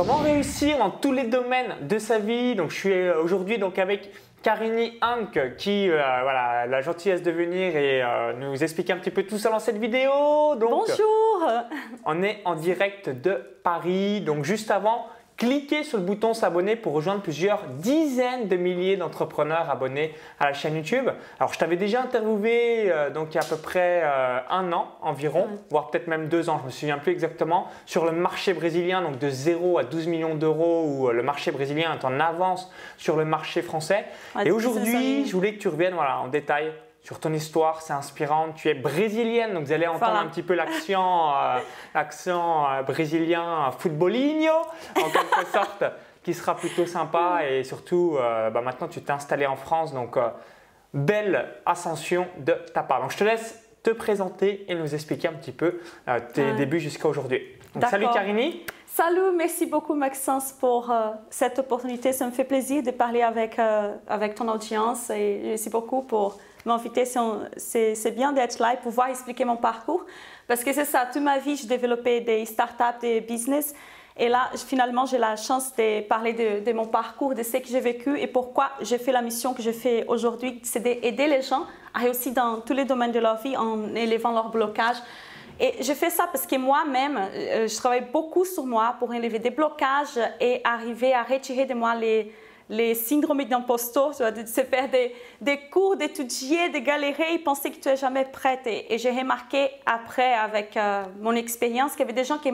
Comment 0.00 0.16
réussir 0.16 0.78
dans 0.78 0.88
tous 0.88 1.12
les 1.12 1.24
domaines 1.24 1.74
de 1.86 1.98
sa 1.98 2.18
vie? 2.18 2.54
Donc, 2.54 2.70
je 2.70 2.74
suis 2.74 2.90
euh, 2.90 3.22
aujourd'hui 3.22 3.58
donc 3.58 3.78
avec 3.78 4.10
Karini 4.42 4.98
Hank 5.02 5.38
qui 5.58 5.90
euh, 5.90 5.96
voilà, 6.22 6.60
a 6.60 6.66
la 6.66 6.80
gentillesse 6.80 7.22
de 7.22 7.30
venir 7.30 7.76
et 7.76 8.02
euh, 8.02 8.32
nous 8.32 8.64
expliquer 8.64 8.94
un 8.94 8.96
petit 8.96 9.10
peu 9.10 9.24
tout 9.24 9.36
ça 9.36 9.50
dans 9.50 9.58
cette 9.58 9.76
vidéo. 9.76 10.54
Donc, 10.58 10.70
Bonjour 10.70 11.52
On 12.06 12.22
est 12.22 12.40
en 12.46 12.54
direct 12.54 13.10
de 13.10 13.42
Paris. 13.62 14.22
Donc 14.22 14.46
juste 14.46 14.70
avant, 14.70 15.06
cliquez 15.40 15.84
sur 15.84 15.96
le 15.96 16.04
bouton 16.04 16.34
s'abonner 16.34 16.76
pour 16.76 16.92
rejoindre 16.92 17.22
plusieurs 17.22 17.62
dizaines 17.78 18.46
de 18.46 18.56
milliers 18.56 18.98
d'entrepreneurs 18.98 19.70
abonnés 19.70 20.14
à 20.38 20.44
la 20.44 20.52
chaîne 20.52 20.76
YouTube. 20.76 21.08
Alors, 21.38 21.54
je 21.54 21.58
t'avais 21.58 21.76
déjà 21.76 22.02
interviewé 22.02 22.92
euh, 22.92 23.08
donc 23.08 23.28
il 23.30 23.36
y 23.36 23.38
a 23.38 23.40
à 23.40 23.46
peu 23.46 23.56
près 23.56 24.02
euh, 24.04 24.38
un 24.50 24.70
an 24.72 24.88
environ, 25.00 25.48
voire 25.70 25.90
peut-être 25.90 26.08
même 26.08 26.28
deux 26.28 26.50
ans, 26.50 26.58
je 26.60 26.66
me 26.66 26.70
souviens 26.70 26.98
plus 26.98 27.12
exactement, 27.12 27.68
sur 27.86 28.04
le 28.04 28.12
marché 28.12 28.52
brésilien, 28.52 29.00
donc 29.00 29.18
de 29.18 29.30
0 29.30 29.78
à 29.78 29.84
12 29.84 30.08
millions 30.08 30.34
d'euros, 30.34 30.84
où 30.86 31.08
euh, 31.08 31.12
le 31.12 31.22
marché 31.22 31.52
brésilien 31.52 31.98
est 31.98 32.04
en 32.04 32.20
avance 32.20 32.70
sur 32.98 33.16
le 33.16 33.24
marché 33.24 33.62
français. 33.62 34.04
Et 34.44 34.50
aujourd'hui, 34.50 35.24
je 35.26 35.32
voulais 35.32 35.54
que 35.54 35.58
tu 35.58 35.68
reviennes 35.68 35.94
voilà, 35.94 36.20
en 36.20 36.28
détail 36.28 36.70
sur 37.02 37.18
ton 37.18 37.32
histoire, 37.32 37.80
c'est 37.80 37.92
inspirant. 37.92 38.52
Tu 38.54 38.68
es 38.68 38.74
brésilienne, 38.74 39.54
donc 39.54 39.64
vous 39.64 39.72
allez 39.72 39.86
entendre 39.86 40.16
un 40.16 40.26
petit 40.26 40.42
peu 40.42 40.54
l'accent, 40.54 41.34
euh, 41.34 41.58
euh, 41.96 42.82
brésilien 42.82 43.70
footballinho, 43.78 44.52
en 44.96 45.10
quelque 45.10 45.46
sorte, 45.52 45.84
qui 46.22 46.34
sera 46.34 46.56
plutôt 46.56 46.86
sympa. 46.86 47.40
Et 47.48 47.64
surtout, 47.64 48.16
euh, 48.18 48.50
bah, 48.50 48.60
maintenant, 48.60 48.88
tu 48.88 49.00
t'es 49.00 49.12
installé 49.12 49.46
en 49.46 49.56
France, 49.56 49.94
donc 49.94 50.18
belle 50.92 51.48
ascension 51.64 52.26
de 52.38 52.52
ta 52.74 52.82
part. 52.82 53.00
Donc 53.00 53.12
je 53.12 53.16
te 53.16 53.24
laisse 53.24 53.58
te 53.82 53.90
présenter 53.90 54.70
et 54.70 54.74
nous 54.74 54.94
expliquer 54.94 55.28
un 55.28 55.32
petit 55.32 55.52
peu 55.52 55.80
tes 56.34 56.52
débuts 56.52 56.80
jusqu'à 56.80 57.08
aujourd'hui. 57.08 57.40
salut 57.88 58.06
Karini. 58.12 58.66
Salut, 58.86 59.32
merci 59.34 59.64
beaucoup 59.64 59.94
Maxence 59.94 60.52
pour 60.52 60.92
cette 61.30 61.60
opportunité. 61.60 62.12
Ça 62.12 62.26
me 62.26 62.32
fait 62.32 62.44
plaisir 62.44 62.82
de 62.82 62.90
parler 62.90 63.22
avec, 63.22 63.58
avec 64.06 64.34
ton 64.34 64.48
audience 64.48 65.08
et 65.08 65.40
merci 65.44 65.70
beaucoup 65.70 66.02
pour 66.02 66.38
m'inviter, 66.66 67.04
c'est 67.04 68.14
bien 68.14 68.32
d'être 68.32 68.58
là 68.58 68.74
et 68.74 68.76
pouvoir 68.76 69.08
expliquer 69.08 69.44
mon 69.44 69.56
parcours. 69.56 70.04
Parce 70.46 70.64
que 70.64 70.72
c'est 70.72 70.84
ça, 70.84 71.06
toute 71.12 71.22
ma 71.22 71.38
vie, 71.38 71.56
j'ai 71.56 71.66
développé 71.66 72.20
des 72.20 72.44
startups, 72.44 73.00
des 73.00 73.20
business. 73.20 73.74
Et 74.16 74.28
là, 74.28 74.50
finalement, 74.54 75.06
j'ai 75.06 75.18
la 75.18 75.36
chance 75.36 75.74
de 75.76 76.02
parler 76.02 76.60
de, 76.62 76.72
mon 76.72 76.86
parcours, 76.86 77.34
de 77.34 77.42
ce 77.42 77.56
que 77.56 77.68
j'ai 77.68 77.80
vécu 77.80 78.18
et 78.18 78.26
pourquoi 78.26 78.70
j'ai 78.80 78.98
fait 78.98 79.12
la 79.12 79.22
mission 79.22 79.54
que 79.54 79.62
je 79.62 79.70
fais 79.70 80.04
aujourd'hui, 80.08 80.60
c'est 80.62 80.80
d'aider 80.80 81.26
les 81.26 81.42
gens 81.42 81.66
à 81.94 82.00
réussir 82.00 82.32
dans 82.32 82.60
tous 82.60 82.74
les 82.74 82.84
domaines 82.84 83.12
de 83.12 83.18
leur 83.18 83.36
vie 83.40 83.56
en 83.56 83.94
élevant 83.94 84.32
leur 84.32 84.50
blocage. 84.50 84.96
Et 85.58 85.82
je 85.82 85.92
fais 85.92 86.10
ça 86.10 86.26
parce 86.32 86.46
que 86.46 86.56
moi-même, 86.56 87.16
euh, 87.16 87.68
je 87.68 87.76
travaille 87.76 88.06
beaucoup 88.12 88.44
sur 88.44 88.64
moi 88.64 88.96
pour 88.98 89.12
élever 89.14 89.38
des 89.38 89.50
blocages 89.50 90.18
et 90.40 90.60
arriver 90.64 91.14
à 91.14 91.22
retirer 91.22 91.66
de 91.66 91.74
moi 91.74 91.94
les, 91.94 92.32
les 92.70 92.94
syndromes 92.94 93.42
d'imposteur, 93.44 94.10
de 94.10 94.46
se 94.46 94.60
faire 94.60 94.88
des, 95.40 95.58
cours, 95.72 95.96
d'étudier, 95.96 96.68
de 96.68 96.78
galérer 96.78 97.34
et 97.34 97.38
penser 97.38 97.72
que 97.72 97.80
tu 97.80 97.88
n'es 97.88 97.96
jamais 97.96 98.24
prête. 98.24 98.60
Et, 98.64 98.96
j'ai 98.96 99.10
remarqué 99.10 99.70
après, 99.84 100.34
avec 100.34 100.76
euh, 100.76 101.02
mon 101.20 101.32
expérience, 101.32 101.92
qu'il 101.92 102.00
y 102.00 102.02
avait 102.04 102.12
des 102.12 102.24
gens 102.24 102.38
qui 102.38 102.52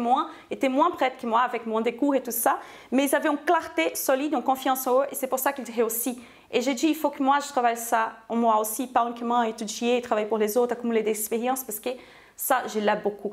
étaient 0.51 0.69
moins 0.71 0.91
prêtes 0.93 1.19
que 1.21 1.27
moi, 1.27 1.43
avec 1.43 1.67
moins 1.67 1.83
des 1.83 1.95
cours 1.95 2.15
et 2.15 2.23
tout 2.23 2.31
ça, 2.31 2.59
mais 2.91 3.05
ils 3.05 3.15
avaient 3.15 3.29
une 3.29 3.37
clarté 3.37 3.95
solide, 3.95 4.33
une 4.33 4.43
confiance 4.43 4.87
en 4.87 5.03
eux, 5.03 5.05
et 5.13 5.15
c'est 5.15 5.27
pour 5.27 5.39
ça 5.39 5.53
qu'ils 5.53 5.71
réussissent. 5.71 6.19
Et 6.51 6.63
j'ai 6.63 6.73
dit, 6.73 6.89
il 6.89 6.95
faut 6.95 7.11
que 7.11 7.23
moi, 7.23 7.39
je 7.41 7.49
travaille 7.49 7.77
ça 7.77 8.13
en 8.31 8.37
moi 8.37 8.59
aussi, 8.59 8.87
pas 8.87 9.05
uniquement 9.07 9.43
étudier, 9.43 10.01
travailler 10.01 10.29
pour 10.29 10.39
les 10.39 10.57
autres, 10.57 10.73
accumuler 10.73 11.03
des 11.03 11.11
expériences, 11.11 11.63
parce 11.63 11.79
que 11.79 11.91
ça, 12.35 12.63
je 12.73 12.79
l'aime 12.79 13.01
beaucoup. 13.03 13.33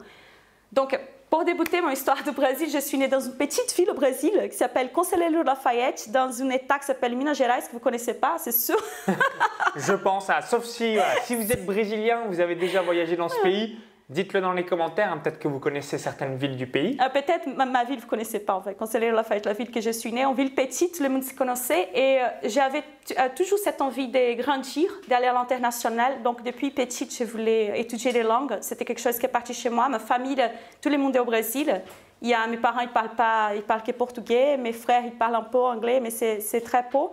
Donc, 0.74 1.00
pour 1.34 1.46
débuter 1.46 1.82
mon 1.82 1.90
histoire 1.90 2.22
du 2.24 2.30
Brésil, 2.30 2.70
je 2.72 2.78
suis 2.78 2.96
née 2.96 3.08
dans 3.08 3.20
une 3.20 3.36
petite 3.36 3.74
ville 3.76 3.90
au 3.90 3.96
Brésil 3.96 4.30
qui 4.52 4.56
s'appelle 4.56 4.92
Conselheiro 4.92 5.42
Lafayette, 5.42 6.12
dans 6.12 6.32
une 6.32 6.52
état 6.52 6.78
qui 6.78 6.86
s'appelle 6.86 7.16
Minas 7.16 7.34
Gerais, 7.34 7.62
que 7.62 7.72
vous 7.72 7.80
ne 7.80 7.84
connaissez 7.84 8.14
pas, 8.14 8.36
c'est 8.38 8.52
sûr. 8.52 8.78
je 9.76 9.94
pense, 9.94 10.30
à, 10.30 10.44
sauf 10.44 10.64
si, 10.64 10.96
si 11.24 11.34
vous 11.34 11.52
êtes 11.52 11.66
brésilien, 11.66 12.26
vous 12.28 12.40
avez 12.40 12.54
déjà 12.54 12.84
voyagé 12.84 13.16
dans 13.16 13.30
ce 13.30 13.42
pays, 13.42 13.80
Dites-le 14.10 14.42
dans 14.42 14.52
les 14.52 14.66
commentaires, 14.66 15.12
hein, 15.14 15.18
peut-être 15.24 15.40
que 15.40 15.48
vous 15.48 15.60
connaissez 15.60 15.98
certaines 15.98 16.36
villes 16.36 16.58
du 16.58 16.68
pays. 16.68 16.98
Euh, 17.02 17.08
peut-être 17.10 17.48
ma, 17.56 17.86
ville, 17.86 18.00
vous 18.00 18.06
ne 18.06 18.10
connaissez 18.10 18.40
pas 18.40 18.56
en 18.56 18.62
fait. 18.62 18.78
C'est 18.86 19.00
Lafayette, 19.12 19.46
la 19.46 19.54
ville 19.54 19.72
que 19.72 19.80
je 19.80 19.92
suis 19.92 20.12
née, 20.12 20.26
en 20.26 20.34
ville 20.34 20.54
petite, 20.54 21.00
le 21.00 21.08
monde 21.08 21.24
se 21.24 21.34
connaissait 21.34 21.88
et 21.94 22.22
euh, 22.22 22.28
j'avais 22.44 22.84
euh, 23.18 23.30
toujours 23.36 23.58
cette 23.60 23.80
envie 23.80 24.10
de 24.10 24.34
grandir, 24.34 24.92
d'aller 25.08 25.28
à 25.28 25.34
l'international. 25.34 26.22
Donc 26.22 26.44
depuis 26.44 26.70
petite, 26.72 27.16
je 27.18 27.24
voulais 27.24 27.80
étudier 27.80 28.12
les 28.12 28.24
langues. 28.24 28.58
C'était 28.60 28.84
quelque 28.84 29.02
chose 29.02 29.18
qui 29.18 29.26
est 29.26 29.30
parti 29.30 29.54
chez 29.54 29.70
moi. 29.70 29.88
Ma 29.88 30.00
famille, 30.00 30.44
tout 30.82 30.90
le 30.90 30.98
monde 30.98 31.16
est 31.16 31.20
au 31.20 31.26
Brésil. 31.26 31.82
Il 32.22 32.30
y 32.30 32.34
a, 32.34 32.46
mes 32.48 32.58
parents, 32.58 32.82
ils 32.82 32.88
ne 32.88 32.94
parlent 32.94 33.16
pas, 33.16 33.52
ils 33.56 33.64
parlent 33.64 33.84
que 33.84 33.92
portugais. 33.92 34.58
Mes 34.58 34.74
frères, 34.74 35.04
ils 35.06 35.12
parlent 35.12 35.36
un 35.36 35.44
peu 35.44 35.60
anglais, 35.60 36.02
mais 36.02 36.10
c'est 36.10 36.62
très 36.62 36.84
peu. 36.90 37.08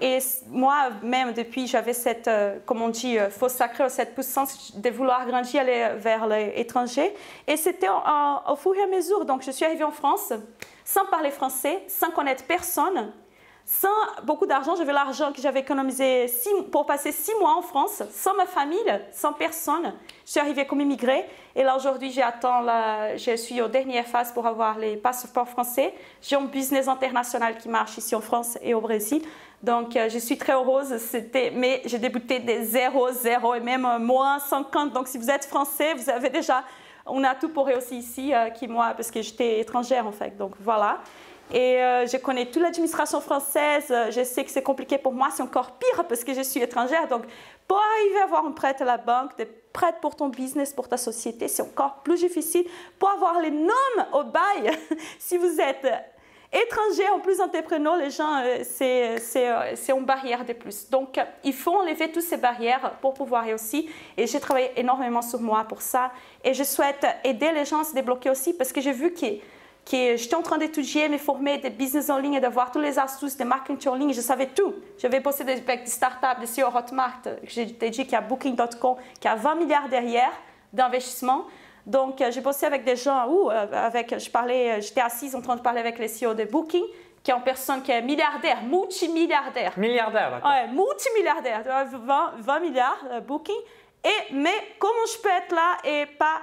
Et 0.00 0.18
moi-même, 0.48 1.32
depuis, 1.32 1.66
j'avais 1.66 1.94
cette, 1.94 2.28
euh, 2.28 2.58
comme 2.66 2.82
on 2.82 2.88
dit, 2.88 3.18
euh, 3.18 3.30
sacrée, 3.48 3.88
cette 3.88 4.14
puissance 4.14 4.76
de 4.76 4.90
vouloir 4.90 5.26
grandir, 5.26 5.62
aller 5.62 5.90
vers 5.96 6.26
l'étranger. 6.26 7.14
Et 7.46 7.56
c'était 7.56 7.88
au 7.88 8.56
fur 8.56 8.74
et 8.74 8.82
à 8.82 8.86
mesure. 8.86 9.24
Donc, 9.24 9.42
je 9.42 9.50
suis 9.50 9.64
arrivée 9.64 9.84
en 9.84 9.90
France 9.90 10.32
sans 10.84 11.04
parler 11.06 11.30
français, 11.30 11.82
sans 11.88 12.10
connaître 12.10 12.44
personne, 12.44 13.12
sans 13.64 13.88
beaucoup 14.22 14.46
d'argent. 14.46 14.76
J'avais 14.76 14.92
l'argent 14.92 15.32
que 15.32 15.42
j'avais 15.42 15.60
économisé 15.60 16.26
pour 16.70 16.86
passer 16.86 17.10
six 17.10 17.32
mois 17.40 17.56
en 17.56 17.62
France, 17.62 18.02
sans 18.12 18.34
ma 18.34 18.46
famille, 18.46 18.78
sans 19.12 19.32
personne. 19.32 19.94
Je 20.24 20.30
suis 20.30 20.40
arrivée 20.40 20.66
comme 20.66 20.80
immigrée. 20.80 21.24
Et 21.56 21.64
là, 21.64 21.76
aujourd'hui, 21.76 22.12
j'attends, 22.12 22.62
je 23.16 23.36
suis 23.36 23.60
aux 23.60 23.68
dernières 23.68 24.06
phases 24.06 24.30
pour 24.32 24.46
avoir 24.46 24.78
les 24.78 24.96
passeports 24.96 25.48
français. 25.48 25.92
J'ai 26.22 26.36
un 26.36 26.42
business 26.42 26.86
international 26.86 27.58
qui 27.58 27.68
marche 27.68 27.98
ici 27.98 28.14
en 28.14 28.20
France 28.20 28.56
et 28.62 28.74
au 28.74 28.80
Brésil. 28.80 29.22
Donc, 29.62 29.96
euh, 29.96 30.08
je 30.08 30.18
suis 30.18 30.36
très 30.36 30.52
heureuse. 30.52 30.96
C'était, 30.98 31.50
mais 31.50 31.82
j'ai 31.86 31.98
débuté 31.98 32.38
des 32.38 32.64
0, 32.64 33.12
0 33.12 33.54
et 33.54 33.60
même 33.60 33.84
euh, 33.84 33.98
moins 33.98 34.38
50. 34.38 34.92
Donc, 34.92 35.08
si 35.08 35.18
vous 35.18 35.30
êtes 35.30 35.44
français, 35.44 35.94
vous 35.94 36.10
avez 36.10 36.30
déjà, 36.30 36.62
on 37.06 37.24
a 37.24 37.34
tout 37.34 37.48
pour 37.48 37.66
réussir 37.66 37.98
ici, 37.98 38.34
euh, 38.34 38.50
qui 38.50 38.68
moi, 38.68 38.92
parce 38.96 39.10
que 39.10 39.22
j'étais 39.22 39.60
étrangère 39.60 40.06
en 40.06 40.12
fait. 40.12 40.36
Donc, 40.36 40.52
voilà. 40.60 40.98
Et 41.54 41.78
je 41.78 42.16
connais 42.16 42.46
toute 42.46 42.60
l'administration 42.60 43.20
française. 43.20 43.94
Je 44.10 44.24
sais 44.24 44.42
que 44.42 44.50
c'est 44.50 44.64
compliqué 44.64 44.98
pour 44.98 45.12
moi. 45.12 45.28
C'est 45.32 45.44
encore 45.44 45.78
pire 45.78 46.04
parce 46.08 46.24
que 46.24 46.34
je 46.34 46.40
suis 46.40 46.60
étrangère. 46.60 47.06
Donc, 47.06 47.22
pour 47.68 47.78
arriver 47.78 48.18
à 48.18 48.24
avoir 48.24 48.44
un 48.44 48.50
prêt 48.50 48.74
à 48.80 48.84
la 48.84 48.96
banque, 48.96 49.38
des 49.38 49.46
prêts 49.46 49.94
pour 50.02 50.16
ton 50.16 50.28
business, 50.28 50.72
pour 50.72 50.88
ta 50.88 50.96
société, 50.96 51.46
c'est 51.46 51.62
encore 51.62 52.02
plus 52.02 52.18
difficile. 52.18 52.64
Pour 52.98 53.10
avoir 53.10 53.38
les 53.40 53.52
noms 53.52 53.70
au 54.12 54.24
bail, 54.24 54.76
si 55.20 55.36
vous 55.36 55.60
êtes 55.60 55.86
étrangers, 56.52 57.08
en 57.08 57.20
plus 57.20 57.40
entrepreneur, 57.40 57.96
les 57.96 58.10
gens, 58.10 58.42
euh, 58.42 58.62
euh, 58.82 59.18
c'est 59.74 59.92
une 59.92 60.04
barrière 60.04 60.44
de 60.44 60.52
plus. 60.52 60.88
Donc, 60.90 61.18
il 61.44 61.52
faut 61.52 61.74
enlever 61.74 62.10
toutes 62.10 62.22
ces 62.22 62.36
barrières 62.36 62.92
pour 63.00 63.14
pouvoir 63.14 63.44
réussir. 63.44 63.84
Et 64.16 64.26
j'ai 64.26 64.40
travaillé 64.40 64.70
énormément 64.76 65.22
sur 65.22 65.40
moi 65.40 65.64
pour 65.68 65.82
ça. 65.82 66.10
Et 66.44 66.54
je 66.54 66.62
souhaite 66.62 67.06
aider 67.24 67.52
les 67.52 67.64
gens 67.64 67.80
à 67.80 67.84
se 67.84 67.94
débloquer 67.94 68.30
aussi 68.30 68.52
parce 68.52 68.72
que 68.72 68.80
j'ai 68.80 68.92
vu 68.92 69.12
que, 69.12 69.36
que 69.90 70.16
j'étais 70.16 70.34
en 70.34 70.42
train 70.42 70.58
d'étudier, 70.58 71.08
me 71.08 71.18
former 71.18 71.58
des 71.58 71.70
business 71.70 72.10
en 72.10 72.18
ligne 72.18 72.34
et 72.34 72.40
d'avoir 72.40 72.70
toutes 72.70 72.82
les 72.82 72.98
astuces 72.98 73.36
de 73.36 73.44
marketing 73.44 73.90
en 73.90 73.94
ligne. 73.94 74.12
Je 74.12 74.20
savais 74.20 74.46
tout. 74.46 74.74
J'avais 74.98 75.20
bossé 75.20 75.44
des 75.44 75.62
startups, 75.86 76.40
des 76.40 76.46
CEO 76.46 76.68
Hotmart. 76.74 77.22
J'ai 77.44 77.66
dit 77.66 77.90
qu'il 77.90 78.10
y 78.10 78.14
a 78.14 78.20
Booking.com, 78.20 78.96
qui 79.20 79.28
a 79.28 79.34
20 79.34 79.54
milliards 79.56 79.88
derrière 79.88 80.32
d'investissement. 80.72 81.46
Donc, 81.86 82.20
euh, 82.20 82.32
j'ai 82.32 82.40
bossé 82.40 82.66
avec 82.66 82.84
des 82.84 82.96
gens 82.96 83.28
où, 83.28 83.48
euh, 83.48 83.66
avec, 83.72 84.18
je 84.18 84.28
parlais, 84.28 84.72
euh, 84.72 84.80
j'étais 84.80 85.00
assise 85.00 85.36
en 85.36 85.40
train 85.40 85.54
de 85.54 85.60
parler 85.60 85.78
avec 85.78 85.98
les 86.00 86.08
CEO 86.08 86.34
de 86.34 86.44
Booking, 86.44 86.82
qui 87.22 87.30
est 87.30 87.34
une 87.34 87.42
personne 87.42 87.80
qui 87.82 87.92
est 87.92 88.02
milliardaire, 88.02 88.60
multimilliardaire. 88.62 89.78
Milliardaire, 89.78 90.32
d'accord. 90.32 90.50
Ouais, 90.50 90.66
multimilliardaire, 90.66 91.62
20, 91.92 92.32
20 92.38 92.60
milliards, 92.60 93.04
Booking. 93.24 93.56
Et, 94.04 94.34
mais 94.34 94.54
comment 94.80 95.06
je 95.06 95.22
peux 95.22 95.28
être 95.28 95.54
là 95.54 95.76
et 95.84 96.06
pas 96.06 96.40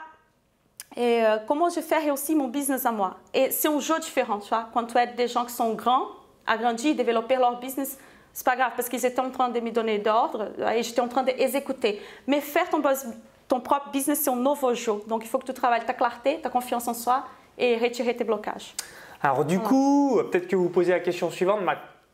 et 0.95 1.23
comment 1.47 1.69
je 1.69 1.79
fais 1.79 2.11
aussi 2.11 2.35
mon 2.35 2.49
business 2.49 2.85
à 2.85 2.91
moi? 2.91 3.17
Et 3.33 3.49
c'est 3.49 3.67
un 3.67 3.79
jeu 3.79 3.97
différent, 3.97 4.37
tu 4.37 4.49
vois. 4.49 4.69
Quand 4.71 4.83
tu 4.83 4.95
as 4.95 5.07
des 5.07 5.27
gens 5.27 5.43
qui 5.43 5.53
sont 5.53 5.73
grands, 5.73 6.06
agrandis, 6.45 6.94
développer 6.94 7.35
leur 7.35 7.59
business, 7.59 7.97
c'est 8.31 8.45
pas 8.45 8.56
grave 8.56 8.73
parce 8.75 8.89
qu'ils 8.89 9.03
étaient 9.03 9.19
en 9.19 9.31
train 9.31 9.50
de 9.50 9.59
me 9.59 9.71
donner 9.71 9.97
d'ordre 9.97 10.51
et 10.71 10.83
j'étais 10.83 11.01
en 11.01 11.07
train 11.07 11.23
d'exécuter. 11.23 12.00
Mais 12.27 12.41
faire 12.41 12.69
ton, 12.69 12.79
ton 13.48 13.60
propre 13.60 13.92
business, 13.92 14.22
c'est 14.22 14.30
un 14.30 14.36
nouveau 14.36 14.74
jeu. 14.74 14.94
Donc, 15.07 15.24
il 15.24 15.28
faut 15.28 15.38
que 15.38 15.45
tu 15.45 15.54
travailles 15.54 15.86
ta 15.86 15.94
clarté, 15.94 16.40
ta 16.42 16.50
confiance 16.50 16.88
en 16.88 16.94
soi 16.94 17.24
et 17.57 17.78
retirer 17.78 18.16
tes 18.16 18.24
blocages. 18.24 18.75
Alors, 19.22 19.45
du 19.45 19.60
coup, 19.60 20.19
peut-être 20.31 20.48
que 20.48 20.56
vous 20.56 20.69
posez 20.69 20.92
la 20.92 21.00
question 21.00 21.30
suivante. 21.30 21.62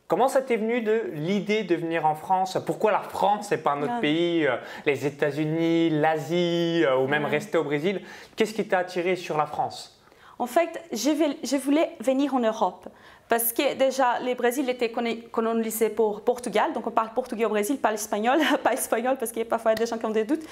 Comment 0.07 0.27
ça 0.27 0.41
t'est 0.41 0.57
venu 0.57 0.81
de 0.81 1.11
l'idée 1.13 1.63
de 1.63 1.75
venir 1.75 2.07
en 2.07 2.15
France? 2.15 2.57
Pourquoi 2.65 2.91
la 2.91 3.01
France 3.01 3.51
et 3.51 3.57
pas 3.57 3.73
un 3.73 3.83
autre 3.83 3.99
pays 3.99 4.47
euh, 4.47 4.55
Les 4.87 5.05
États-Unis, 5.05 5.91
l'Asie 5.91 6.83
euh, 6.83 6.97
ou 6.97 7.07
même 7.07 7.25
rester 7.25 7.59
au 7.59 7.63
Brésil? 7.63 8.01
Qu'est-ce 8.35 8.55
qui 8.55 8.67
t'a 8.67 8.79
attiré 8.79 9.15
sur 9.15 9.37
la 9.37 9.45
France? 9.45 9.98
En 10.39 10.47
fait, 10.47 10.81
je, 10.93 11.57
voulais 11.57 11.91
venir 11.99 12.33
en 12.33 12.39
Europe 12.39 12.87
parce 13.27 13.51
que 13.51 13.73
déjà, 13.75 14.21
le 14.21 14.33
Brésil 14.35 14.69
était 14.69 14.89
colonisé 14.89 15.89
pour 15.89 16.21
Portugal, 16.21 16.71
donc 16.73 16.87
on 16.87 16.91
parle 16.91 17.13
portugais 17.13 17.43
au 17.43 17.49
Brésil, 17.49 17.77
pas 17.77 17.91
espagnol, 17.93 18.39
pas 18.63 18.71
espagnol 18.71 19.17
parce 19.19 19.31
qu'il 19.31 19.43
y 19.43 19.45
a 19.45 19.49
parfois 19.49 19.75
des 19.75 19.85
gens 19.85 19.97
qui 19.97 20.05
ont 20.05 20.11
des 20.11 20.23
doutes. 20.23 20.43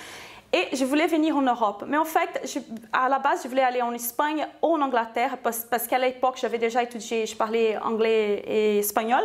Et 0.52 0.76
je 0.76 0.84
voulais 0.84 1.08
venir 1.08 1.36
en 1.38 1.42
Europe. 1.42 1.86
Mais 1.88 1.98
en 1.98 2.06
fait, 2.06 2.62
à 2.92 3.08
la 3.08 3.20
base, 3.20 3.44
je 3.44 3.48
voulais 3.48 3.64
aller 3.64 3.82
en 3.82 3.94
Espagne 3.94 4.46
ou 4.62 4.68
en 4.68 4.82
Angleterre 4.82 5.38
parce, 5.42 5.60
parce 5.60 5.88
qu'à 5.88 5.98
l'époque, 5.98 6.38
j'avais 6.40 6.58
déjà 6.58 6.84
étudié, 6.84 7.26
je 7.26 7.36
parlais 7.36 7.78
anglais 7.78 8.44
et 8.46 8.80
espagnol. 8.80 9.24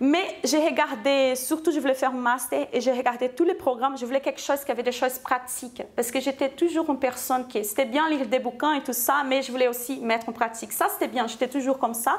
Mais 0.00 0.36
j'ai 0.44 0.58
regardé, 0.58 1.34
surtout 1.34 1.72
je 1.72 1.80
voulais 1.80 1.94
faire 1.94 2.10
un 2.10 2.20
master 2.20 2.68
et 2.72 2.80
j'ai 2.80 2.92
regardé 2.92 3.30
tous 3.30 3.44
les 3.44 3.54
programmes, 3.54 3.98
je 3.98 4.06
voulais 4.06 4.20
quelque 4.20 4.40
chose 4.40 4.64
qui 4.64 4.70
avait 4.70 4.84
des 4.84 4.92
choses 4.92 5.18
pratiques 5.18 5.82
parce 5.96 6.12
que 6.12 6.20
j'étais 6.20 6.50
toujours 6.50 6.88
une 6.88 7.00
personne 7.00 7.48
qui, 7.48 7.64
c'était 7.64 7.84
bien 7.84 8.08
lire 8.08 8.26
des 8.26 8.38
bouquins 8.38 8.74
et 8.74 8.82
tout 8.82 8.92
ça, 8.92 9.24
mais 9.26 9.42
je 9.42 9.50
voulais 9.50 9.66
aussi 9.66 9.98
mettre 9.98 10.28
en 10.28 10.32
pratique. 10.32 10.72
Ça, 10.72 10.88
c'était 10.88 11.08
bien, 11.08 11.26
j'étais 11.26 11.48
toujours 11.48 11.78
comme 11.78 11.94
ça. 11.94 12.18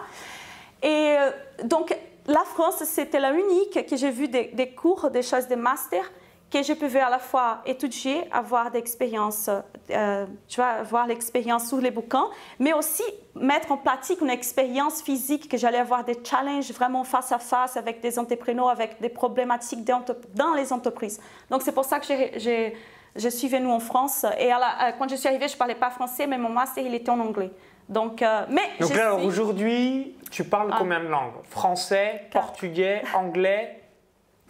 Et 0.83 1.15
euh, 1.17 1.31
donc, 1.63 1.95
la 2.27 2.43
France, 2.43 2.83
c'était 2.83 3.19
la 3.19 3.31
unique 3.31 3.87
que 3.87 3.95
j'ai 3.95 4.11
vu 4.11 4.27
des, 4.27 4.73
cours, 4.75 5.09
des 5.09 5.21
choses 5.21 5.47
de 5.47 5.55
master 5.55 6.03
que 6.51 6.63
je 6.63 6.73
pouvais 6.73 6.99
à 6.99 7.09
la 7.09 7.19
fois 7.19 7.61
étudier, 7.65 8.23
avoir 8.31 8.71
d'expérience, 8.71 9.49
euh, 9.91 10.25
tu 10.47 10.55
vois, 10.55 10.69
avoir 10.69 11.05
l'expérience 11.05 11.67
sur 11.67 11.77
les 11.77 11.91
bouquins, 11.91 12.27
mais 12.57 12.73
aussi 12.73 13.03
mettre 13.35 13.71
en 13.71 13.77
pratique 13.77 14.21
une 14.21 14.29
expérience 14.29 15.01
physique, 15.01 15.49
que 15.49 15.57
j'allais 15.57 15.77
avoir 15.77 16.03
des 16.03 16.17
challenges 16.23 16.71
vraiment 16.71 17.03
face 17.03 17.31
à 17.31 17.39
face 17.39 17.77
avec 17.77 18.01
des 18.01 18.17
entrepreneurs, 18.17 18.69
avec 18.69 18.99
des 18.99 19.09
problématiques 19.09 19.83
dans 19.85 20.53
les 20.55 20.73
entreprises. 20.73 21.19
Donc 21.49 21.61
c'est 21.61 21.71
pour 21.71 21.85
ça 21.85 21.99
que 21.99 22.07
je 22.07 23.29
suis 23.29 23.47
venue 23.47 23.71
en 23.71 23.79
France. 23.79 24.25
Et 24.39 24.49
quand 24.97 25.07
je 25.07 25.15
suis 25.15 25.27
arrivée, 25.27 25.47
je 25.47 25.53
ne 25.53 25.59
parlais 25.59 25.75
pas 25.75 25.91
français, 25.91 26.25
mais 26.25 26.37
mon 26.37 26.49
master, 26.49 26.83
il 26.83 26.95
était 26.95 27.11
en 27.11 27.19
anglais. 27.19 27.51
Donc, 27.89 28.21
euh, 28.21 28.45
mais 28.49 28.69
Donc 28.79 28.95
là, 28.95 29.15
aujourd'hui, 29.15 30.15
tu 30.29 30.43
parles 30.43 30.69
ah. 30.71 30.75
combien 30.77 30.99
de 30.99 31.07
langues? 31.07 31.33
Français, 31.43 32.27
portugais, 32.31 33.01
anglais? 33.15 33.79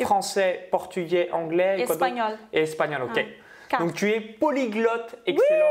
Français, 0.05 0.67
portugais, 0.71 1.29
anglais 1.31 1.81
Espagnol. 1.81 2.37
Et 2.53 2.61
espagnol, 2.61 3.03
ok. 3.03 3.25
Ah. 3.71 3.77
Donc 3.77 3.93
tu 3.93 4.09
es 4.09 4.19
polyglotte, 4.19 5.17
excellent. 5.25 5.65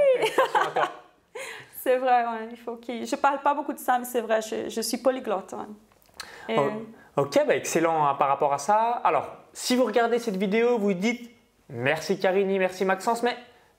c'est 1.82 1.96
vrai, 1.96 2.24
ouais, 2.24 2.48
il 2.50 2.56
faut 2.56 2.76
qu'il... 2.76 3.06
Je 3.06 3.16
parle 3.16 3.40
pas 3.40 3.54
beaucoup 3.54 3.72
de 3.72 3.78
ça, 3.78 3.98
mais 3.98 4.04
c'est 4.04 4.20
vrai, 4.20 4.40
je, 4.42 4.80
suis 4.80 4.98
polyglotte. 4.98 5.54
Oh, 6.50 6.60
ok, 7.16 7.46
bah 7.46 7.56
excellent 7.56 8.06
hein, 8.06 8.14
par 8.14 8.28
rapport 8.28 8.52
à 8.52 8.58
ça. 8.58 9.00
Alors, 9.04 9.36
si 9.52 9.76
vous 9.76 9.84
regardez 9.84 10.18
cette 10.18 10.36
vidéo, 10.36 10.78
vous 10.78 10.94
dites 10.94 11.30
merci 11.68 12.18
Carini, 12.18 12.58
merci 12.58 12.84
Maxence, 12.84 13.22
mais 13.22 13.36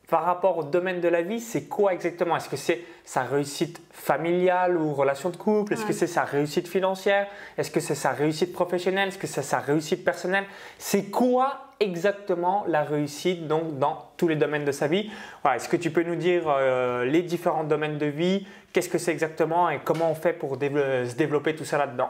par 0.09 0.23
rapport 0.23 0.57
au 0.57 0.63
domaine 0.63 1.01
de 1.01 1.07
la 1.07 1.21
vie, 1.21 1.39
c'est 1.39 1.65
quoi 1.65 1.93
exactement? 1.93 2.35
Est-ce 2.35 2.49
que 2.49 2.57
c'est 2.57 2.81
sa 3.05 3.21
réussite 3.23 3.79
familiale 3.91 4.75
ou 4.75 4.93
relation 4.93 5.29
de 5.29 5.37
couple? 5.37 5.73
Est-ce 5.73 5.85
que 5.85 5.93
c'est 5.93 6.07
sa 6.07 6.23
réussite 6.23 6.67
financière? 6.67 7.27
Est-ce 7.57 7.69
que 7.69 7.79
c'est 7.79 7.95
sa 7.95 8.11
réussite 8.11 8.51
professionnelle? 8.51 9.09
Est-ce 9.09 9.19
que 9.19 9.27
c'est 9.27 9.43
sa 9.43 9.59
réussite 9.59 10.03
personnelle? 10.03 10.45
C'est 10.79 11.11
quoi 11.11 11.59
exactement 11.79 12.65
la 12.67 12.83
réussite 12.83 13.47
donc 13.47 13.77
dans 13.77 14.09
tous 14.17 14.27
les 14.27 14.35
domaines 14.35 14.65
de 14.65 14.71
sa 14.71 14.87
vie? 14.87 15.11
Est-ce 15.45 15.69
que 15.69 15.77
tu 15.77 15.91
peux 15.91 16.03
nous 16.03 16.15
dire 16.15 16.43
euh, 16.47 17.05
les 17.05 17.21
différents 17.21 17.63
domaines 17.63 17.99
de 17.99 18.07
vie? 18.07 18.47
Qu'est-ce 18.73 18.89
que 18.89 18.97
c'est 18.97 19.11
exactement 19.11 19.69
et 19.69 19.79
comment 19.83 20.09
on 20.09 20.15
fait 20.15 20.33
pour 20.33 20.55
se 20.55 21.15
développer 21.15 21.55
tout 21.55 21.65
ça 21.65 21.77
là-dedans? 21.77 22.09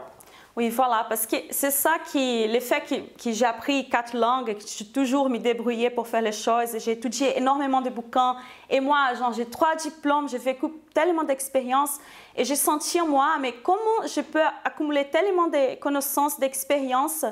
Oui, 0.56 0.68
voilà, 0.68 1.06
parce 1.08 1.26
que 1.26 1.36
c'est 1.50 1.70
ça 1.70 1.92
qui, 2.10 2.48
le 2.48 2.58
fait 2.58 2.82
que, 2.82 3.30
j'ai 3.30 3.44
appris 3.44 3.88
quatre 3.88 4.16
langues, 4.16 4.54
que 4.54 4.64
j'ai 4.66 4.86
toujours 4.86 5.30
me 5.30 5.38
débrouillé 5.38 5.90
pour 5.90 6.08
faire 6.08 6.22
les 6.22 6.32
choses, 6.32 6.76
j'ai 6.78 6.92
étudié 6.92 7.38
énormément 7.38 7.80
de 7.80 7.88
bouquins, 7.88 8.36
et 8.68 8.80
moi, 8.80 9.12
j'ai 9.36 9.46
trois 9.46 9.76
diplômes, 9.76 10.28
j'ai 10.28 10.38
vécu 10.38 10.66
tellement 10.92 11.22
d'expériences, 11.22 11.98
et 12.36 12.44
j'ai 12.44 12.56
senti 12.56 13.00
en 13.00 13.06
moi, 13.06 13.36
mais 13.40 13.54
comment 13.62 14.06
je 14.06 14.20
peux 14.22 14.42
accumuler 14.64 15.08
tellement 15.08 15.46
de 15.46 15.76
connaissances, 15.76 16.38
d'expériences, 16.40 17.24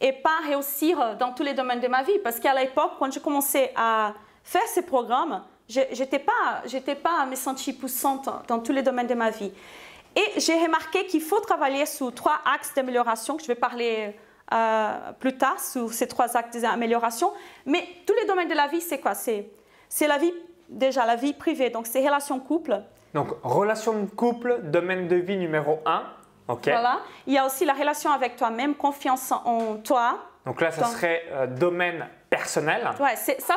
et 0.00 0.12
pas 0.12 0.40
réussir 0.48 1.16
dans 1.18 1.32
tous 1.32 1.42
les 1.42 1.54
domaines 1.54 1.80
de 1.80 1.88
ma 1.88 2.02
vie? 2.02 2.18
Parce 2.24 2.40
qu'à 2.40 2.54
l'époque, 2.54 2.92
quand 2.98 3.12
j'ai 3.12 3.20
commencé 3.20 3.70
à 3.76 4.14
faire 4.42 4.66
ces 4.66 4.82
programmes, 4.82 5.42
je 5.68 5.80
n'étais 5.80 6.18
pas, 6.18 6.62
pas 7.02 7.26
me 7.26 7.36
sentir 7.36 7.74
poussante 7.78 8.28
dans 8.48 8.58
tous 8.58 8.72
les 8.72 8.82
domaines 8.82 9.06
de 9.06 9.14
ma 9.14 9.30
vie. 9.30 9.52
Et 10.14 10.40
j'ai 10.40 10.54
remarqué 10.54 11.06
qu'il 11.06 11.22
faut 11.22 11.40
travailler 11.40 11.86
sur 11.86 12.12
trois 12.14 12.40
axes 12.44 12.74
d'amélioration, 12.74 13.36
que 13.36 13.42
je 13.42 13.48
vais 13.48 13.54
parler 13.54 14.14
euh, 14.52 15.12
plus 15.18 15.36
tard 15.36 15.58
sur 15.58 15.92
ces 15.92 16.06
trois 16.06 16.36
axes 16.36 16.60
d'amélioration. 16.60 17.32
Mais 17.64 17.86
tous 18.06 18.14
les 18.14 18.26
domaines 18.26 18.48
de 18.48 18.54
la 18.54 18.66
vie, 18.68 18.80
c'est 18.80 19.00
quoi? 19.00 19.14
C'est 19.14 19.48
la 20.06 20.18
vie, 20.18 20.32
déjà 20.68 21.06
la 21.06 21.16
vie 21.16 21.32
privée, 21.32 21.70
donc 21.70 21.86
c'est 21.86 22.04
relations 22.04 22.38
couple. 22.40 22.82
Donc, 23.14 23.28
relation 23.42 24.02
de 24.02 24.10
couple, 24.10 24.60
domaine 24.64 25.08
de 25.08 25.16
vie 25.16 25.36
numéro 25.36 25.80
un. 25.84 26.04
OK. 26.48 26.64
Voilà. 26.64 27.00
Il 27.26 27.32
y 27.34 27.38
a 27.38 27.46
aussi 27.46 27.64
la 27.64 27.74
relation 27.74 28.10
avec 28.10 28.36
toi-même, 28.36 28.74
confiance 28.74 29.32
en 29.32 29.76
toi. 29.76 30.18
Donc 30.44 30.60
là, 30.60 30.70
ça 30.70 30.86
serait 30.86 31.22
euh, 31.30 31.46
domaine 31.46 32.08
personnel. 32.36 32.88
Ouais, 32.98 33.14
ça, 33.16 33.56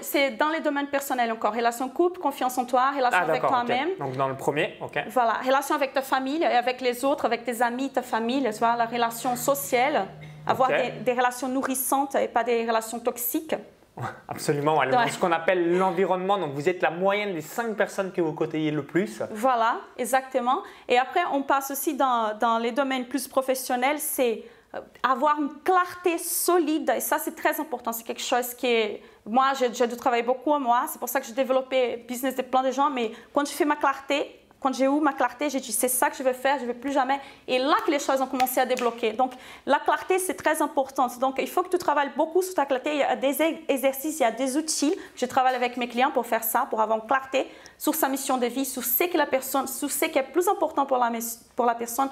c'est 0.00 0.30
dans 0.32 0.48
les 0.48 0.60
domaines 0.60 0.86
personnels 0.86 1.32
encore. 1.32 1.52
Relation 1.52 1.88
couple, 1.88 2.20
confiance 2.20 2.56
en 2.58 2.64
toi, 2.64 2.90
relation 2.90 3.20
ah, 3.22 3.28
avec 3.28 3.42
toi-même. 3.42 3.88
Donc 3.98 4.16
dans 4.16 4.28
le 4.28 4.36
premier, 4.36 4.76
ok. 4.80 5.04
Voilà, 5.08 5.34
relation 5.44 5.74
avec 5.74 5.92
ta 5.92 6.02
famille 6.02 6.42
et 6.42 6.46
avec 6.46 6.80
les 6.80 7.04
autres, 7.04 7.24
avec 7.24 7.44
tes 7.44 7.60
amis, 7.60 7.90
ta 7.90 8.02
famille, 8.02 8.48
tu 8.52 8.58
vois, 8.58 8.76
la 8.76 8.86
relation 8.86 9.34
sociale, 9.34 10.06
avoir 10.46 10.70
des, 11.04 11.12
relations 11.12 11.48
nourrissantes 11.48 12.14
et 12.14 12.28
pas 12.28 12.44
des 12.44 12.64
relations 12.64 13.00
toxiques. 13.00 13.56
Absolument, 14.28 14.80
ce 15.08 15.18
qu'on 15.18 15.32
appelle 15.32 15.76
l'environnement. 15.76 16.38
Donc, 16.38 16.52
vous 16.52 16.68
êtes 16.68 16.82
la 16.82 16.90
moyenne 16.90 17.32
des 17.32 17.40
cinq 17.40 17.76
personnes 17.76 18.10
que 18.12 18.20
vous 18.20 18.32
côtoyez 18.32 18.72
le 18.72 18.82
plus. 18.82 19.22
Voilà, 19.30 19.76
exactement. 19.96 20.62
Et 20.88 20.98
après, 20.98 21.20
on 21.32 21.42
passe 21.42 21.70
aussi 21.70 21.94
dans, 21.94 22.36
dans 22.38 22.58
les 22.58 22.72
domaines 22.72 23.06
plus 23.06 23.28
professionnels, 23.28 23.98
c'est 23.98 24.42
euh, 24.42 24.42
avoir 25.02 25.40
une 25.40 25.50
clarté 25.62 26.18
solide, 26.18 26.92
et 26.96 27.00
ça 27.00 27.18
c'est 27.18 27.34
très 27.34 27.60
important, 27.60 27.92
c'est 27.92 28.04
quelque 28.04 28.22
chose 28.22 28.54
qui 28.54 28.98
Moi, 29.26 29.52
j'ai 29.54 29.86
dû 29.86 29.96
travailler 29.96 30.22
beaucoup 30.22 30.52
à 30.54 30.58
moi, 30.58 30.84
c'est 30.88 30.98
pour 30.98 31.08
ça 31.08 31.20
que 31.20 31.26
j'ai 31.26 31.32
développé 31.32 32.04
business 32.08 32.36
de 32.36 32.42
plein 32.42 32.62
de 32.62 32.70
gens, 32.70 32.90
mais 32.90 33.12
quand 33.32 33.46
je 33.46 33.52
fais 33.52 33.64
ma 33.64 33.76
clarté, 33.76 34.43
quand 34.64 34.72
j'ai 34.72 34.86
eu 34.86 35.00
ma 35.00 35.12
clarté, 35.12 35.50
j'ai 35.50 35.60
dit 35.60 35.72
c'est 35.72 35.88
ça 35.88 36.08
que 36.08 36.16
je 36.16 36.22
vais 36.22 36.32
faire, 36.32 36.56
je 36.56 36.62
ne 36.62 36.68
vais 36.68 36.74
plus 36.74 36.90
jamais. 36.90 37.20
Et 37.46 37.58
là 37.58 37.74
que 37.84 37.90
les 37.90 37.98
choses 37.98 38.22
ont 38.22 38.26
commencé 38.26 38.58
à 38.58 38.64
débloquer. 38.64 39.12
Donc 39.12 39.32
la 39.66 39.78
clarté, 39.78 40.18
c'est 40.18 40.32
très 40.32 40.62
important. 40.62 41.06
Donc 41.20 41.34
il 41.38 41.48
faut 41.48 41.62
que 41.62 41.68
tu 41.68 41.76
travailles 41.76 42.12
beaucoup 42.16 42.40
sur 42.40 42.54
ta 42.54 42.64
clarté. 42.64 42.94
Il 42.94 43.00
y 43.00 43.02
a 43.02 43.14
des 43.14 43.42
exercices, 43.68 44.20
il 44.20 44.22
y 44.22 44.24
a 44.24 44.30
des 44.30 44.56
outils. 44.56 44.96
Je 45.16 45.26
travaille 45.26 45.54
avec 45.54 45.76
mes 45.76 45.86
clients 45.86 46.10
pour 46.10 46.24
faire 46.24 46.42
ça, 46.42 46.66
pour 46.70 46.80
avoir 46.80 46.98
une 46.98 47.06
clarté 47.06 47.46
sur 47.76 47.94
sa 47.94 48.08
mission 48.08 48.38
de 48.38 48.46
vie, 48.46 48.64
sur 48.64 48.82
ce 48.82 49.04
que 49.04 49.18
la 49.18 49.26
personne, 49.26 49.66
sur 49.66 49.90
ce 49.90 50.06
qui 50.06 50.18
est 50.18 50.22
plus 50.22 50.48
important 50.48 50.86
pour 50.86 50.96
la, 50.96 51.10
pour 51.54 51.66
la 51.66 51.74
personne, 51.74 52.08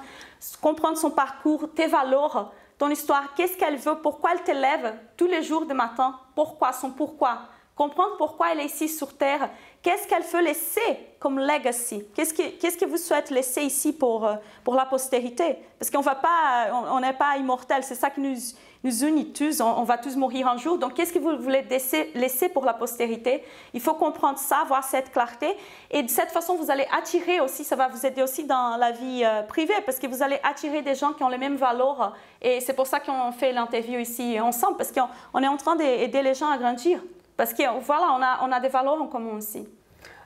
comprendre 0.61 0.99
son 0.99 1.09
parcours, 1.09 1.73
tes 1.73 1.87
valeurs, 1.87 2.51
ton 2.77 2.91
histoire, 2.91 3.33
qu'est-ce 3.33 3.57
qu'elle 3.57 3.77
veut, 3.77 3.95
pourquoi 3.95 4.33
elle 4.33 4.43
te 4.43 4.51
lève 4.51 4.93
tous 5.17 5.25
les 5.25 5.41
jours 5.41 5.65
de 5.65 5.73
matin, 5.73 6.19
pourquoi, 6.35 6.71
son 6.71 6.91
pourquoi. 6.91 7.39
Comprendre 7.75 8.17
pourquoi 8.17 8.51
elle 8.51 8.59
est 8.59 8.65
ici 8.65 8.87
sur 8.87 9.17
Terre, 9.17 9.49
qu'est-ce 9.83 10.07
qu'elle 10.07 10.23
veut 10.23 10.41
laisser 10.41 10.97
comme 11.19 11.37
legacy? 11.39 12.03
Qu'est-ce 12.15 12.33
que, 12.33 12.85
vous 12.85 12.97
souhaitez 12.97 13.33
laisser 13.33 13.61
ici 13.61 13.93
pour, 13.93 14.25
euh, 14.25 14.35
pour 14.63 14.75
la 14.75 14.85
postérité? 14.85 15.57
Parce 15.77 15.91
qu'on 15.91 16.01
va 16.01 16.15
pas, 16.15 16.69
on 16.91 16.99
n'est 17.01 17.13
pas 17.13 17.37
immortel, 17.37 17.83
c'est 17.83 17.95
ça 17.95 18.09
qui 18.09 18.21
nous, 18.21 19.05
unit 19.05 19.31
tous, 19.31 19.61
on, 19.61 19.83
va 19.83 19.97
tous 19.97 20.15
mourir 20.15 20.47
un 20.47 20.57
jour. 20.57 20.77
Donc, 20.77 20.93
qu'est-ce 20.93 21.13
que 21.13 21.19
vous 21.19 21.37
voulez 21.37 21.61
laisser, 21.63 22.11
laisser 22.15 22.49
pour 22.49 22.65
la 22.65 22.73
postérité? 22.73 23.43
Il 23.73 23.81
faut 23.81 23.93
comprendre 23.93 24.39
ça, 24.39 24.59
avoir 24.59 24.83
cette 24.83 25.11
clarté. 25.11 25.55
Et 25.91 26.01
de 26.01 26.09
cette 26.09 26.31
façon, 26.31 26.55
vous 26.55 26.71
allez 26.71 26.87
attirer 26.97 27.41
aussi, 27.41 27.63
ça 27.63 27.75
va 27.75 27.89
vous 27.89 28.05
aider 28.05 28.23
aussi 28.23 28.45
dans 28.45 28.77
la 28.77 28.91
vie 28.91 29.23
euh, 29.23 29.43
privée, 29.43 29.73
parce 29.85 29.99
que 29.99 30.07
vous 30.07 30.23
allez 30.23 30.39
attirer 30.43 30.81
des 30.81 30.95
gens 30.95 31.13
qui 31.13 31.23
ont 31.23 31.29
les 31.29 31.37
mêmes 31.37 31.57
valeurs. 31.57 32.15
Et 32.41 32.61
c'est 32.61 32.73
pour 32.73 32.87
ça 32.87 33.01
qu'on 33.01 33.31
fait 33.33 33.51
l'interview 33.51 33.99
ici 33.99 34.39
ensemble, 34.39 34.77
parce 34.77 34.91
qu'on 34.91 35.41
est 35.41 35.47
en 35.47 35.57
train 35.57 35.75
d'aider 35.75 36.21
les 36.21 36.33
gens 36.33 36.49
à 36.49 36.57
grandir. 36.57 37.01
Parce 37.37 37.53
que 37.53 37.63
voilà, 37.81 38.39
on 38.43 38.51
a, 38.51 38.59
des 38.59 38.69
valeurs 38.69 39.01
en 39.01 39.07
commun 39.07 39.37
aussi. 39.37 39.67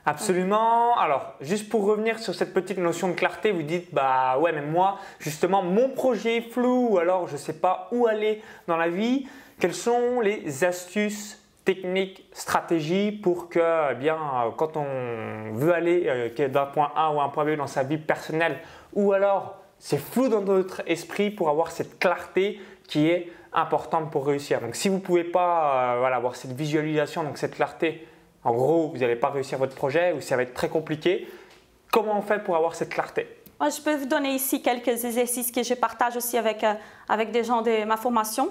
Absolument. 0.04 0.96
Alors, 0.96 1.34
juste 1.40 1.68
pour 1.68 1.84
revenir 1.84 2.18
sur 2.18 2.34
cette 2.34 2.54
petite 2.54 2.78
notion 2.78 3.08
de 3.08 3.14
clarté, 3.14 3.50
vous 3.50 3.62
dites, 3.62 3.92
bah 3.92 4.38
ouais, 4.38 4.52
mais 4.52 4.62
moi, 4.62 4.98
justement, 5.18 5.62
mon 5.62 5.90
projet 5.90 6.38
est 6.38 6.50
flou, 6.50 6.88
ou 6.90 6.98
alors 6.98 7.26
je 7.26 7.34
ne 7.34 7.38
sais 7.38 7.54
pas 7.54 7.88
où 7.92 8.06
aller 8.06 8.42
dans 8.66 8.76
la 8.76 8.88
vie. 8.88 9.26
Quelles 9.60 9.74
sont 9.74 10.20
les 10.20 10.64
astuces, 10.64 11.42
techniques, 11.64 12.26
stratégies 12.32 13.12
pour 13.12 13.50
que, 13.50 13.92
eh 13.92 13.94
bien, 13.96 14.18
quand 14.56 14.76
on 14.76 15.52
veut 15.52 15.74
aller 15.74 16.04
euh, 16.06 16.48
d'un 16.48 16.64
point 16.64 16.90
A 16.96 17.12
ou 17.12 17.20
un 17.20 17.28
point 17.28 17.44
B 17.44 17.56
dans 17.56 17.66
sa 17.66 17.82
vie 17.82 17.98
personnelle, 17.98 18.60
ou 18.94 19.12
alors 19.12 19.56
c'est 19.78 19.98
flou 19.98 20.28
dans 20.28 20.40
notre 20.40 20.82
esprit 20.86 21.30
pour 21.30 21.50
avoir 21.50 21.70
cette 21.70 21.98
clarté 21.98 22.60
qui 22.88 23.08
est 23.08 23.30
importante 23.52 24.10
pour 24.10 24.26
réussir. 24.26 24.60
Donc, 24.60 24.74
si 24.76 24.88
vous 24.88 24.96
ne 24.96 25.00
pouvez 25.00 25.24
pas 25.24 25.94
euh, 25.94 25.98
voilà, 25.98 26.16
avoir 26.16 26.36
cette 26.36 26.52
visualisation, 26.52 27.22
donc 27.22 27.38
cette 27.38 27.54
clarté, 27.54 28.06
en 28.44 28.52
gros, 28.52 28.88
vous 28.88 28.98
n'allez 28.98 29.16
pas 29.16 29.30
réussir 29.30 29.58
votre 29.58 29.74
projet 29.74 30.12
ou 30.12 30.20
ça 30.20 30.36
va 30.36 30.42
être 30.42 30.54
très 30.54 30.68
compliqué. 30.68 31.28
Comment 31.92 32.18
on 32.18 32.22
fait 32.22 32.42
pour 32.42 32.56
avoir 32.56 32.74
cette 32.74 32.90
clarté? 32.90 33.26
Moi, 33.60 33.70
Je 33.70 33.80
peux 33.80 33.94
vous 33.96 34.06
donner 34.06 34.34
ici 34.34 34.62
quelques 34.62 35.04
exercices 35.04 35.50
que 35.50 35.62
je 35.62 35.74
partage 35.74 36.16
aussi 36.16 36.36
avec, 36.36 36.62
euh, 36.62 36.74
avec 37.08 37.30
des 37.30 37.42
gens 37.44 37.62
de 37.62 37.84
ma 37.84 37.96
formation. 37.96 38.50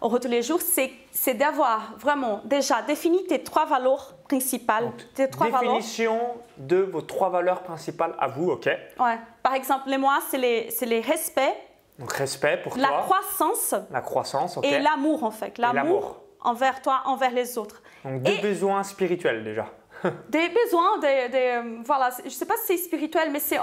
au 0.00 0.18
tous 0.18 0.28
les 0.28 0.42
jours, 0.42 0.60
c'est 0.60 1.34
d'avoir 1.34 1.94
vraiment 1.98 2.40
déjà 2.44 2.82
défini 2.82 3.26
tes 3.26 3.42
trois 3.42 3.66
valeurs 3.66 4.14
principales. 4.28 4.92
tes 5.14 5.28
trois 5.28 5.50
définition 5.50 6.18
de 6.56 6.76
vos 6.76 7.02
trois 7.02 7.30
valeurs 7.30 7.62
principales 7.62 8.14
à 8.18 8.28
vous, 8.28 8.50
ok? 8.50 8.66
Ouais. 8.66 9.18
Par 9.42 9.54
exemple, 9.54 9.88
les 9.88 9.98
moi, 9.98 10.18
c'est 10.30 10.38
les, 10.38 10.68
les 10.82 11.00
respect. 11.00 11.54
Donc 11.98 12.12
respect 12.12 12.60
pour 12.62 12.76
la 12.76 12.88
toi. 12.88 12.96
La 12.96 13.02
croissance. 13.02 13.74
La 13.90 14.00
croissance, 14.00 14.56
ok. 14.56 14.64
Et 14.64 14.78
l'amour 14.78 15.24
en 15.24 15.30
fait. 15.30 15.58
L'amour 15.58 16.22
envers 16.40 16.80
toi, 16.82 17.02
envers 17.06 17.32
les 17.32 17.58
autres. 17.58 17.82
Donc 18.04 18.22
deux 18.22 18.40
besoins 18.40 18.82
spirituels 18.84 19.44
déjà. 19.44 19.66
des 20.28 20.48
besoins, 20.48 20.98
des, 20.98 21.60
voilà, 21.84 22.10
je 22.20 22.26
ne 22.26 22.30
sais 22.30 22.46
pas 22.46 22.56
si 22.56 22.66
c'est 22.66 22.84
spirituel, 22.84 23.30
mais 23.32 23.40
c'est 23.40 23.58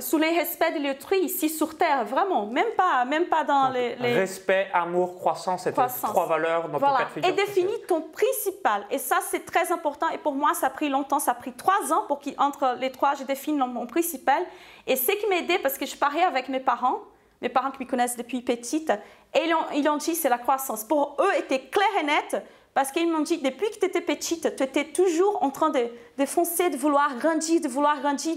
sous 0.00 0.18
les 0.18 0.30
respects 0.30 0.74
de 0.74 0.86
l'autrui 0.86 1.20
ici 1.20 1.48
sur 1.48 1.76
Terre, 1.76 2.04
vraiment, 2.04 2.46
même 2.46 2.72
pas, 2.76 3.04
même 3.04 3.26
pas 3.26 3.44
dans 3.44 3.70
les, 3.70 3.94
Respect, 3.94 4.68
amour, 4.72 5.16
croissance, 5.16 5.64
c'est 5.64 5.72
trois 5.72 6.26
valeurs 6.26 6.68
dans 6.68 6.78
voilà. 6.78 7.08
ton 7.14 7.26
Et 7.26 7.32
définis 7.32 7.80
ton 7.88 8.02
principal. 8.02 8.84
Et 8.90 8.98
ça, 8.98 9.18
c'est 9.30 9.44
très 9.44 9.72
important. 9.72 10.08
Et 10.10 10.18
pour 10.18 10.34
moi, 10.34 10.52
ça 10.54 10.66
a 10.66 10.70
pris 10.70 10.88
longtemps, 10.88 11.18
ça 11.18 11.32
a 11.32 11.34
pris 11.34 11.52
trois 11.52 11.92
ans 11.92 12.04
pour 12.06 12.20
qu'entre 12.20 12.76
les 12.78 12.92
trois, 12.92 13.14
je 13.14 13.24
définisse 13.24 13.64
mon 13.66 13.86
principal. 13.86 14.42
Et 14.86 14.96
ce 14.96 15.12
qui 15.12 15.26
m'a 15.28 15.36
aidé, 15.36 15.58
parce 15.58 15.78
que 15.78 15.86
je 15.86 15.96
parlais 15.96 16.22
avec 16.22 16.48
mes 16.48 16.60
parents, 16.60 17.00
mes 17.42 17.48
parents 17.48 17.70
qui 17.70 17.84
me 17.84 17.88
connaissent 17.88 18.16
depuis 18.16 18.42
petite, 18.42 18.90
et 19.34 19.40
ils 19.46 19.54
ont, 19.54 19.64
ils 19.74 19.88
ont 19.88 19.96
dit 19.96 20.14
c'est 20.14 20.28
la 20.28 20.38
croissance. 20.38 20.84
Pour 20.84 21.16
eux, 21.20 21.32
c'était 21.36 21.60
clair 21.60 21.88
et 22.00 22.04
net 22.04 22.42
parce 22.72 22.92
qu'ils 22.92 23.10
m'ont 23.10 23.20
dit, 23.20 23.38
depuis 23.38 23.68
que 23.70 23.80
tu 23.80 23.86
étais 23.86 24.00
petite, 24.00 24.54
tu 24.54 24.62
étais 24.62 24.84
toujours 24.84 25.42
en 25.42 25.50
train 25.50 25.70
de, 25.70 25.88
de, 26.16 26.24
foncer, 26.24 26.70
de 26.70 26.76
vouloir 26.76 27.16
grandir, 27.16 27.60
de 27.60 27.66
vouloir 27.66 28.00
grandir. 28.00 28.36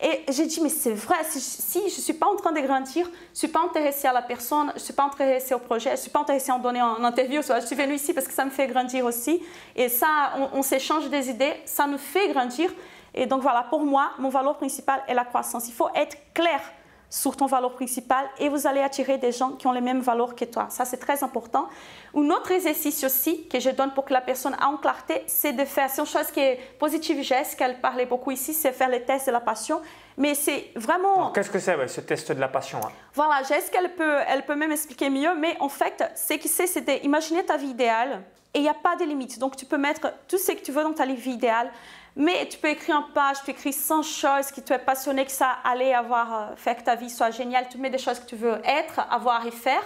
Et 0.00 0.24
j'ai 0.28 0.46
dit, 0.46 0.60
mais 0.62 0.68
c'est 0.68 0.92
vrai, 0.92 1.16
si, 1.24 1.80
je 1.80 1.84
ne 1.84 1.90
suis 1.90 2.12
pas 2.12 2.26
en 2.26 2.36
train 2.36 2.52
de 2.52 2.60
grandir, 2.60 3.06
je 3.06 3.10
ne 3.10 3.34
suis 3.34 3.48
pas 3.48 3.60
intéressée 3.60 4.06
à 4.06 4.12
la 4.12 4.22
personne, 4.22 4.68
je 4.68 4.74
ne 4.74 4.84
suis 4.84 4.92
pas 4.92 5.02
intéressée 5.02 5.52
au 5.52 5.58
projet, 5.58 5.90
je 5.90 5.96
ne 5.96 6.00
suis 6.00 6.10
pas 6.10 6.20
intéressée 6.20 6.52
à 6.52 6.54
en 6.54 6.60
donner 6.60 6.80
en 6.80 7.02
interview. 7.02 7.42
Je 7.42 7.66
suis 7.66 7.74
venue 7.74 7.94
ici 7.94 8.14
parce 8.14 8.28
que 8.28 8.32
ça 8.32 8.44
me 8.44 8.50
fait 8.50 8.68
grandir 8.68 9.04
aussi. 9.04 9.42
Et 9.74 9.88
ça, 9.88 10.06
on, 10.38 10.58
on 10.58 10.62
s'échange 10.62 11.10
des 11.10 11.28
idées, 11.28 11.54
ça 11.64 11.88
nous 11.88 11.98
fait 11.98 12.28
grandir. 12.28 12.72
Et 13.14 13.26
donc 13.26 13.42
voilà, 13.42 13.64
pour 13.64 13.80
moi, 13.80 14.12
mon 14.18 14.28
valeur 14.28 14.56
principal 14.58 15.02
est 15.08 15.14
la 15.14 15.24
croissance. 15.24 15.66
Il 15.66 15.74
faut 15.74 15.88
être 15.92 16.16
clair 16.32 16.60
sur 17.08 17.36
ton 17.36 17.46
valeur 17.46 17.72
principale 17.72 18.26
et 18.38 18.48
vous 18.48 18.66
allez 18.66 18.80
attirer 18.80 19.18
des 19.18 19.32
gens 19.32 19.52
qui 19.52 19.66
ont 19.66 19.72
les 19.72 19.80
mêmes 19.80 20.00
valeurs 20.00 20.34
que 20.34 20.44
toi. 20.44 20.66
Ça, 20.70 20.84
c'est 20.84 20.96
très 20.96 21.22
important. 21.22 21.68
Un 22.14 22.30
autre 22.30 22.50
exercice 22.50 23.04
aussi 23.04 23.46
que 23.48 23.60
je 23.60 23.70
donne 23.70 23.92
pour 23.92 24.04
que 24.04 24.12
la 24.12 24.20
personne 24.20 24.54
ait 24.54 24.64
en 24.64 24.76
clarté, 24.76 25.22
c'est 25.26 25.52
de 25.52 25.64
faire, 25.64 25.88
c'est 25.88 26.00
une 26.00 26.06
chose 26.06 26.30
qui 26.32 26.40
est 26.40 26.58
positive, 26.78 27.22
Jess, 27.22 27.54
qu'elle 27.54 27.80
parlait 27.80 28.06
beaucoup 28.06 28.30
ici, 28.30 28.52
c'est 28.52 28.72
faire 28.72 28.88
le 28.88 29.04
test 29.04 29.26
de 29.26 29.32
la 29.32 29.40
passion. 29.40 29.80
Mais 30.18 30.34
c'est 30.34 30.70
vraiment... 30.74 31.30
Qu'est-ce 31.30 31.50
que 31.50 31.58
c'est 31.58 31.88
ce 31.88 32.00
test 32.00 32.32
de 32.32 32.40
la 32.40 32.48
passion 32.48 32.80
hein? 32.82 32.90
Voilà, 33.14 33.42
Jess, 33.42 33.70
qu'elle 33.70 33.94
peut, 33.94 34.18
elle 34.26 34.44
peut 34.44 34.56
même 34.56 34.72
expliquer 34.72 35.10
mieux, 35.10 35.34
mais 35.36 35.56
en 35.60 35.68
fait, 35.68 36.02
ce 36.14 36.34
qui 36.34 36.48
c'est, 36.48 36.66
c'est 36.66 36.80
d'imaginer 36.80 37.44
ta 37.44 37.56
vie 37.56 37.68
idéale 37.68 38.22
et 38.54 38.60
il 38.60 38.62
n'y 38.62 38.68
a 38.68 38.74
pas 38.74 38.96
de 38.96 39.04
limite. 39.04 39.38
Donc, 39.38 39.56
tu 39.56 39.66
peux 39.66 39.76
mettre 39.76 40.12
tout 40.26 40.38
ce 40.38 40.52
que 40.52 40.62
tu 40.62 40.72
veux 40.72 40.82
dans 40.82 40.94
ta 40.94 41.04
vie 41.04 41.32
idéale. 41.32 41.70
Mais 42.18 42.48
tu 42.48 42.56
peux 42.56 42.68
écrire 42.68 42.96
en 42.96 43.02
page, 43.12 43.36
tu 43.44 43.50
écris 43.50 43.74
100 43.74 44.02
choses 44.02 44.50
qui 44.50 44.62
tu 44.62 44.72
es 44.72 44.78
passionné, 44.78 45.26
que 45.26 45.30
ça 45.30 45.58
allait 45.62 45.92
avoir, 45.92 46.34
euh, 46.34 46.56
faire 46.56 46.74
que 46.74 46.82
ta 46.82 46.94
vie 46.94 47.10
soit 47.10 47.30
géniale. 47.30 47.68
Tu 47.68 47.76
mets 47.76 47.90
des 47.90 47.98
choses 47.98 48.18
que 48.18 48.24
tu 48.24 48.36
veux 48.36 48.58
être, 48.64 49.00
avoir 49.10 49.46
et 49.46 49.50
faire. 49.50 49.82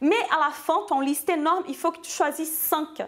Mais 0.00 0.16
à 0.34 0.46
la 0.46 0.50
fin, 0.50 0.78
ton 0.88 1.00
liste 1.00 1.28
énorme, 1.28 1.64
il 1.68 1.76
faut 1.76 1.90
que 1.90 2.00
tu 2.00 2.10
choisisses 2.10 2.56
5. 2.56 3.02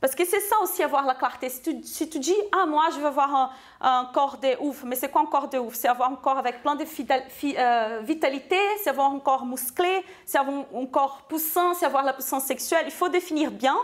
Parce 0.00 0.14
que 0.14 0.24
c'est 0.24 0.40
ça 0.40 0.56
aussi 0.62 0.82
avoir 0.84 1.04
la 1.04 1.14
clarté. 1.14 1.48
Si 1.50 2.08
tu, 2.08 2.18
dis, 2.20 2.36
ah, 2.52 2.64
moi, 2.64 2.84
je 2.94 3.00
veux 3.00 3.06
avoir 3.06 3.52
un, 3.80 4.10
corps 4.14 4.38
de 4.38 4.56
ouf, 4.60 4.84
mais 4.84 4.94
c'est 4.94 5.10
quoi 5.10 5.22
un 5.22 5.26
corps 5.26 5.48
de 5.48 5.58
ouf? 5.58 5.74
C'est 5.74 5.88
avoir 5.88 6.10
un 6.10 6.16
corps 6.16 6.38
avec 6.38 6.62
plein 6.62 6.76
de 6.76 6.84
euh, 6.84 8.00
vitalité, 8.02 8.56
c'est 8.82 8.90
avoir 8.90 9.10
un 9.10 9.18
corps 9.18 9.44
musclé, 9.44 10.04
c'est 10.24 10.38
avoir 10.38 10.64
un 10.74 10.86
corps 10.86 11.22
poussant, 11.28 11.74
c'est 11.74 11.86
avoir 11.86 12.04
la 12.04 12.14
puissance 12.14 12.44
sexuelle. 12.44 12.84
Il 12.86 12.92
faut 12.92 13.10
définir 13.10 13.50
bien 13.50 13.76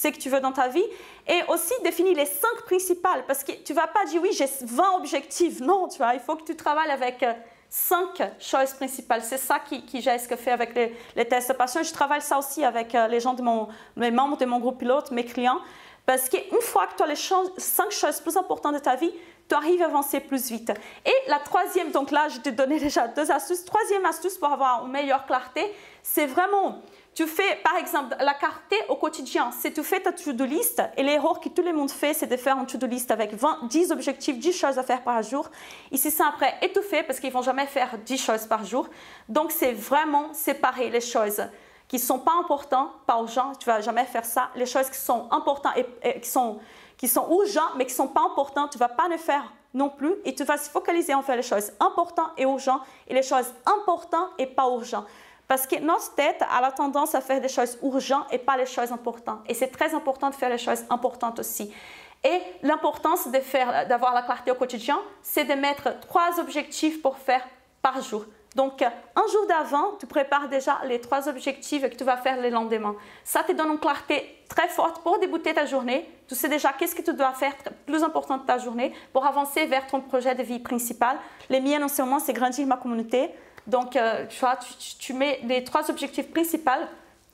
ce 0.00 0.08
que 0.08 0.16
tu 0.16 0.30
veux 0.30 0.40
dans 0.40 0.52
ta 0.52 0.68
vie. 0.68 0.84
Et 1.28 1.40
aussi 1.48 1.74
définir 1.84 2.16
les 2.16 2.26
cinq 2.26 2.62
principales, 2.64 3.24
parce 3.26 3.44
que 3.44 3.52
tu 3.52 3.74
vas 3.74 3.86
pas 3.86 4.04
dire 4.06 4.22
oui, 4.22 4.30
j'ai 4.32 4.46
20 4.62 4.96
objectifs. 4.96 5.60
Non, 5.60 5.88
tu 5.88 5.98
vois, 5.98 6.14
il 6.14 6.20
faut 6.20 6.36
que 6.36 6.44
tu 6.44 6.56
travailles 6.56 6.90
avec 6.90 7.22
euh, 7.22 7.32
cinq 7.68 8.22
choses 8.38 8.72
principales. 8.72 9.22
C'est 9.22 9.38
ça 9.38 9.58
qui, 9.58 9.84
qui 9.84 10.00
j'ai 10.00 10.18
ce 10.18 10.26
que 10.26 10.36
fait 10.36 10.52
avec 10.52 10.74
les, 10.74 11.24
tests 11.26 11.50
de 11.50 11.54
passion. 11.54 11.82
Je 11.82 11.92
travaille 11.92 12.22
ça 12.22 12.38
aussi 12.38 12.64
avec 12.64 12.94
euh, 12.94 13.08
les 13.08 13.20
gens 13.20 13.34
de 13.34 13.42
mon, 13.42 13.68
les 13.96 14.10
membres 14.10 14.38
de 14.38 14.46
mon 14.46 14.58
groupe 14.58 14.78
pilote, 14.78 15.10
mes 15.10 15.24
clients, 15.24 15.60
parce 16.06 16.28
qu'une 16.28 16.62
fois 16.62 16.86
que 16.86 16.96
tu 16.96 17.02
as 17.02 17.06
les 17.06 17.16
cinq 17.58 17.90
choses 17.90 18.20
plus 18.20 18.36
importantes 18.36 18.74
de 18.74 18.80
ta 18.80 18.96
vie, 18.96 19.12
tu 19.48 19.54
arrives 19.54 19.82
à 19.82 19.86
avancer 19.86 20.20
plus 20.20 20.48
vite. 20.50 20.72
Et 21.04 21.14
la 21.28 21.40
troisième, 21.40 21.90
donc 21.90 22.10
là, 22.10 22.28
je 22.28 22.38
t'ai 22.38 22.52
donné 22.52 22.78
déjà 22.80 23.06
deux 23.08 23.30
astuces. 23.30 23.64
Troisième 23.64 24.06
astuce 24.06 24.38
pour 24.38 24.50
avoir 24.50 24.86
une 24.86 24.92
meilleure 24.92 25.26
clarté, 25.26 25.62
c'est 26.02 26.26
vraiment 26.26 26.82
tu 27.14 27.26
fais, 27.26 27.58
par 27.64 27.76
exemple, 27.76 28.14
la 28.20 28.34
clarté 28.34 28.76
au 28.88 28.96
quotidien. 28.96 29.50
Si 29.50 29.72
tu 29.72 29.82
fais 29.82 30.00
ta 30.00 30.12
to-do 30.12 30.44
list, 30.44 30.80
et 30.96 31.02
l'erreur 31.02 31.40
que 31.40 31.48
tout 31.48 31.62
le 31.62 31.72
monde 31.72 31.90
fait, 31.90 32.14
c'est 32.14 32.28
de 32.28 32.36
faire 32.36 32.56
une 32.56 32.66
to-do 32.66 32.86
list 32.86 33.10
avec 33.10 33.34
20, 33.34 33.66
10 33.68 33.90
objectifs, 33.90 34.38
10 34.38 34.52
choses 34.52 34.78
à 34.78 34.82
faire 34.82 35.02
par 35.02 35.22
jour. 35.22 35.50
Ici, 35.90 36.10
c'est 36.10 36.22
après 36.22 36.54
étouffé 36.62 37.02
parce 37.02 37.18
qu'ils 37.18 37.32
vont 37.32 37.42
jamais 37.42 37.66
faire 37.66 37.98
10 37.98 38.18
choses 38.18 38.46
par 38.46 38.64
jour. 38.64 38.88
Donc, 39.28 39.50
c'est 39.50 39.72
vraiment 39.72 40.32
séparer 40.32 40.88
les 40.88 41.00
choses 41.00 41.42
qui 41.88 41.98
sont 41.98 42.20
pas 42.20 42.34
importantes, 42.38 42.90
pas 43.04 43.18
urgentes. 43.18 43.58
Tu 43.58 43.66
vas 43.66 43.80
jamais 43.80 44.04
faire 44.04 44.24
ça. 44.24 44.50
Les 44.54 44.66
choses 44.66 44.88
qui 44.88 44.98
sont 44.98 45.26
importantes 45.32 45.74
et, 46.04 46.20
qui, 46.20 46.28
sont, 46.28 46.60
qui 46.96 47.08
sont 47.08 47.26
urgentes, 47.28 47.72
mais 47.76 47.86
qui 47.86 47.92
ne 47.92 47.96
sont 47.96 48.08
pas 48.08 48.22
importantes, 48.22 48.70
tu 48.70 48.78
vas 48.78 48.88
pas 48.88 49.08
les 49.08 49.18
faire 49.18 49.52
non 49.74 49.90
plus. 49.90 50.14
Et 50.24 50.32
tu 50.32 50.44
vas 50.44 50.56
se 50.56 50.70
focaliser 50.70 51.14
en 51.14 51.22
faire 51.22 51.34
les 51.34 51.42
choses 51.42 51.72
importantes 51.80 52.30
et 52.38 52.44
urgentes 52.44 52.82
et 53.08 53.14
les 53.14 53.24
choses 53.24 53.52
importantes 53.66 54.30
et 54.38 54.46
pas 54.46 54.68
urgentes. 54.70 55.06
Parce 55.50 55.66
que 55.66 55.80
notre 55.80 56.14
tête 56.14 56.44
a 56.48 56.60
la 56.60 56.70
tendance 56.70 57.12
à 57.16 57.20
faire 57.20 57.40
des 57.40 57.48
choses 57.48 57.76
urgentes 57.82 58.28
et 58.30 58.38
pas 58.38 58.56
les 58.56 58.66
choses 58.66 58.92
importantes. 58.92 59.40
Et 59.48 59.54
c'est 59.54 59.66
très 59.66 59.92
important 59.96 60.30
de 60.30 60.36
faire 60.36 60.48
les 60.48 60.58
choses 60.58 60.84
importantes 60.88 61.40
aussi. 61.40 61.74
Et 62.22 62.40
l'importance 62.62 63.26
de 63.26 63.40
faire, 63.40 63.88
d'avoir 63.88 64.14
la 64.14 64.22
clarté 64.22 64.52
au 64.52 64.54
quotidien, 64.54 65.00
c'est 65.22 65.42
de 65.42 65.54
mettre 65.54 65.98
trois 65.98 66.38
objectifs 66.38 67.02
pour 67.02 67.18
faire 67.18 67.42
par 67.82 68.00
jour. 68.00 68.26
Donc, 68.54 68.82
un 68.82 69.26
jour 69.32 69.46
d'avant, 69.48 69.96
tu 69.98 70.06
prépares 70.06 70.48
déjà 70.48 70.78
les 70.84 71.00
trois 71.00 71.28
objectifs 71.28 71.82
que 71.82 71.96
tu 71.96 72.04
vas 72.04 72.16
faire 72.16 72.40
le 72.40 72.50
lendemain. 72.50 72.94
Ça 73.24 73.42
te 73.42 73.50
donne 73.50 73.72
une 73.72 73.78
clarté 73.80 74.44
très 74.48 74.68
forte 74.68 75.02
pour 75.02 75.18
débuter 75.18 75.52
ta 75.52 75.66
journée. 75.66 76.08
Tu 76.28 76.36
sais 76.36 76.48
déjà 76.48 76.72
qu'est-ce 76.72 76.94
que 76.94 77.02
tu 77.02 77.12
dois 77.12 77.32
faire 77.32 77.54
plus 77.86 78.04
important 78.04 78.38
de 78.38 78.44
ta 78.44 78.58
journée 78.58 78.92
pour 79.12 79.26
avancer 79.26 79.66
vers 79.66 79.86
ton 79.88 80.00
projet 80.00 80.34
de 80.34 80.44
vie 80.44 80.60
principal. 80.60 81.16
Les 81.48 81.60
miens, 81.60 81.82
en 81.82 81.88
ce 81.88 82.02
moment, 82.02 82.20
c'est 82.20 82.32
grandir 82.32 82.68
ma 82.68 82.76
communauté. 82.76 83.30
Donc, 83.66 83.96
euh, 83.96 84.26
tu, 84.28 84.40
vois, 84.40 84.58
tu, 84.98 85.12
mets 85.12 85.40
les 85.44 85.64
trois 85.64 85.90
objectifs 85.90 86.30
principaux 86.30 86.70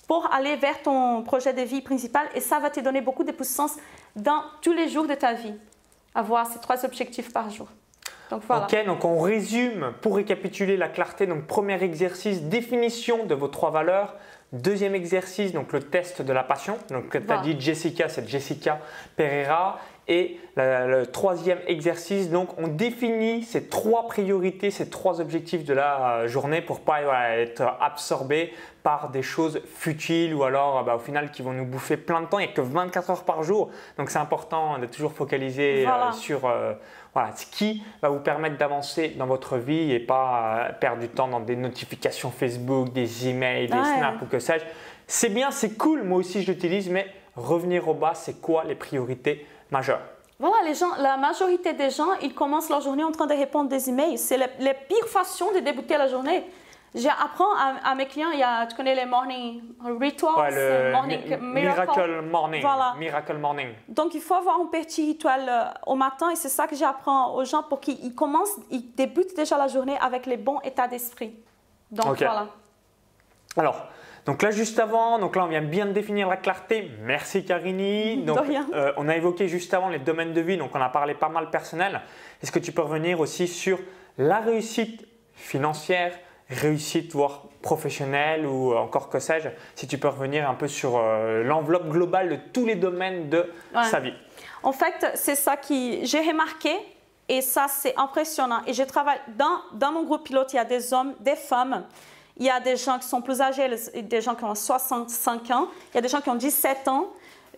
pour 0.06 0.32
aller 0.32 0.56
vers 0.56 0.82
ton 0.82 1.22
projet 1.22 1.52
de 1.52 1.62
vie 1.62 1.80
principal 1.80 2.28
et 2.34 2.40
ça 2.40 2.58
va 2.58 2.70
te 2.70 2.80
donner 2.80 3.00
beaucoup 3.00 3.24
de 3.24 3.32
puissance 3.32 3.76
dans 4.14 4.42
tous 4.62 4.72
les 4.72 4.88
jours 4.88 5.06
de 5.06 5.14
ta 5.14 5.32
vie. 5.32 5.54
Avoir 6.14 6.46
ces 6.46 6.60
trois 6.60 6.84
objectifs 6.84 7.32
par 7.32 7.50
jour. 7.50 7.68
Donc 8.30 8.42
voilà. 8.46 8.64
Ok, 8.64 8.86
donc 8.86 9.04
on 9.04 9.20
résume 9.20 9.92
pour 10.00 10.16
récapituler 10.16 10.76
la 10.76 10.88
clarté. 10.88 11.26
Donc 11.26 11.46
premier 11.46 11.82
exercice, 11.82 12.42
définition 12.42 13.24
de 13.24 13.34
vos 13.34 13.48
trois 13.48 13.70
valeurs. 13.70 14.16
Deuxième 14.52 14.94
exercice, 14.94 15.52
donc 15.52 15.72
le 15.72 15.80
test 15.80 16.22
de 16.22 16.32
la 16.32 16.44
passion. 16.44 16.78
Donc 16.90 17.10
tu 17.10 17.32
as 17.32 17.38
dit 17.38 17.56
Jessica, 17.58 18.08
c'est 18.08 18.28
Jessica 18.28 18.80
Pereira. 19.16 19.78
Et 20.08 20.38
le, 20.56 21.04
troisième 21.04 21.58
exercice, 21.66 22.30
donc 22.30 22.50
on 22.58 22.68
définit 22.68 23.42
ces 23.42 23.68
trois 23.68 24.06
priorités, 24.06 24.70
ces 24.70 24.88
trois 24.88 25.20
objectifs 25.20 25.64
de 25.64 25.74
la 25.74 26.10
euh, 26.10 26.28
journée 26.28 26.62
pour 26.62 26.80
pas 26.80 27.00
être 27.36 27.62
absorbé 27.80 28.52
par 28.84 29.10
des 29.10 29.22
choses 29.22 29.60
futiles 29.66 30.32
ou 30.32 30.44
alors 30.44 30.84
bah, 30.84 30.94
au 30.94 31.00
final 31.00 31.32
qui 31.32 31.42
vont 31.42 31.52
nous 31.52 31.64
bouffer 31.64 31.96
plein 31.96 32.20
de 32.20 32.26
temps. 32.26 32.38
Il 32.38 32.46
n'y 32.46 32.52
a 32.52 32.54
que 32.54 32.60
24 32.60 33.10
heures 33.10 33.24
par 33.24 33.42
jour, 33.42 33.70
donc 33.98 34.10
c'est 34.10 34.20
important 34.20 34.78
de 34.78 34.86
toujours 34.86 35.12
focaliser 35.12 35.84
euh, 35.84 36.12
sur 36.12 36.46
euh, 36.46 36.74
voilà, 37.12 37.32
ce 37.34 37.44
qui 37.46 37.82
va 38.00 38.08
vous 38.08 38.20
permettre 38.20 38.56
d'avancer 38.58 39.08
dans 39.18 39.26
votre 39.26 39.56
vie 39.56 39.90
et 39.90 39.98
pas 39.98 40.68
perdre 40.80 41.00
du 41.00 41.08
temps 41.08 41.26
dans 41.26 41.40
des 41.40 41.56
notifications 41.56 42.30
Facebook, 42.30 42.92
des 42.92 43.28
emails, 43.28 43.66
des 43.66 43.72
snaps 43.72 44.22
ou 44.22 44.26
que 44.26 44.38
sais-je. 44.38 44.64
C'est 45.08 45.30
bien, 45.30 45.50
c'est 45.50 45.76
cool, 45.76 46.04
moi 46.04 46.18
aussi 46.18 46.42
je 46.42 46.52
l'utilise, 46.52 46.88
mais 46.90 47.06
revenir 47.34 47.88
au 47.88 47.94
bas, 47.94 48.14
c'est 48.14 48.40
quoi 48.40 48.64
les 48.64 48.76
priorités 48.76 49.44
majeur. 49.70 50.00
Voilà, 50.38 50.56
les 50.64 50.74
gens, 50.74 50.94
la 50.98 51.16
majorité 51.16 51.72
des 51.72 51.90
gens, 51.90 52.12
ils 52.20 52.34
commencent 52.34 52.68
leur 52.68 52.82
journée 52.82 53.04
en 53.04 53.12
train 53.12 53.26
de 53.26 53.32
répondre 53.32 53.70
des 53.70 53.88
emails. 53.88 54.18
C'est 54.18 54.36
la, 54.36 54.48
pire 54.74 55.06
façon 55.06 55.50
de 55.52 55.60
débuter 55.60 55.96
la 55.96 56.08
journée. 56.08 56.44
J'apprends 56.94 57.54
à, 57.54 57.94
mes 57.94 58.06
clients, 58.06 58.30
il 58.32 58.38
y 58.38 58.42
a, 58.42 58.66
tu 58.66 58.74
connais 58.74 58.94
les 58.94 59.04
morning 59.04 59.62
rituals, 59.84 60.54
le 60.54 60.92
morning, 60.92 61.36
miracle, 61.40 62.22
morning. 62.22 62.62
Voilà. 62.62 62.94
Miracle 62.98 63.36
morning. 63.36 63.68
Donc 63.88 64.14
il 64.14 64.20
faut 64.20 64.34
avoir 64.34 64.58
un 64.60 64.66
petit 64.66 65.04
rituel 65.04 65.46
euh, 65.46 65.64
au 65.86 65.94
matin 65.94 66.30
et 66.30 66.36
c'est 66.36 66.48
ça 66.48 66.66
que 66.66 66.74
j'apprends 66.74 67.34
aux 67.34 67.44
gens 67.44 67.62
pour 67.62 67.80
qu'ils 67.80 68.14
commencent, 68.14 68.56
ils 68.70 68.94
débutent 68.94 69.36
déjà 69.36 69.58
la 69.58 69.68
journée 69.68 69.98
avec 70.00 70.24
les 70.24 70.38
bons 70.38 70.58
états 70.64 70.88
d'esprit. 70.88 71.34
Donc 71.90 72.16
voilà. 72.16 72.46
Alors, 73.58 73.86
donc 74.26 74.42
là, 74.42 74.50
juste 74.50 74.78
avant, 74.80 75.18
donc 75.18 75.36
là, 75.36 75.44
on 75.44 75.48
vient 75.48 75.62
bien 75.62 75.86
de 75.86 75.92
définir 75.92 76.28
la 76.28 76.36
clarté. 76.36 76.90
Merci 77.02 77.44
Karini. 77.44 78.24
Donc, 78.24 78.38
euh, 78.74 78.92
on 78.96 79.08
a 79.08 79.16
évoqué 79.16 79.46
juste 79.46 79.72
avant 79.72 79.88
les 79.88 80.00
domaines 80.00 80.32
de 80.32 80.40
vie, 80.40 80.56
donc 80.56 80.72
on 80.74 80.80
a 80.80 80.88
parlé 80.88 81.14
pas 81.14 81.28
mal 81.28 81.50
personnel. 81.50 82.00
Est-ce 82.42 82.50
que 82.50 82.58
tu 82.58 82.72
peux 82.72 82.82
revenir 82.82 83.20
aussi 83.20 83.46
sur 83.46 83.78
la 84.18 84.40
réussite 84.40 85.06
financière 85.34 86.12
réussite, 86.48 87.12
voire 87.12 87.42
professionnelle 87.60 88.46
ou 88.46 88.74
encore 88.74 89.08
que 89.08 89.18
sais-je, 89.18 89.48
si 89.74 89.88
tu 89.88 89.98
peux 89.98 90.08
revenir 90.08 90.48
un 90.48 90.54
peu 90.54 90.68
sur 90.68 90.96
euh, 90.96 91.42
l'enveloppe 91.42 91.88
globale 91.88 92.28
de 92.28 92.36
tous 92.52 92.66
les 92.66 92.76
domaines 92.76 93.28
de 93.28 93.52
sa 93.82 94.00
vie? 94.00 94.14
En 94.62 94.72
fait, 94.72 95.10
c'est 95.14 95.34
ça 95.34 95.56
qui 95.56 96.04
j'ai 96.06 96.20
remarqué 96.20 96.70
et 97.28 97.40
ça 97.40 97.66
c'est 97.68 97.96
impressionnant. 97.96 98.60
Et 98.66 98.72
je 98.72 98.82
travaille 98.82 99.18
dans, 99.36 99.58
dans 99.72 99.92
mon 99.92 100.04
groupe 100.04 100.24
pilote, 100.24 100.52
il 100.52 100.56
y 100.56 100.60
a 100.60 100.64
des 100.64 100.92
hommes, 100.92 101.14
des 101.20 101.36
femmes. 101.36 101.84
Il 102.38 102.44
y 102.44 102.50
a 102.50 102.60
des 102.60 102.76
gens 102.76 102.98
qui 102.98 103.06
sont 103.06 103.22
plus 103.22 103.40
âgés, 103.40 103.68
des 104.02 104.20
gens 104.20 104.34
qui 104.34 104.44
ont 104.44 104.54
65 104.54 105.50
ans, 105.50 105.68
il 105.92 105.96
y 105.96 105.98
a 105.98 106.00
des 106.02 106.08
gens 106.08 106.20
qui 106.20 106.28
ont 106.28 106.34
17 106.34 106.88
ans, 106.88 107.08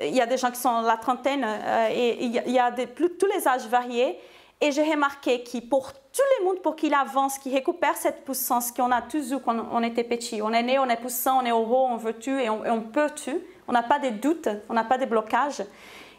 il 0.00 0.14
y 0.14 0.20
a 0.20 0.26
des 0.26 0.37
gens 0.37 0.50
qui 0.50 0.61
sont 0.61 0.82
la 0.82 0.97
trentaine, 0.97 1.44
euh, 1.44 1.88
et 1.90 2.25
il 2.25 2.52
y 2.52 2.58
a 2.58 2.70
tous 2.70 3.26
les 3.35 3.49
âges 3.49 3.66
variés. 3.66 4.18
Et 4.61 4.73
j'ai 4.73 4.82
remarqué 4.82 5.44
que 5.44 5.61
pour 5.61 5.92
tout 5.92 6.23
le 6.38 6.44
monde, 6.44 6.61
pour 6.62 6.75
qu'il 6.75 6.92
avance, 6.92 7.38
qu'il 7.38 7.54
récupère 7.54 7.97
cette 7.97 8.25
puissance 8.25 8.73
qu'on 8.73 8.90
a 8.90 9.02
toujours 9.02 9.40
quand 9.42 9.56
on 9.70 9.82
était 9.85 10.02
petit, 10.02 10.42
on 10.42 10.52
est 10.52 10.62
né, 10.64 10.80
on 10.80 10.88
est 10.88 10.97
puissant, 10.97 11.40
on 11.42 11.44
est 11.44 11.50
heureux, 11.50 11.87
on 11.90 11.97
veut 11.97 12.14
tout 12.14 12.30
et 12.30 12.49
on, 12.49 12.80
peut 12.80 13.11
tout, 13.11 13.40
on 13.68 13.73
n'a 13.73 13.85
pas 13.85 14.00
de 14.00 14.11
doutes, 14.11 14.49
on 14.68 14.75
n'a 14.75 14.82
pas 14.82 14.99
de 14.99 15.04
blocages. 15.04 15.62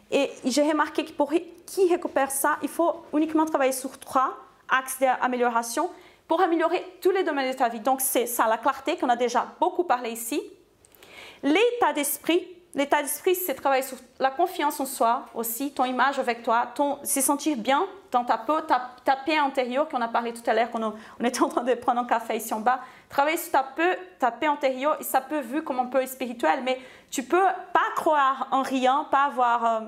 Et 0.10 0.32
j'ai 0.46 0.62
remarqué 0.62 1.04
que 1.04 1.12
pour 1.12 1.34
qui 1.66 1.90
récupère 1.90 2.32
ça, 2.32 2.58
il 2.64 2.70
faut 2.70 3.04
uniquement 3.14 3.46
travailler 3.46 3.74
sur 3.74 4.00
trois 4.00 4.38
axes 4.70 5.00
d'amélioration 5.00 5.90
pour 6.30 6.40
améliorer 6.40 6.86
tous 7.02 7.12
les 7.12 7.24
domaines 7.24 7.52
de 7.52 7.58
ta 7.58 7.68
vie. 7.68 7.82
Donc 7.82 8.00
c'est 8.00 8.28
ça, 8.28 8.48
la 8.48 8.58
clarté 8.58 8.96
qu'on 8.96 9.10
a 9.10 9.18
déjà 9.18 9.48
beaucoup 9.60 9.84
parlé 9.84 10.12
ici, 10.12 10.42
l'état 11.44 11.92
d'esprit, 11.94 12.48
L'état 12.76 13.02
d'esprit, 13.02 13.34
c'est 13.34 13.56
travailler 13.56 13.82
sur 13.82 13.98
la 14.20 14.30
confiance 14.30 14.80
en 14.80 14.86
soi 14.86 15.26
aussi, 15.34 15.74
ton 15.74 15.86
image 15.86 16.20
avec 16.20 16.44
toi, 16.44 16.68
ton, 16.76 17.04
se 17.04 17.20
sentir 17.20 17.58
bien 17.58 17.88
dans 18.12 18.24
ta 18.24 18.38
peau, 18.38 18.62
ta, 18.62 18.92
ta 19.04 19.16
paix 19.16 19.40
intérieure 19.40 19.90
qu'on 19.90 20.02
a 20.02 20.08
parlé 20.08 20.34
tout 20.34 20.44
à 20.46 20.54
l'heure, 20.54 20.70
qu'on 20.70 20.84
on 20.84 21.26
était 21.26 21.42
en 21.42 21.50
train 21.50 21.64
de 21.64 21.74
prendre 21.74 22.02
un 22.02 22.06
café 22.06 22.36
ici 22.36 22.54
en 22.54 22.60
bas. 22.60 22.82
Travailler 23.10 23.38
sur 23.38 23.54
ta 23.54 23.64
paix, 23.64 24.00
ta 24.20 24.30
paix 24.30 24.46
intérieure, 24.46 24.98
et 25.00 25.04
ça 25.04 25.20
peut 25.20 25.40
vu 25.40 25.64
comme 25.64 25.80
un 25.80 25.88
peu 25.88 26.06
spirituel, 26.06 26.62
mais 26.64 26.80
tu 27.10 27.24
peux 27.24 27.42
pas 27.74 27.90
croire 27.96 28.48
en 28.52 28.62
rien, 28.62 29.08
pas 29.10 29.24
avoir... 29.24 29.66
Euh, 29.66 29.80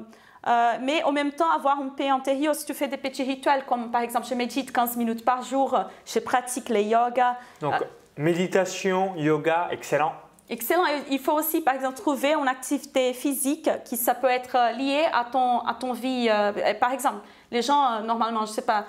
euh, 0.47 0.73
mais 0.81 1.03
en 1.03 1.11
même 1.11 1.31
temps 1.31 1.49
avoir 1.51 1.81
une 1.81 1.91
paix 1.91 2.09
intérieure 2.09 2.55
si 2.55 2.65
tu 2.65 2.73
fais 2.73 2.87
des 2.87 2.97
petits 2.97 3.23
rituels 3.23 3.63
comme 3.65 3.91
par 3.91 4.01
exemple 4.01 4.25
je 4.27 4.33
médite 4.33 4.71
15 4.71 4.97
minutes 4.97 5.23
par 5.23 5.43
jour, 5.43 5.77
je 6.05 6.19
pratique 6.19 6.69
les 6.69 6.83
yoga. 6.83 7.37
Donc 7.59 7.73
euh, 7.73 7.85
méditation, 8.17 9.15
yoga, 9.15 9.67
excellent. 9.71 10.13
Excellent. 10.51 10.83
Il 11.09 11.19
faut 11.19 11.31
aussi, 11.31 11.61
par 11.61 11.75
exemple, 11.75 11.95
trouver 11.95 12.33
une 12.33 12.49
activité 12.49 13.13
physique 13.13 13.69
qui 13.85 13.95
ça 13.95 14.13
peut 14.13 14.27
être 14.27 14.57
euh, 14.57 14.71
lié 14.73 15.05
à 15.13 15.23
ton, 15.23 15.59
à 15.59 15.73
ton 15.73 15.93
vie. 15.93 16.27
Euh, 16.29 16.73
par 16.73 16.91
exemple, 16.91 17.19
les 17.51 17.61
gens, 17.61 17.91
euh, 17.91 18.01
normalement, 18.01 18.45
je 18.45 18.51
ne 18.51 18.55
sais 18.55 18.61
pas, 18.61 18.85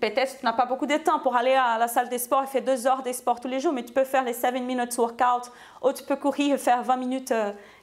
peut-être 0.00 0.38
tu 0.38 0.44
n'as 0.44 0.54
pas 0.54 0.64
beaucoup 0.64 0.86
de 0.86 0.96
temps 0.96 1.18
pour 1.18 1.36
aller 1.36 1.52
à 1.52 1.76
la 1.76 1.86
salle 1.86 2.08
des 2.08 2.18
sports 2.18 2.42
et 2.42 2.46
faire 2.46 2.62
deux 2.62 2.86
heures 2.86 3.02
de 3.02 3.12
sport 3.12 3.38
tous 3.40 3.48
les 3.48 3.60
jours, 3.60 3.74
mais 3.74 3.84
tu 3.84 3.92
peux 3.92 4.04
faire 4.04 4.24
les 4.24 4.32
7 4.32 4.54
minutes 4.54 4.96
workout 4.96 5.52
ou 5.82 5.92
tu 5.92 6.02
peux 6.02 6.16
courir 6.16 6.58
faire 6.58 6.82
20 6.82 6.96
minutes, 6.96 7.34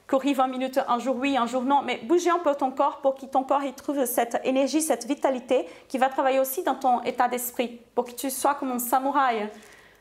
courir 0.08 0.36
20 0.36 0.46
minutes 0.48 0.80
un 0.88 0.98
jour 0.98 1.16
oui, 1.16 1.36
un 1.36 1.46
jour 1.46 1.62
non. 1.62 1.82
Mais 1.82 1.98
bouger 1.98 2.30
un 2.30 2.40
peu 2.40 2.52
ton 2.56 2.72
corps 2.72 3.00
pour 3.00 3.14
que 3.14 3.26
ton 3.26 3.44
corps 3.44 3.62
il 3.62 3.74
trouve 3.74 4.04
cette 4.06 4.40
énergie, 4.44 4.82
cette 4.82 5.06
vitalité 5.06 5.68
qui 5.88 5.98
va 5.98 6.08
travailler 6.08 6.40
aussi 6.40 6.64
dans 6.64 6.74
ton 6.74 7.00
état 7.02 7.28
d'esprit 7.28 7.80
pour 7.94 8.04
que 8.04 8.12
tu 8.12 8.28
sois 8.28 8.54
comme 8.54 8.72
un 8.72 8.80
samouraï. 8.80 9.48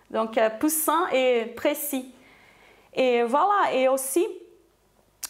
Donc, 0.10 0.40
puissant 0.60 1.08
et 1.12 1.46
précis. 1.56 2.14
Et 2.96 3.24
voilà, 3.24 3.74
et 3.74 3.88
aussi, 3.88 4.26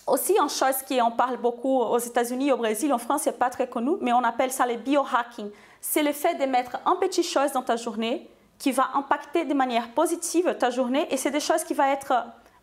aussi 0.08 0.36
une 0.42 0.50
chose 0.50 0.82
qui 0.86 1.02
on 1.02 1.12
parle 1.12 1.38
beaucoup 1.38 1.80
aux 1.80 1.98
États-Unis, 1.98 2.52
au 2.52 2.58
Brésil, 2.58 2.94
en 2.94 2.98
France, 2.98 3.22
c'est 3.24 3.38
pas 3.38 3.50
très 3.50 3.68
connu, 3.68 3.92
mais 4.02 4.14
on 4.14 4.24
appelle 4.24 4.52
ça 4.52 4.66
le 4.66 4.76
biohacking. 4.76 5.50
C'est 5.82 6.04
le 6.04 6.14
fait 6.14 6.36
de 6.36 6.46
mettre 6.46 6.78
un 6.86 6.96
petit 6.96 7.24
chose 7.24 7.52
dans 7.52 7.62
ta 7.62 7.76
journée 7.76 8.30
qui 8.58 8.72
va 8.72 8.92
impacter 8.96 9.46
de 9.46 9.54
manière 9.54 9.90
positive 9.90 10.56
ta 10.58 10.70
journée 10.70 11.08
et 11.10 11.18
c'est 11.18 11.32
des 11.32 11.40
choses 11.40 11.64
qui 11.64 11.74
vont 11.74 11.84
être 11.84 12.14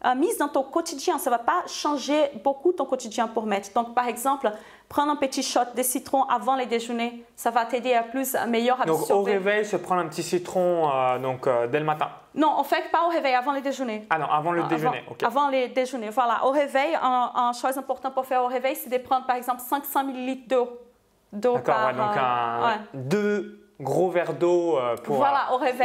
euh, 0.04 0.14
mise 0.14 0.38
dans 0.38 0.48
ton 0.48 0.62
quotidien. 0.62 1.18
Ça 1.18 1.28
va 1.28 1.38
pas 1.38 1.62
changer 1.66 2.30
beaucoup 2.42 2.72
ton 2.72 2.86
quotidien 2.86 3.28
pour 3.28 3.44
mettre. 3.44 3.72
Donc, 3.74 3.94
par 3.94 4.06
exemple, 4.06 4.50
prendre 4.90 5.12
un 5.12 5.16
petit 5.16 5.44
shot 5.44 5.60
de 5.74 5.82
citron 5.82 6.24
avant 6.24 6.56
le 6.56 6.66
déjeuner, 6.66 7.24
ça 7.36 7.50
va 7.50 7.64
t'aider 7.64 7.94
à 7.94 8.02
plus, 8.02 8.34
à 8.34 8.44
meilleur 8.46 8.80
absorber. 8.80 9.08
Donc, 9.08 9.10
au 9.18 9.22
réveil, 9.22 9.64
se 9.64 9.76
prendre 9.76 10.02
un 10.02 10.08
petit 10.08 10.24
citron 10.24 10.90
euh, 10.92 11.18
donc, 11.20 11.46
euh, 11.46 11.68
dès 11.68 11.78
le 11.78 11.84
matin 11.84 12.10
Non, 12.34 12.48
en 12.48 12.64
fait, 12.64 12.90
pas 12.90 13.06
au 13.06 13.08
réveil, 13.08 13.34
avant 13.34 13.52
le 13.52 13.60
déjeuner. 13.60 14.04
Ah 14.10 14.18
non, 14.18 14.26
avant 14.26 14.50
le 14.50 14.64
déjeuner, 14.64 15.04
ok. 15.08 15.22
Avant 15.22 15.48
le 15.48 15.68
déjeuner, 15.68 16.10
voilà. 16.10 16.44
Au 16.44 16.50
réveil, 16.50 16.96
une 16.96 17.54
chose 17.54 17.78
importante 17.78 18.14
pour 18.14 18.26
faire 18.26 18.42
au 18.42 18.48
réveil, 18.48 18.74
c'est 18.74 18.90
de 18.90 18.98
prendre, 18.98 19.26
par 19.26 19.36
exemple, 19.36 19.60
500 19.60 20.08
ml 20.08 20.38
d'eau. 20.48 20.78
D'accord, 21.32 21.86
ouais, 21.86 21.92
donc 21.92 22.16
un, 22.16 22.80
deux 22.92 23.60
gros 23.80 24.10
verres 24.10 24.34
d'eau 24.34 24.76
pour 25.04 25.24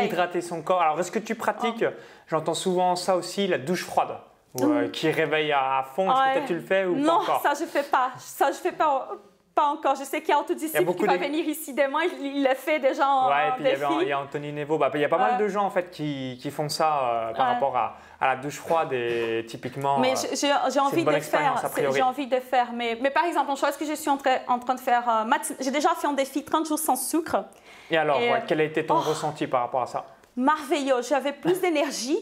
hydrater 0.01 0.41
son 0.41 0.63
corps. 0.63 0.81
Alors, 0.81 0.99
est-ce 0.99 1.11
que 1.11 1.19
tu 1.19 1.35
pratiques 1.35 1.85
J'entends 2.27 2.55
souvent 2.55 2.95
ça 2.95 3.15
aussi, 3.15 3.45
la 3.45 3.59
douche 3.59 3.85
froide? 3.85 4.17
Euh, 4.61 4.89
qui 4.89 5.09
réveille 5.11 5.51
à 5.51 5.85
fond. 5.95 6.09
Est-ce 6.09 6.41
que 6.41 6.47
tu 6.47 6.53
le 6.55 6.61
fais 6.61 6.85
ou 6.85 6.95
non, 6.95 7.05
pas 7.05 7.13
encore? 7.15 7.41
ça 7.41 7.53
je 7.59 7.65
fais 7.65 7.83
pas. 7.83 8.11
Ça 8.17 8.51
je 8.51 8.57
fais 8.57 8.71
pas. 8.71 9.09
Pas 9.53 9.67
encore. 9.67 9.95
Je 9.95 10.03
sais 10.03 10.19
qu'il 10.19 10.29
y 10.29 10.33
a 10.33 10.39
Anthony 10.39 10.69
qui 10.69 11.05
va 11.05 11.17
venir 11.17 11.45
ici 11.45 11.73
demain. 11.73 11.99
Il 12.19 12.43
l'a 12.43 12.55
fait 12.55 12.79
déjà 12.79 13.07
en 13.07 13.29
Ouais, 13.29 13.71
et 13.71 13.73
puis 13.75 13.85
il 14.01 14.07
y, 14.09 14.11
a 14.11 14.19
Anthony 14.19 14.51
Nevo. 14.51 14.77
Bah, 14.77 14.91
il 14.93 14.99
y 14.99 15.05
a 15.05 15.09
pas 15.09 15.17
mal 15.17 15.37
de 15.37 15.47
gens 15.47 15.63
en 15.63 15.69
fait 15.69 15.91
qui, 15.91 16.37
qui 16.41 16.51
font 16.51 16.67
ça 16.67 17.29
euh, 17.29 17.33
par 17.33 17.47
rapport 17.47 17.77
à, 17.77 17.95
à, 18.19 18.27
la 18.27 18.35
douche 18.35 18.57
froide 18.57 18.91
et 18.91 19.45
typiquement. 19.47 19.97
Mais 19.99 20.13
euh, 20.13 20.37
j'ai 20.69 20.79
envie 20.79 21.05
de 21.05 21.19
faire. 21.19 21.61
J'ai 21.93 22.01
envie 22.01 22.27
de 22.27 22.39
faire. 22.41 22.73
Mais, 22.73 22.97
mais 23.01 23.11
par 23.11 23.25
exemple, 23.25 23.49
une 23.49 23.57
chose 23.57 23.77
que 23.77 23.85
je 23.85 23.93
suis 23.93 24.09
en, 24.09 24.17
en 24.47 24.59
train 24.59 24.75
de 24.75 24.79
faire, 24.81 25.25
j'ai 25.59 25.71
déjà 25.71 25.89
fait 25.89 26.07
un 26.07 26.13
défi 26.13 26.43
30 26.43 26.67
jours 26.67 26.79
sans 26.79 26.97
sucre. 26.97 27.45
Et 27.91 27.97
alors, 27.97 28.19
quel 28.47 28.59
a 28.59 28.63
été 28.63 28.85
ton 28.85 28.95
oh. 28.95 29.09
ressenti 29.09 29.47
par 29.47 29.61
rapport 29.61 29.83
à 29.83 29.87
ça? 29.87 30.05
Merveilleux. 30.35 31.01
J'avais 31.01 31.31
plus 31.31 31.61
d'énergie. 31.61 32.19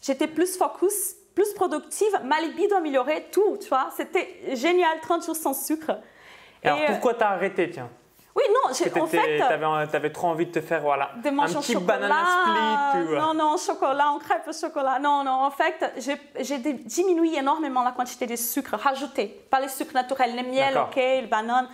J'étais 0.00 0.28
plus 0.28 0.56
focus 0.56 1.16
plus 1.36 1.52
productive, 1.52 2.18
ma 2.24 2.40
libido 2.40 2.74
améliorée, 2.76 3.26
tout, 3.30 3.58
tu 3.60 3.68
vois. 3.68 3.90
C'était 3.94 4.40
génial, 4.54 4.98
30 5.00 5.24
jours 5.24 5.36
sans 5.36 5.52
sucre. 5.52 5.92
Alors 6.64 6.78
euh, 6.80 6.86
pourquoi 6.86 7.14
t'as 7.14 7.28
arrêté, 7.28 7.70
tiens? 7.70 7.90
Oui, 8.34 8.42
non, 8.48 8.72
j'ai, 8.74 9.00
en 9.00 9.06
fait... 9.06 9.36
Tu 9.36 9.96
avais, 9.96 10.10
trop 10.10 10.28
envie 10.28 10.46
de 10.46 10.52
te 10.52 10.60
faire, 10.60 10.80
voilà, 10.80 11.10
de 11.22 11.30
manger 11.30 11.56
un 11.56 11.60
petit 11.60 11.76
banana 11.76 12.24
split. 12.94 13.14
Non, 13.14 13.34
non, 13.34 13.56
chocolat, 13.58 14.12
on 14.14 14.18
crêpe 14.18 14.48
au 14.48 14.52
chocolat. 14.52 14.98
Non, 14.98 15.24
non, 15.24 15.44
en 15.44 15.50
fait, 15.50 15.94
j'ai, 15.98 16.58
diminué 16.58 17.38
énormément 17.38 17.82
la 17.82 17.92
quantité 17.92 18.26
de 18.26 18.36
sucre 18.36 18.74
rajouté. 18.74 19.26
Pas 19.50 19.60
les 19.60 19.68
sucres 19.68 19.94
naturels, 19.94 20.34
le 20.36 20.42
miel, 20.42 20.76
ok, 20.76 20.96
le 20.96 21.26
banane. 21.28 21.68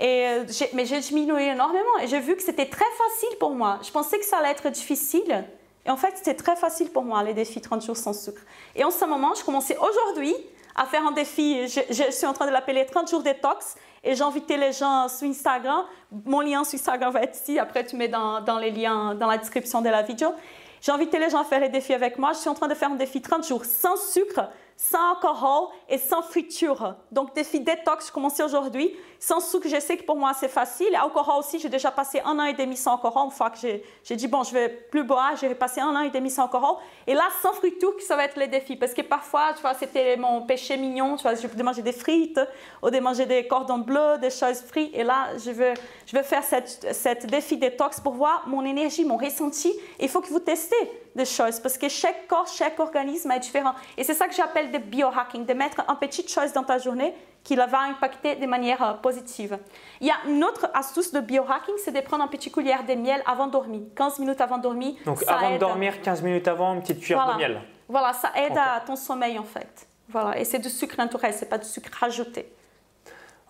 Et 0.00 0.26
euh, 0.28 0.44
mais 0.74 0.86
j'ai 0.86 1.00
diminué 1.00 1.48
énormément 1.48 1.98
et 2.00 2.06
j'ai 2.06 2.20
vu 2.20 2.36
que 2.36 2.42
c'était 2.42 2.66
très 2.66 2.84
facile 2.84 3.36
pour 3.40 3.50
moi. 3.50 3.80
Je 3.82 3.90
pensais 3.90 4.16
que 4.16 4.24
ça 4.24 4.38
allait 4.38 4.52
être 4.52 4.68
difficile. 4.68 5.44
Et 5.86 5.90
en 5.90 5.96
fait, 5.96 6.12
c'était 6.16 6.34
très 6.34 6.56
facile 6.56 6.90
pour 6.90 7.04
moi, 7.04 7.22
les 7.22 7.34
défis 7.34 7.60
30 7.60 7.84
jours 7.84 7.96
sans 7.96 8.12
sucre. 8.12 8.42
Et 8.74 8.84
en 8.84 8.90
ce 8.90 9.04
moment, 9.04 9.34
je 9.34 9.44
commençais 9.44 9.76
aujourd'hui 9.78 10.34
à 10.76 10.86
faire 10.86 11.04
un 11.06 11.12
défi. 11.12 11.66
Je, 11.66 12.10
suis 12.10 12.26
en 12.26 12.32
train 12.32 12.46
de 12.46 12.52
l'appeler 12.52 12.86
30 12.86 13.10
jours 13.10 13.22
détox. 13.22 13.76
Et 14.04 14.14
j'ai 14.14 14.22
invité 14.22 14.56
les 14.56 14.72
gens 14.72 15.08
sur 15.08 15.28
Instagram. 15.28 15.84
Mon 16.24 16.40
lien 16.40 16.62
sur 16.64 16.78
Instagram 16.78 17.12
va 17.12 17.22
être 17.22 17.36
ici. 17.36 17.58
Après, 17.58 17.84
tu 17.84 17.96
mets 17.96 18.08
dans, 18.08 18.40
dans 18.40 18.58
les 18.58 18.70
liens 18.70 19.14
dans 19.14 19.26
la 19.26 19.38
description 19.38 19.82
de 19.82 19.88
la 19.88 20.02
vidéo. 20.02 20.32
J'ai 20.80 20.92
invité 20.92 21.18
les 21.18 21.30
gens 21.30 21.40
à 21.40 21.44
faire 21.44 21.60
les 21.60 21.68
défis 21.68 21.94
avec 21.94 22.18
moi. 22.18 22.32
Je 22.32 22.38
suis 22.38 22.48
en 22.48 22.54
train 22.54 22.68
de 22.68 22.74
faire 22.74 22.90
un 22.90 22.96
défi 22.96 23.20
30 23.20 23.46
jours 23.46 23.64
sans 23.64 23.96
sucre 23.96 24.48
sans 24.80 25.10
alcool 25.10 25.70
et 25.88 25.98
sans 25.98 26.22
friture. 26.22 26.94
Donc, 27.10 27.34
défi 27.34 27.58
détox, 27.58 28.06
je 28.06 28.12
commence 28.12 28.38
aujourd'hui. 28.38 28.94
Sans 29.18 29.40
sucre, 29.40 29.66
je 29.68 29.80
sais 29.80 29.96
que 29.96 30.04
pour 30.04 30.14
moi, 30.14 30.32
c'est 30.38 30.48
facile. 30.48 30.94
Alcool 30.94 31.24
aussi, 31.36 31.58
j'ai 31.58 31.68
déjà 31.68 31.90
passé 31.90 32.22
un 32.24 32.38
an 32.38 32.44
et 32.44 32.52
demi 32.52 32.76
sans 32.76 32.94
alcool. 32.94 33.24
Une 33.24 33.30
fois 33.32 33.50
que 33.50 33.58
j'ai 33.58 34.16
dit, 34.16 34.28
bon, 34.28 34.44
je 34.44 34.52
vais 34.52 34.68
plus 34.68 35.02
boire, 35.02 35.34
j'ai 35.34 35.52
passé 35.56 35.80
un 35.80 35.96
an 35.96 36.02
et 36.02 36.10
demi 36.10 36.30
sans 36.30 36.44
alcool. 36.44 36.76
Et 37.08 37.14
là, 37.14 37.24
sans 37.42 37.52
friture, 37.54 37.92
ça 38.06 38.14
va 38.14 38.24
être 38.26 38.38
le 38.38 38.46
défi. 38.46 38.76
Parce 38.76 38.94
que 38.94 39.02
parfois, 39.02 39.52
tu 39.56 39.62
vois, 39.62 39.74
c'était 39.74 40.16
mon 40.16 40.42
péché 40.42 40.76
mignon. 40.76 41.16
Tu 41.16 41.22
vois, 41.22 41.34
je 41.34 41.44
veux 41.48 41.62
manger 41.64 41.82
des 41.82 41.92
frites 41.92 42.40
ou 42.80 42.88
de 42.88 43.24
des 43.24 43.48
cordons 43.48 43.78
bleus, 43.78 44.18
des 44.20 44.30
choses 44.30 44.60
frites. 44.60 44.94
Et 44.94 45.02
là, 45.02 45.36
je 45.44 45.50
veux, 45.50 45.74
je 46.06 46.16
veux 46.16 46.22
faire 46.22 46.44
cette, 46.44 46.94
cette 46.94 47.26
défi 47.26 47.56
détox 47.56 47.98
pour 47.98 48.12
voir 48.12 48.44
mon 48.46 48.64
énergie, 48.64 49.04
mon 49.04 49.16
ressenti. 49.16 49.74
Il 49.98 50.08
faut 50.08 50.20
que 50.20 50.28
vous 50.28 50.38
testez 50.38 50.76
des 51.18 51.26
choses 51.26 51.60
parce 51.60 51.76
que 51.76 51.88
chaque 51.90 52.26
corps, 52.26 52.46
chaque 52.46 52.80
organisme 52.80 53.30
est 53.30 53.40
différent. 53.40 53.74
Et 53.98 54.04
c'est 54.04 54.14
ça 54.14 54.26
que 54.26 54.34
j'appelle 54.34 54.70
de 54.70 54.78
biohacking, 54.78 55.44
de 55.44 55.52
mettre 55.52 55.82
une 55.86 55.96
petite 55.96 56.30
chose 56.30 56.52
dans 56.54 56.64
ta 56.64 56.78
journée 56.78 57.14
qui 57.44 57.56
va 57.56 57.66
impacter 57.82 58.36
de 58.36 58.46
manière 58.46 58.82
euh, 58.82 58.94
positive. 58.94 59.58
Il 60.00 60.06
y 60.06 60.10
a 60.10 60.16
une 60.26 60.42
autre 60.44 60.70
astuce 60.74 61.12
de 61.12 61.20
biohacking, 61.20 61.74
c'est 61.84 61.92
de 61.92 62.00
prendre 62.00 62.24
un 62.24 62.28
petit 62.28 62.50
cuillère 62.50 62.84
de 62.84 62.94
miel 62.94 63.22
avant 63.26 63.46
de 63.46 63.52
dormir, 63.52 63.82
15 63.94 64.18
minutes 64.20 64.40
avant 64.40 64.58
de 64.58 64.62
dormir. 64.62 64.94
Donc 65.04 65.22
avant 65.26 65.52
de 65.52 65.58
dormir, 65.58 66.00
15 66.00 66.22
minutes 66.22 66.48
avant, 66.48 66.74
une 66.74 66.80
petite 66.80 67.00
cuillère 67.00 67.34
de 67.34 67.38
miel. 67.38 67.60
Voilà, 67.88 68.12
ça 68.12 68.32
aide 68.36 68.56
à 68.56 68.80
ton 68.80 68.96
sommeil 68.96 69.38
en 69.38 69.44
fait. 69.44 69.86
Voilà, 70.08 70.38
et 70.38 70.44
c'est 70.44 70.58
du 70.58 70.70
sucre 70.70 70.96
naturel, 70.98 71.34
c'est 71.34 71.48
pas 71.48 71.58
du 71.58 71.66
sucre 71.66 71.90
rajouté. 71.98 72.50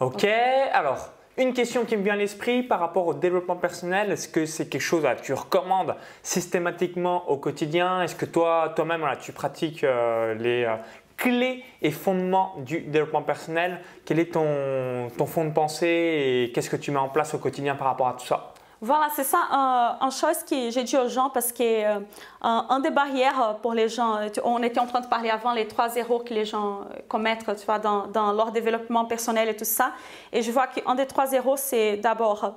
Ok, 0.00 0.24
alors 0.72 1.10
une 1.38 1.52
question 1.52 1.84
qui 1.84 1.96
me 1.96 2.02
vient 2.02 2.14
à 2.14 2.16
l'esprit 2.16 2.62
par 2.62 2.80
rapport 2.80 3.06
au 3.06 3.14
développement 3.14 3.56
personnel, 3.56 4.10
est-ce 4.10 4.28
que 4.28 4.44
c'est 4.44 4.68
quelque 4.68 4.82
chose 4.82 5.04
que 5.04 5.22
tu 5.22 5.32
recommandes 5.32 5.94
systématiquement 6.22 7.30
au 7.30 7.36
quotidien? 7.36 8.02
Est-ce 8.02 8.16
que 8.16 8.26
toi, 8.26 8.72
toi-même, 8.74 9.06
tu 9.20 9.32
pratiques 9.32 9.84
euh, 9.84 10.34
les 10.34 10.64
euh, 10.64 10.74
clés 11.16 11.62
et 11.80 11.92
fondements 11.92 12.56
du 12.58 12.80
développement 12.80 13.22
personnel? 13.22 13.80
Quel 14.04 14.18
est 14.18 14.32
ton, 14.32 15.08
ton 15.16 15.26
fond 15.26 15.44
de 15.44 15.52
pensée 15.52 15.86
et 15.86 16.52
qu'est-ce 16.52 16.70
que 16.70 16.76
tu 16.76 16.90
mets 16.90 16.98
en 16.98 17.08
place 17.08 17.34
au 17.34 17.38
quotidien 17.38 17.76
par 17.76 17.86
rapport 17.86 18.08
à 18.08 18.14
tout 18.14 18.26
ça? 18.26 18.52
Voilà, 18.80 19.08
c'est 19.14 19.24
ça, 19.24 19.38
euh, 19.38 20.04
une 20.04 20.12
chose 20.12 20.44
que 20.48 20.70
j'ai 20.70 20.84
dit 20.84 20.96
aux 20.96 21.08
gens 21.08 21.30
parce 21.30 21.50
que 21.50 21.62
euh, 21.62 22.00
un 22.40 22.80
des 22.80 22.90
barrières 22.90 23.56
pour 23.60 23.74
les 23.74 23.88
gens, 23.88 24.20
on 24.44 24.62
était 24.62 24.78
en 24.78 24.86
train 24.86 25.00
de 25.00 25.08
parler 25.08 25.30
avant 25.30 25.52
les 25.52 25.66
trois 25.66 25.96
erreurs 25.96 26.22
que 26.24 26.32
les 26.32 26.44
gens 26.44 26.82
commettent 27.08 27.44
tu 27.58 27.66
vois, 27.66 27.80
dans, 27.80 28.06
dans 28.06 28.32
leur 28.32 28.52
développement 28.52 29.04
personnel 29.04 29.48
et 29.48 29.56
tout 29.56 29.64
ça. 29.64 29.92
Et 30.32 30.42
je 30.42 30.52
vois 30.52 30.68
qu'un 30.68 30.94
des 30.94 31.06
trois 31.06 31.32
erreurs, 31.32 31.58
c'est 31.58 31.96
d'abord 31.96 32.54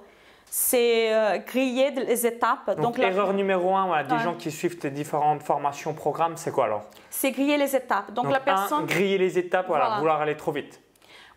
c'est 0.53 1.13
euh, 1.13 1.37
griller 1.37 1.91
les 1.91 2.27
étapes. 2.27 2.77
Donc, 2.81 2.97
l'erreur 2.97 3.31
numéro 3.31 3.73
un, 3.73 4.03
des 4.03 4.19
gens 4.19 4.33
qui 4.33 4.51
suivent 4.51 4.77
tes 4.77 4.91
différentes 4.91 5.43
formations, 5.43 5.93
programmes, 5.93 6.35
c'est 6.35 6.51
quoi 6.51 6.65
alors? 6.65 6.83
C'est 7.09 7.31
griller 7.31 7.55
les 7.55 7.73
étapes. 7.73 8.11
Donc, 8.11 8.29
la 8.29 8.41
personne. 8.41 8.85
griller 8.85 9.17
les 9.17 9.39
étapes, 9.39 9.67
voilà, 9.67 9.97
vouloir 9.99 10.19
aller 10.19 10.35
trop 10.35 10.51
vite. 10.51 10.81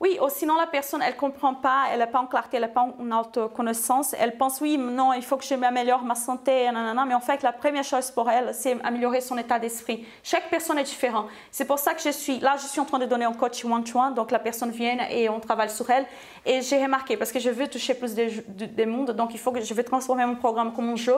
Oui, 0.04 0.18
ou 0.20 0.28
sinon 0.28 0.56
la 0.56 0.66
personne, 0.66 1.00
elle 1.00 1.14
ne 1.14 1.18
comprend 1.18 1.54
pas, 1.54 1.84
elle 1.90 2.00
n'a 2.00 2.06
pas 2.06 2.18
en 2.18 2.26
clarté, 2.26 2.58
elle 2.58 2.64
n'a 2.64 2.68
pas 2.68 2.82
en 2.82 3.20
autoconnaissance. 3.20 4.14
Elle 4.18 4.36
pense, 4.36 4.60
oui, 4.60 4.76
non, 4.76 5.14
il 5.14 5.22
faut 5.22 5.38
que 5.38 5.46
je 5.46 5.54
m'améliore 5.54 6.02
ma 6.02 6.14
santé, 6.14 6.66
nanana. 6.66 7.06
mais 7.06 7.14
en 7.14 7.20
fait, 7.20 7.42
la 7.42 7.52
première 7.52 7.84
chose 7.84 8.10
pour 8.10 8.28
elle, 8.28 8.52
c'est 8.52 8.76
améliorer 8.84 9.22
son 9.22 9.38
état 9.38 9.58
d'esprit. 9.58 10.06
Chaque 10.22 10.50
personne 10.50 10.76
est 10.76 10.84
différente. 10.84 11.28
C'est 11.50 11.64
pour 11.64 11.78
ça 11.78 11.94
que 11.94 12.02
je 12.02 12.10
suis, 12.10 12.38
là, 12.38 12.56
je 12.58 12.66
suis 12.66 12.80
en 12.80 12.84
train 12.84 12.98
de 12.98 13.06
donner 13.06 13.24
un 13.24 13.32
coach 13.32 13.64
one-to-one, 13.64 14.12
donc 14.12 14.30
la 14.30 14.40
personne 14.40 14.72
vient 14.72 15.08
et 15.08 15.30
on 15.30 15.40
travaille 15.40 15.70
sur 15.70 15.88
elle. 15.88 16.04
Et 16.44 16.60
j'ai 16.60 16.82
remarqué, 16.82 17.16
parce 17.16 17.32
que 17.32 17.38
je 17.38 17.48
veux 17.48 17.66
toucher 17.66 17.94
plus 17.94 18.14
de, 18.14 18.84
monde, 18.84 19.12
donc 19.12 19.32
il 19.32 19.38
faut 19.38 19.52
que 19.52 19.62
je 19.62 19.72
vais 19.72 19.84
transformer 19.84 20.26
mon 20.26 20.36
programme 20.36 20.74
comme 20.74 20.90
un 20.90 20.96
jeu, 20.96 21.16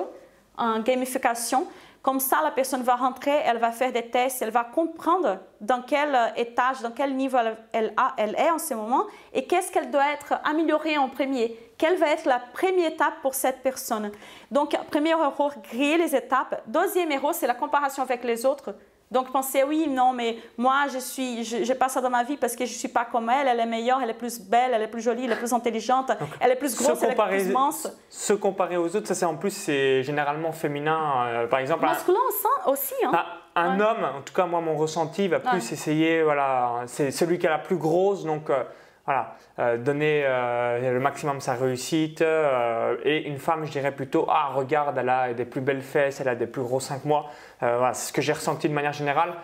en 0.57 0.79
gamification. 0.79 1.66
Comme 2.07 2.21
ça, 2.21 2.38
la 2.45 2.53
personne 2.53 2.85
va 2.85 2.95
rentrer, 2.95 3.33
elle 3.45 3.59
va 3.59 3.73
faire 3.73 3.90
des 3.90 4.09
tests, 4.09 4.40
elle 4.40 4.53
va 4.53 4.62
comprendre 4.62 5.40
dans 5.61 5.83
quel 5.83 6.14
euh, 6.14 6.29
étage, 6.37 6.81
dans 6.81 6.92
quel 6.92 7.16
niveau 7.16 7.37
elle, 7.73 7.92
est 8.38 8.49
en 8.49 8.61
ce 8.61 8.75
moment 8.75 9.07
et 9.33 9.45
qu'est-ce 9.45 9.73
qu'elle 9.73 9.90
doit 9.90 10.12
être 10.12 10.35
améliorée 10.45 10.97
en 10.99 11.09
premier. 11.09 11.59
Quelle 11.77 11.97
va 11.97 12.11
être 12.11 12.25
la 12.27 12.38
première 12.38 12.92
étape 12.92 13.14
pour 13.23 13.35
cette 13.35 13.61
personne? 13.61 14.12
Donc, 14.53 14.77
premier 14.88 15.11
erreur, 15.11 15.35
griller 15.69 15.99
les 15.99 16.14
étapes. 16.14 16.62
Deuxième 16.69 17.11
erreur, 17.11 17.35
c'est 17.35 17.49
la 17.49 17.55
comparaison 17.55 18.03
avec 18.03 18.23
les 18.23 18.47
autres. 18.47 18.73
Donc 19.11 19.31
penser 19.31 19.62
oui, 19.62 19.87
non, 19.88 20.12
mais 20.12 20.37
moi 20.59 20.87
je 20.92 20.99
suis, 20.99 21.45
je, 21.45 21.73
pas 21.75 21.88
ça 21.88 22.01
dans 22.01 22.11
ma 22.11 22.25
vie 22.25 22.37
parce 22.37 22.57
que 22.57 22.66
je 22.66 22.73
suis 22.73 22.88
pas 22.88 23.05
comme 23.05 23.31
elle. 23.31 23.47
Elle 23.47 23.61
est 23.61 23.66
meilleure, 23.66 24.01
elle 24.03 24.11
est 24.11 24.14
plus 24.14 24.40
belle, 24.40 24.73
elle 24.75 24.83
est 24.83 24.88
plus 24.88 25.01
jolie, 25.01 25.25
elle 25.25 25.33
est 25.33 25.38
plus 25.38 25.53
intelligente, 25.53 26.11
elle 26.40 26.51
est 26.51 26.57
plus 26.57 26.77
grosse, 26.77 27.03
elle 27.03 27.12
est 27.12 27.29
plus 27.29 27.53
mince. 27.53 27.88
Se 28.09 28.33
comparer 28.33 28.77
aux 28.77 28.97
autres, 28.97 29.07
ça 29.07 29.14
c'est 29.14 29.25
en 29.25 29.37
plus 29.37 29.51
c'est 29.51 30.03
généralement 30.03 30.51
féminin. 30.51 31.27
Euh, 31.27 31.47
par 31.47 31.61
exemple, 31.61 31.85
masculin 31.85 32.19
aussi. 32.66 32.95
Hein? 33.05 33.12
Ah, 33.14 33.27
un 33.55 33.79
homme, 33.79 34.05
en 34.19 34.23
tout 34.23 34.35
cas 34.35 34.47
moi 34.47 34.61
mon 34.61 34.77
ressenti 34.77 35.29
va 35.29 35.38
plus 35.38 35.73
essayer, 35.73 36.23
voilà, 36.23 36.83
c'est 36.87 37.12
celui 37.12 37.38
qui 37.38 37.47
a 37.47 37.51
la 37.51 37.59
plus 37.59 37.77
grosse, 37.77 38.25
donc. 38.25 38.51
Euh, 38.51 38.64
voilà, 39.07 39.37
euh, 39.61 39.77
donner 39.79 40.23
euh, 40.25 40.92
le 40.92 40.99
maximum 40.99 41.38
de 41.38 41.42
sa 41.42 41.55
réussite. 41.55 42.23
Euh, 42.23 42.97
et 43.05 43.29
une 43.29 43.38
femme, 43.38 43.64
je 43.64 43.71
dirais 43.71 43.92
plutôt, 43.92 44.27
ah, 44.29 44.51
regarde, 44.53 44.99
elle 44.99 45.09
a 45.09 45.33
des 45.33 45.45
plus 45.45 45.61
belles 45.61 45.83
fesses, 45.83 46.21
elle 46.21 46.29
a 46.29 46.35
des 46.35 46.49
plus 46.49 46.62
gros 46.62 46.81
5 46.81 47.05
mois. 47.05 47.31
voilà, 47.61 47.95
c'est 47.95 48.09
ce 48.09 48.12
que 48.12 48.21
j'ai 48.21 48.33
ressenti 48.33 48.69
de 48.69 48.75
manière 48.75 48.92
générale. 48.92 49.35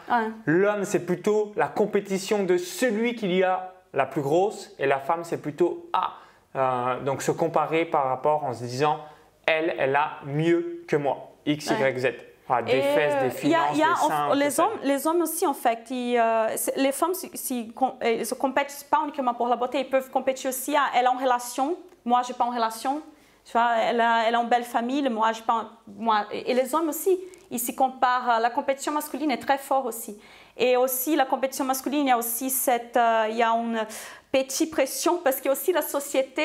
L'homme, 0.47 0.85
c'est 0.85 1.07
plutôt 1.07 1.53
la 1.57 1.69
compétition 1.69 2.43
de 2.43 2.57
celui 2.57 3.15
qui 3.15 3.37
y 3.37 3.45
a 3.45 3.73
la 3.95 4.05
plus 4.05 4.23
grosse. 4.23 4.75
Et 4.81 4.87
la 4.87 4.99
femme, 4.99 5.23
c'est 5.23 5.41
plutôt, 5.41 5.89
ah, 5.93 6.99
donc 7.05 7.23
se 7.23 7.31
comparer 7.31 7.85
par 7.85 8.05
rapport 8.05 8.45
en 8.45 8.53
se 8.53 8.65
disant, 8.65 8.99
elle, 9.47 9.75
elle 9.79 9.95
a 9.95 10.19
mieux 10.27 10.83
que 10.89 10.97
moi. 10.97 11.31
X, 11.47 11.71
Y, 11.71 11.99
Z. 11.99 12.32
Des 12.61 12.83
fesses, 12.83 13.23
des 13.23 13.31
finances, 13.31 13.77
y 13.77 13.83
a, 13.83 13.87
des 13.87 13.95
seins, 13.95 14.35
les, 14.35 14.61
hommes, 14.61 14.79
les 14.83 15.07
hommes 15.07 15.23
aussi, 15.23 15.47
en 15.47 15.55
fait, 15.55 15.89
euh, 15.91 16.57
les 16.77 16.93
femmes 16.93 17.15
si, 17.15 17.73
ne 17.81 17.87
euh, 18.05 18.25
compètent 18.39 18.87
pas 18.91 19.01
uniquement 19.05 19.33
pour 19.33 19.49
la 19.49 19.57
beauté, 19.57 19.81
ils 19.81 19.89
peuvent 19.89 20.11
compétir 20.11 20.51
aussi. 20.51 20.77
À, 20.77 20.83
elle 20.95 21.05
est 21.05 21.09
en 21.09 21.17
relation, 21.17 21.77
moi, 22.05 22.23
je 22.23 22.33
n'ai 22.33 22.39
pas 22.39 22.45
en 22.45 22.51
relation. 22.51 23.01
Tu 23.45 23.53
vois, 23.53 23.77
elle, 23.79 24.01
a, 24.01 24.29
elle 24.29 24.35
a 24.35 24.41
une 24.41 24.49
belle 24.49 24.65
famille, 24.65 25.09
moi, 25.09 25.33
je 25.33 25.43
pas. 25.43 25.71
Moi, 25.97 26.27
et 26.33 26.55
les 26.55 26.75
hommes 26.75 26.91
aussi, 26.91 27.19
ils 27.51 27.59
s'y 27.59 27.75
comparent. 27.75 28.41
La 28.41 28.51
compétition 28.51 28.93
masculine 28.93 29.31
est 29.31 29.43
très 29.43 29.59
forte 29.59 29.87
aussi. 29.87 30.19
Et 30.57 30.77
aussi, 30.77 31.17
la 31.17 31.25
compétition 31.25 31.65
masculine, 31.65 32.07
il 32.07 32.09
y 32.09 32.13
a 32.13 32.19
aussi 32.19 32.51
cette, 32.51 32.97
euh, 32.97 33.27
il 33.31 33.37
y 33.37 33.43
a 33.43 33.51
une 33.51 33.87
petite 34.31 34.71
pression 34.71 35.19
parce 35.19 35.41
que 35.41 35.49
aussi 35.49 35.73
la 35.73 35.83
société 35.83 36.43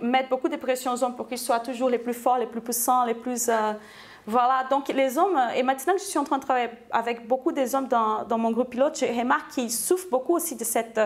met 0.00 0.26
beaucoup 0.28 0.48
de 0.48 0.56
pression 0.56 0.92
aux 0.92 1.02
hommes 1.02 1.16
pour 1.16 1.28
qu'ils 1.28 1.38
soient 1.38 1.60
toujours 1.60 1.90
les 1.90 1.98
plus 1.98 2.14
forts, 2.14 2.38
les 2.38 2.46
plus 2.46 2.60
puissants, 2.60 3.04
les 3.04 3.14
plus. 3.14 3.50
Voilà, 4.26 4.64
donc 4.70 4.88
les 4.88 5.18
hommes, 5.18 5.38
et 5.54 5.62
maintenant 5.62 5.94
que 5.94 6.00
je 6.00 6.04
suis 6.04 6.18
en 6.18 6.24
train 6.24 6.38
de 6.38 6.44
travailler 6.44 6.70
avec 6.90 7.26
beaucoup 7.26 7.50
des 7.50 7.74
hommes 7.74 7.88
dans, 7.88 8.24
dans 8.24 8.38
mon 8.38 8.52
groupe 8.52 8.70
pilote, 8.70 8.96
je 8.98 9.06
remarque 9.06 9.50
qu'ils 9.50 9.70
souffrent 9.70 10.10
beaucoup 10.10 10.36
aussi 10.36 10.54
de 10.54 10.64
cette, 10.64 11.00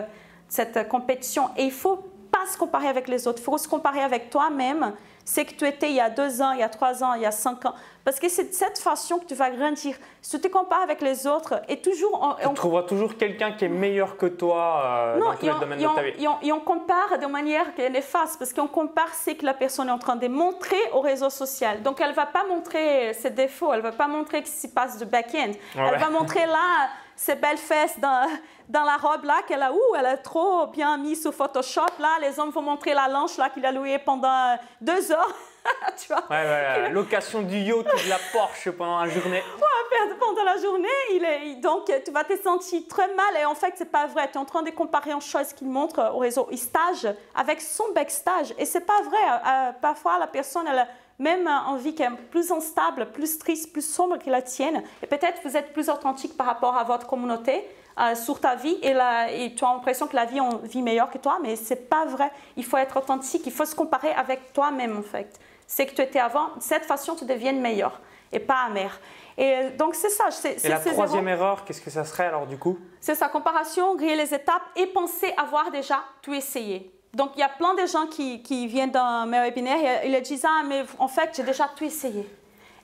cette 0.48 0.88
compétition. 0.88 1.48
Et 1.56 1.64
il 1.64 1.72
faut 1.72 2.04
pas 2.30 2.46
se 2.52 2.58
comparer 2.58 2.88
avec 2.88 3.08
les 3.08 3.26
autres, 3.26 3.38
il 3.40 3.44
faut 3.44 3.56
se 3.56 3.68
comparer 3.68 4.00
avec 4.00 4.28
toi-même 4.28 4.92
c'est 5.28 5.44
que 5.44 5.54
tu 5.54 5.66
étais 5.66 5.90
il 5.90 5.96
y 5.96 6.00
a 6.00 6.08
deux 6.08 6.40
ans, 6.40 6.52
il 6.52 6.60
y 6.60 6.62
a 6.62 6.68
trois 6.68 7.02
ans, 7.02 7.14
il 7.14 7.22
y 7.22 7.26
a 7.26 7.32
cinq 7.32 7.66
ans. 7.66 7.74
Parce 8.04 8.20
que 8.20 8.28
c'est 8.28 8.44
de 8.44 8.54
cette 8.54 8.78
façon 8.78 9.18
que 9.18 9.24
tu 9.24 9.34
vas 9.34 9.50
grandir. 9.50 9.96
Si 10.22 10.30
tu 10.30 10.40
te 10.40 10.46
compares 10.46 10.82
avec 10.82 11.00
les 11.00 11.26
autres, 11.26 11.60
et 11.68 11.80
toujours... 11.80 12.38
On, 12.44 12.48
tu 12.48 12.54
trouveras 12.54 12.84
toujours 12.84 13.16
quelqu'un 13.16 13.50
qui 13.50 13.64
est 13.64 13.68
meilleur 13.68 14.16
que 14.16 14.26
toi 14.26 14.82
euh, 14.86 15.18
dans 15.18 15.34
tous 15.34 15.46
les 15.46 15.52
domaines 15.58 15.80
de 15.80 15.94
ta 15.94 16.02
vie. 16.02 16.12
Et 16.42 16.52
on, 16.52 16.60
compare 16.60 17.18
de 17.20 17.26
manière 17.26 17.74
qui 17.74 17.82
est 17.82 17.90
néfaste, 17.90 18.38
parce 18.38 18.52
qu'on 18.52 18.68
compare 18.68 19.12
ce 19.12 19.32
que 19.32 19.44
la 19.44 19.54
personne 19.54 19.88
est 19.88 19.92
en 19.92 19.98
train 19.98 20.14
de 20.14 20.28
montrer 20.28 20.80
au 20.92 21.00
réseau 21.00 21.28
social. 21.28 21.82
Donc, 21.82 22.00
elle 22.00 22.10
ne 22.10 22.14
va 22.14 22.26
pas 22.26 22.44
montrer 22.44 23.12
ses 23.14 23.30
défauts, 23.30 23.72
elle 23.72 23.80
ne 23.80 23.84
va 23.84 23.92
pas 23.92 24.06
montrer 24.06 24.44
ce 24.44 24.52
qui 24.52 24.68
se 24.68 24.68
passe 24.68 24.96
de 24.96 25.04
back-end. 25.06 25.50
Elle 25.74 25.98
va 25.98 26.10
montrer 26.10 26.46
là 26.46 26.88
ses 27.16 27.34
belles 27.34 27.56
fesses 27.56 27.98
dans, 27.98 28.28
dans 28.68 28.84
la 28.84 28.96
robe 28.96 29.24
là 29.24 29.42
qu'elle 29.46 29.62
a, 29.62 29.72
ouh, 29.72 29.94
elle 29.98 30.06
a 30.06 30.16
trop 30.16 30.66
bien 30.66 30.96
mis 30.96 31.16
sous 31.16 31.32
Photoshop. 31.32 31.86
Là, 31.98 32.18
les 32.20 32.38
hommes 32.38 32.50
vont 32.50 32.62
montrer 32.62 32.94
la 32.94 33.08
lanche 33.08 33.36
là 33.36 33.50
qu'il 33.50 33.64
a 33.64 33.72
louée 33.72 33.98
pendant 33.98 34.56
deux 34.80 35.12
heures. 35.12 35.34
tu 35.98 36.08
vois? 36.08 36.22
Ouais, 36.30 36.44
ouais, 36.44 36.90
Location 36.90 37.42
du 37.42 37.58
yacht 37.58 37.78
ou 37.78 38.04
de 38.04 38.08
la 38.08 38.18
Porsche 38.32 38.70
pendant 38.70 39.00
la 39.00 39.08
journée. 39.08 39.42
Ouais, 39.58 40.14
pendant 40.18 40.44
la 40.44 40.56
journée, 40.58 40.88
il 41.12 41.24
est, 41.24 41.54
donc 41.56 41.90
tu 42.04 42.10
vas 42.10 42.24
te 42.24 42.36
sentir 42.40 42.82
très 42.88 43.08
mal 43.14 43.36
et 43.40 43.44
en 43.44 43.54
fait, 43.54 43.74
c'est 43.76 43.90
pas 43.90 44.06
vrai. 44.06 44.28
Tu 44.30 44.34
es 44.34 44.40
en 44.40 44.44
train 44.44 44.62
de 44.62 44.70
comparer 44.70 45.12
en 45.12 45.20
chose 45.20 45.52
qu'il 45.52 45.68
montre 45.68 46.12
au 46.14 46.18
réseau. 46.18 46.48
Il 46.50 46.58
stage 46.58 47.08
avec 47.34 47.60
son 47.60 47.92
backstage 47.94 48.54
et 48.58 48.64
c'est 48.64 48.80
pas 48.80 49.02
vrai. 49.02 49.18
Euh, 49.46 49.72
parfois, 49.80 50.18
la 50.18 50.26
personne, 50.26 50.66
elle 50.68 50.80
a 50.80 50.88
même 51.18 51.48
envie 51.48 51.94
qui 51.94 52.02
est 52.02 52.10
plus 52.30 52.52
instable, 52.52 53.10
plus 53.10 53.38
triste, 53.38 53.72
plus 53.72 53.86
sombre 53.86 54.18
que 54.18 54.30
la 54.30 54.42
tienne. 54.42 54.82
Et 55.02 55.06
peut-être 55.06 55.40
vous 55.44 55.56
êtes 55.56 55.72
plus 55.72 55.88
authentique 55.88 56.36
par 56.36 56.46
rapport 56.46 56.76
à 56.76 56.84
votre 56.84 57.06
communauté. 57.06 57.66
Euh, 57.98 58.14
sur 58.14 58.40
ta 58.40 58.56
vie 58.56 58.76
et, 58.82 58.90
et, 58.90 59.54
tu 59.54 59.64
as 59.64 59.72
l'impression 59.72 60.06
que 60.06 60.14
la 60.16 60.26
vie 60.26 60.38
on 60.38 60.58
vit 60.58 60.82
meilleure 60.82 61.08
que 61.10 61.16
toi, 61.16 61.38
mais 61.42 61.56
c'est 61.56 61.88
pas 61.88 62.04
vrai. 62.04 62.30
Il 62.58 62.64
faut 62.64 62.76
être 62.76 62.98
authentique, 62.98 63.40
il 63.46 63.52
faut 63.52 63.64
se 63.64 63.74
comparer 63.74 64.12
avec 64.12 64.52
toi-même 64.52 64.98
en 64.98 65.02
fait. 65.02 65.40
C'est 65.66 65.86
que 65.86 65.94
tu 65.94 66.02
étais 66.02 66.18
avant, 66.18 66.48
de 66.56 66.60
cette 66.60 66.84
façon 66.84 67.14
tu 67.14 67.24
deviens 67.24 67.52
meilleur 67.52 67.98
et 68.32 68.38
pas 68.38 68.66
amer. 68.66 69.00
Et 69.38 69.70
donc 69.78 69.94
c'est 69.94 70.10
ça. 70.10 70.28
et 70.44 70.68
la 70.68 70.78
troisième 70.78 71.26
erreur, 71.26 71.64
qu'est-ce 71.64 71.80
que 71.80 71.88
ça 71.88 72.04
serait 72.04 72.26
alors 72.26 72.46
du 72.46 72.58
coup? 72.58 72.78
C'est 73.00 73.14
sa 73.14 73.30
comparaison, 73.30 73.96
griller 73.96 74.16
les 74.16 74.34
étapes 74.34 74.64
et 74.76 74.86
penser 74.88 75.32
avoir 75.38 75.70
déjà 75.70 76.00
tout 76.20 76.34
essayé. 76.34 76.92
Donc 77.14 77.30
il 77.36 77.40
y 77.40 77.44
a 77.44 77.48
plein 77.48 77.72
de 77.72 77.86
gens 77.86 78.06
qui, 78.08 78.42
qui 78.42 78.66
viennent 78.66 78.90
dans 78.90 79.26
mes 79.26 79.40
webinaires 79.40 80.04
et 80.04 80.08
ils 80.10 80.20
disent 80.20 80.44
ah 80.46 80.62
mais 80.68 80.84
en 80.98 81.08
fait 81.08 81.30
j'ai 81.34 81.44
déjà 81.44 81.66
tout 81.74 81.84
essayé. 81.84 82.28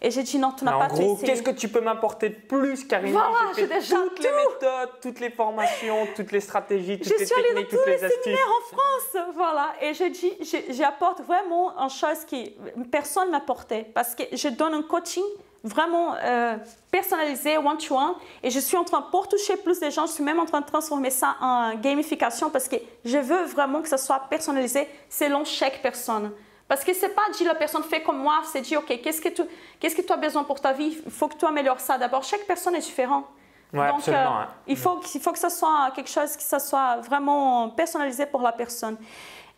Et 0.04 0.10
j'ai 0.10 0.24
dit 0.24 0.38
non, 0.38 0.50
tu 0.50 0.64
n'as 0.64 0.78
pas 0.78 0.88
tout 0.88 1.00
essayé. 1.00 1.16
Qu'est-ce 1.24 1.42
que 1.42 1.52
tu 1.52 1.68
peux 1.68 1.80
m'apporter 1.80 2.28
de 2.30 2.34
plus, 2.34 2.84
Karine 2.84 3.12
Voilà, 3.12 3.52
j'ai 3.56 3.68
déjà 3.68 3.96
toutes 3.96 4.18
les 4.18 4.30
méthodes, 4.30 4.90
toutes 5.00 5.20
les 5.20 5.30
formations, 5.30 6.08
toutes 6.16 6.32
les 6.32 6.40
stratégies, 6.40 6.98
toutes 6.98 7.18
les 7.18 7.24
techniques, 7.24 7.68
toutes 7.68 7.86
les, 7.86 7.92
les 7.92 8.04
astuces. 8.04 8.24
séminaires 8.24 8.48
en 8.48 8.76
France, 8.76 9.24
voilà. 9.34 9.72
Et 9.80 9.94
j'ai 9.94 10.10
dit, 10.10 10.32
j'apporte 10.70 11.20
vraiment 11.20 11.78
une 11.78 11.88
chose 11.88 12.24
qui 12.26 12.52
personne 12.90 13.30
m'a 13.30 13.36
apporté 13.36 13.84
parce 13.94 14.16
que 14.16 14.24
je 14.32 14.48
donne 14.48 14.74
un 14.74 14.82
coaching 14.82 15.22
vraiment 15.64 16.16
euh, 16.16 16.56
personnalisé, 16.90 17.56
one-to-one. 17.56 18.14
Et 18.42 18.50
je 18.50 18.58
suis 18.58 18.76
en 18.76 18.84
train, 18.84 19.02
pour 19.02 19.28
toucher 19.28 19.56
plus 19.56 19.78
de 19.78 19.90
gens, 19.90 20.06
je 20.06 20.12
suis 20.12 20.24
même 20.24 20.40
en 20.40 20.46
train 20.46 20.60
de 20.60 20.66
transformer 20.66 21.10
ça 21.10 21.36
en 21.40 21.74
gamification 21.76 22.50
parce 22.50 22.68
que 22.68 22.76
je 23.04 23.18
veux 23.18 23.44
vraiment 23.44 23.82
que 23.82 23.88
ça 23.88 23.98
soit 23.98 24.20
personnalisé 24.28 24.88
selon 25.08 25.44
chaque 25.44 25.80
personne. 25.80 26.32
Parce 26.68 26.84
que 26.84 26.94
c'est 26.94 27.14
pas 27.14 27.22
dit 27.36 27.44
la 27.44 27.54
personne 27.54 27.82
fait 27.82 28.02
comme 28.02 28.18
moi, 28.18 28.42
c'est 28.50 28.60
dit 28.60 28.76
ok, 28.76 29.00
qu'est-ce 29.02 29.20
que 29.20 29.28
tu 29.28 29.42
qu'est-ce 29.78 29.96
que 29.96 30.02
tu 30.02 30.12
as 30.12 30.16
besoin 30.16 30.44
pour 30.44 30.60
ta 30.60 30.72
vie? 30.72 30.98
Il 31.04 31.10
faut 31.10 31.28
que 31.28 31.36
tu 31.36 31.44
améliores 31.44 31.80
ça. 31.80 31.98
D'abord, 31.98 32.22
chaque 32.24 32.46
personne 32.46 32.74
est 32.74 32.80
différente. 32.80 33.26
Ouais, 33.72 33.88
Donc, 33.88 34.06
euh, 34.06 34.12
hein. 34.14 34.48
il, 34.66 34.76
faut, 34.76 35.00
il 35.14 35.20
faut 35.20 35.32
que 35.32 35.38
ça 35.38 35.48
soit 35.48 35.90
quelque 35.94 36.10
chose 36.10 36.36
qui 36.36 36.44
soit 36.44 36.96
vraiment 36.98 37.70
personnalisé 37.70 38.26
pour 38.26 38.42
la 38.42 38.52
personne. 38.52 38.98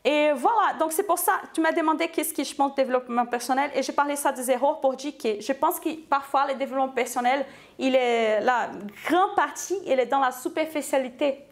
Et 0.05 0.33
voilà, 0.35 0.75
donc 0.79 0.93
c'est 0.93 1.03
pour 1.03 1.19
ça, 1.19 1.33
tu 1.55 1.62
m'as 1.62 1.73
demandé 1.73 2.09
qu'est-ce 2.09 2.35
que 2.35 2.45
je 2.45 2.55
pense 2.55 2.73
de 2.73 2.77
développement 2.77 3.25
personnel 3.25 3.71
et 3.75 3.83
j'ai 3.83 3.93
parlé 3.93 4.17
ça 4.17 4.33
des 4.33 4.51
erreurs 4.51 4.79
pour 4.79 4.95
dire 4.95 5.14
que 5.17 5.40
je 5.40 5.53
pense 5.55 5.81
que 5.81 5.88
parfois 6.07 6.47
le 6.47 6.55
développement 6.55 6.90
personnel, 6.90 7.47
il 7.79 7.95
est, 7.95 8.40
la 8.43 8.69
grande 9.07 9.35
partie, 9.35 9.79
il 9.87 9.99
est 9.99 10.07
dans 10.07 10.21
la 10.21 10.31
superficialité. 10.31 11.47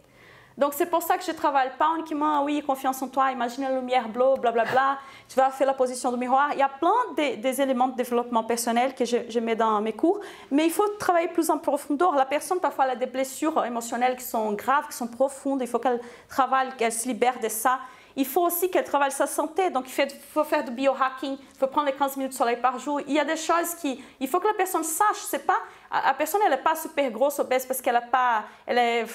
Donc 0.59 0.75
c'est 0.75 0.87
pour 0.87 1.03
ça 1.03 1.17
que 1.17 1.25
je 1.25 1.33
travaille 1.33 1.71
pas 1.79 1.91
uniquement, 1.97 2.45
oui, 2.45 2.62
confiance 2.62 3.01
en 3.03 3.09
toi, 3.09 3.33
imagine 3.33 3.65
la 3.65 3.71
lumière 3.71 4.09
bleue, 4.09 4.35
blablabla, 4.38 4.65
bla, 4.65 4.73
bla, 4.73 4.99
tu 5.29 5.37
vas 5.37 5.51
faire 5.51 5.67
la 5.67 5.75
position 5.75 6.12
du 6.12 6.19
miroir. 6.19 6.51
Il 6.53 6.59
y 6.59 6.62
a 6.62 6.69
plein 6.69 6.91
de, 7.17 7.37
des 7.37 7.61
éléments 7.61 7.88
de 7.88 7.97
développement 7.97 8.45
personnel 8.45 8.95
que 8.95 9.05
je, 9.05 9.41
mets 9.41 9.57
dans 9.57 9.81
mes 9.81 9.95
cours, 9.95 10.21
mais 10.51 10.67
il 10.67 10.71
faut 10.71 10.87
travailler 10.99 11.29
plus 11.29 11.49
en 11.51 11.59
profondeur. 11.59 12.15
La 12.15 12.27
personne, 12.27 12.61
parfois, 12.61 12.85
elle 12.85 12.93
a 12.93 12.97
des 12.97 13.07
blessures 13.07 13.65
émotionnelles 13.65 14.17
qui 14.17 14.25
sont 14.25 14.53
graves, 14.53 14.88
qui 14.88 14.97
sont 14.97 15.09
profondes, 15.09 15.62
il 15.62 15.67
faut 15.67 15.79
qu'elle 15.79 16.01
travaille, 16.29 16.69
qu'elle 16.77 16.93
se 16.93 17.09
libère 17.09 17.41
de 17.41 17.49
ça. 17.49 17.81
il 18.15 18.27
faut 18.27 18.43
aussi 18.43 18.71
qu'elle 18.71 18.85
travaille 18.85 19.11
sa 19.11 19.27
santé. 19.27 19.71
Donc, 19.71 19.87
il 19.88 20.09
faut 20.33 20.45
faire 20.45 20.65
du 20.65 20.71
biohacking, 20.71 21.38
il 21.38 21.59
faut 21.59 21.67
prendre 21.67 21.87
les 21.87 21.95
15 21.95 22.17
minutes 22.19 22.33
de 22.33 22.37
soleil 22.37 22.57
par 22.57 22.79
jour. 22.79 23.01
Il 23.07 23.15
y 23.15 23.19
a 23.19 23.25
des 23.25 23.37
choses 23.37 23.75
qui. 23.81 24.05
Il 24.21 24.29
faut 24.29 24.38
que 24.38 24.49
la 24.49 24.55
personne 24.55 24.85
sache. 24.85 25.23
C'est 25.29 25.47
pas. 25.47 25.59
La 25.91 26.15
personne, 26.15 26.41
elle 26.45 26.53
n'est 26.53 26.62
pas 26.62 26.75
super 26.75 27.11
grosse, 27.11 27.38
obèse, 27.38 27.65
parce 27.65 27.81
qu'elle 27.81 27.95
n'a 27.95 28.03
pas. 28.03 28.45
Elle 28.67 29.07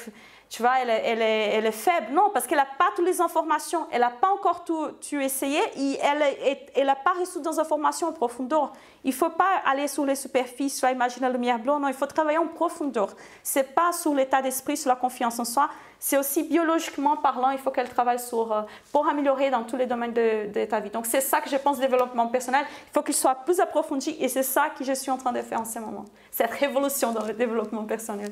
tu 0.49 0.61
vois, 0.61 0.79
elle, 0.81 0.89
est, 0.89 1.51
elle 1.55 1.65
est, 1.65 1.71
faible. 1.73 2.13
Non, 2.13 2.29
parce 2.33 2.47
qu'elle 2.47 2.57
n'a 2.57 2.65
pas 2.65 2.89
toutes 2.95 3.05
les 3.05 3.19
informations. 3.19 3.85
Elle 3.91 3.99
n'a 3.99 4.11
pas 4.11 4.29
encore 4.29 4.63
tout, 4.63 4.87
tout, 4.91 5.19
essayé. 5.19 5.59
Et 5.75 5.99
elle 6.01 6.85
n'a 6.85 6.95
pas 6.95 7.13
reçu 7.19 7.41
des 7.41 7.59
informations 7.59 8.07
en 8.07 8.13
profondeur. 8.13 8.71
Il 9.03 9.09
ne 9.09 9.15
faut 9.15 9.29
pas 9.29 9.61
aller 9.65 9.89
sur 9.89 10.05
les 10.05 10.15
superficies, 10.15 10.85
imaginer 10.89 11.27
la 11.27 11.33
lumière 11.33 11.59
bleue. 11.59 11.77
Non, 11.77 11.89
il 11.89 11.93
faut 11.93 12.05
travailler 12.05 12.37
en 12.37 12.47
profondeur. 12.47 13.09
Ce 13.43 13.59
n'est 13.59 13.65
pas 13.65 13.91
sur 13.91 14.13
l'état 14.13 14.41
d'esprit, 14.41 14.77
sur 14.77 14.87
la 14.87 14.95
confiance 14.95 15.37
en 15.37 15.45
soi. 15.45 15.69
C'est 15.99 16.17
aussi 16.17 16.43
biologiquement 16.43 17.17
parlant, 17.17 17.49
il 17.49 17.57
faut 17.57 17.71
qu'elle 17.71 17.89
travaille 17.89 18.19
sur, 18.19 18.51
euh, 18.51 18.61
pour 18.91 19.07
améliorer 19.09 19.49
dans 19.49 19.63
tous 19.63 19.77
les 19.77 19.87
domaines 19.87 20.13
de, 20.13 20.51
de 20.53 20.65
ta 20.65 20.79
vie. 20.79 20.91
Donc, 20.91 21.07
c'est 21.07 21.21
ça 21.21 21.41
que 21.41 21.49
je 21.49 21.57
pense 21.57 21.79
développement 21.79 22.27
personnel. 22.27 22.65
Il 22.69 22.93
faut 22.93 23.01
qu'il 23.01 23.15
soit 23.15 23.33
plus 23.33 23.59
approfondi 23.59 24.15
et 24.19 24.27
c'est 24.29 24.43
ça 24.43 24.69
que 24.77 24.83
je 24.83 24.93
suis 24.93 25.09
en 25.09 25.17
train 25.17 25.31
de 25.31 25.41
faire 25.41 25.59
en 25.59 25.65
ce 25.65 25.79
moment. 25.79 26.05
Cette 26.31 26.51
révolution 26.51 27.11
dans 27.11 27.25
le 27.25 27.33
développement 27.33 27.83
personnel. 27.83 28.31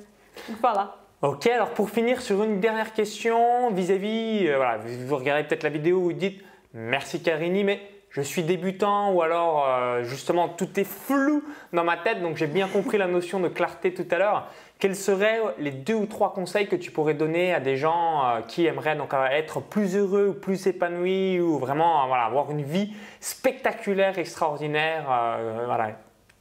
Voilà. 0.62 1.05
Ok, 1.22 1.48
alors 1.48 1.70
pour 1.70 1.90
finir 1.90 2.22
sur 2.22 2.44
une 2.44 2.60
dernière 2.60 2.92
question 2.92 3.72
vis-à-vis, 3.72 4.50
euh, 4.50 4.78
vous, 5.08 5.16
regardez 5.16 5.48
peut-être 5.48 5.64
la 5.64 5.70
vidéo 5.70 6.00
où 6.00 6.04
vous 6.04 6.14
dites 6.14 6.44
merci 6.74 7.24
Karini, 7.24 7.64
mais 7.64 7.82
je 8.10 8.20
suis 8.20 8.44
débutant 8.44 9.14
ou 9.14 9.22
alors 9.22 9.66
euh, 9.66 10.04
justement 10.04 10.50
tout 10.50 10.78
est 10.78 10.84
flou 10.84 11.42
dans 11.72 11.86
ma 11.86 11.96
tête, 11.96 12.22
donc 12.22 12.36
j'ai 12.36 12.48
bien 12.48 12.68
compris 12.68 12.98
la 12.98 13.08
notion 13.08 13.40
de 13.40 13.48
clarté 13.48 13.94
tout 13.94 14.06
à 14.12 14.18
l'heure. 14.18 14.48
Quels 14.78 14.98
seraient 14.98 15.40
les 15.58 15.72
deux 15.72 15.94
ou 15.94 16.06
trois 16.06 16.34
conseils 16.34 16.68
que 16.68 16.76
tu 16.76 16.92
pourrais 16.92 17.14
donner 17.14 17.54
à 17.54 17.62
des 17.62 17.78
gens 17.78 18.26
euh, 18.26 18.42
qui 18.42 18.66
aimeraient 18.66 18.98
donc 18.98 19.14
être 19.32 19.62
plus 19.62 19.96
heureux 19.96 20.28
ou 20.28 20.34
plus 20.34 20.68
épanouis 20.68 21.40
ou 21.40 21.58
vraiment 21.60 22.12
avoir 22.14 22.52
une 22.52 22.64
vie 22.64 22.92
spectaculaire, 23.22 24.20
extraordinaire, 24.20 25.06
voilà, 25.66 25.92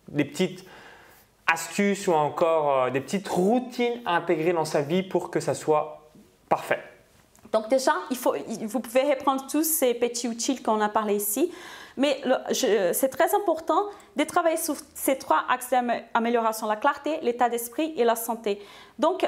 des 0.09 0.25
petites 0.25 0.67
astuces 1.47 2.07
ou 2.09 2.13
encore 2.13 2.85
euh, 2.85 2.91
des 2.91 3.01
petites 3.01 3.29
routines 3.29 4.01
à 4.05 4.17
intégrer 4.17 4.53
dans 4.53 4.65
sa 4.65 4.83
vie 4.83 5.03
pour 5.03 5.31
que 5.31 5.41
ça 5.41 5.55
soit 5.55 6.11
parfait 6.49 6.81
Donc 7.53 7.69
déjà, 7.69 7.93
il 8.11 8.17
faut, 8.17 8.35
vous 8.63 8.81
pouvez 8.81 9.03
reprendre 9.03 9.47
tous 9.47 9.65
ces 9.65 9.95
petits 9.95 10.29
outils 10.29 10.63
qu'on 10.63 10.81
a 10.81 10.89
parlé 10.89 11.17
ici. 11.17 11.53
Mais 11.97 12.21
c'est 12.53 13.09
très 13.09 13.35
important 13.37 13.85
de 14.17 14.25
travailler 14.25 14.57
sur 14.57 14.75
ces 14.95 15.17
trois 15.17 15.45
axes 15.49 15.71
d'amélioration, 15.71 16.67
la 16.67 16.75
clarté, 16.75 17.21
l'état 17.23 17.49
d'esprit 17.49 17.95
et 17.97 18.03
la 18.05 18.17
santé. 18.17 18.61
Donc, 18.99 19.25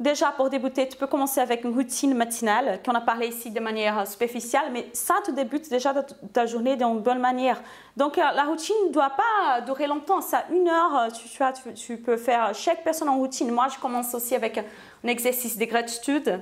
Déjà, 0.00 0.32
pour 0.32 0.50
débuter, 0.50 0.88
tu 0.88 0.96
peux 0.96 1.06
commencer 1.06 1.40
avec 1.40 1.62
une 1.62 1.72
routine 1.72 2.14
matinale, 2.14 2.80
qu'on 2.84 2.94
a 2.94 3.00
parlé 3.00 3.28
ici 3.28 3.52
de 3.52 3.60
manière 3.60 4.08
superficielle, 4.08 4.64
mais 4.72 4.88
ça, 4.92 5.14
tu 5.24 5.32
débutes 5.32 5.70
déjà 5.70 5.94
ta 6.32 6.46
journée 6.46 6.76
d'une 6.76 6.98
bonne 6.98 7.20
manière. 7.20 7.62
Donc, 7.96 8.18
euh, 8.18 8.22
la 8.34 8.42
routine 8.42 8.74
ne 8.88 8.92
doit 8.92 9.10
pas 9.10 9.60
durer 9.60 9.86
longtemps. 9.86 10.20
Ça, 10.20 10.46
une 10.50 10.68
heure, 10.68 10.96
euh, 10.96 11.08
tu, 11.10 11.28
tu, 11.28 11.74
tu, 11.74 11.96
peux 11.96 12.16
faire 12.16 12.52
chaque 12.54 12.82
personne 12.82 13.08
en 13.08 13.18
routine. 13.18 13.52
Moi, 13.52 13.68
je 13.72 13.78
commence 13.78 14.12
aussi 14.14 14.34
avec 14.34 14.58
un 14.58 15.08
exercice 15.08 15.56
de 15.56 15.64
gratitude. 15.64 16.40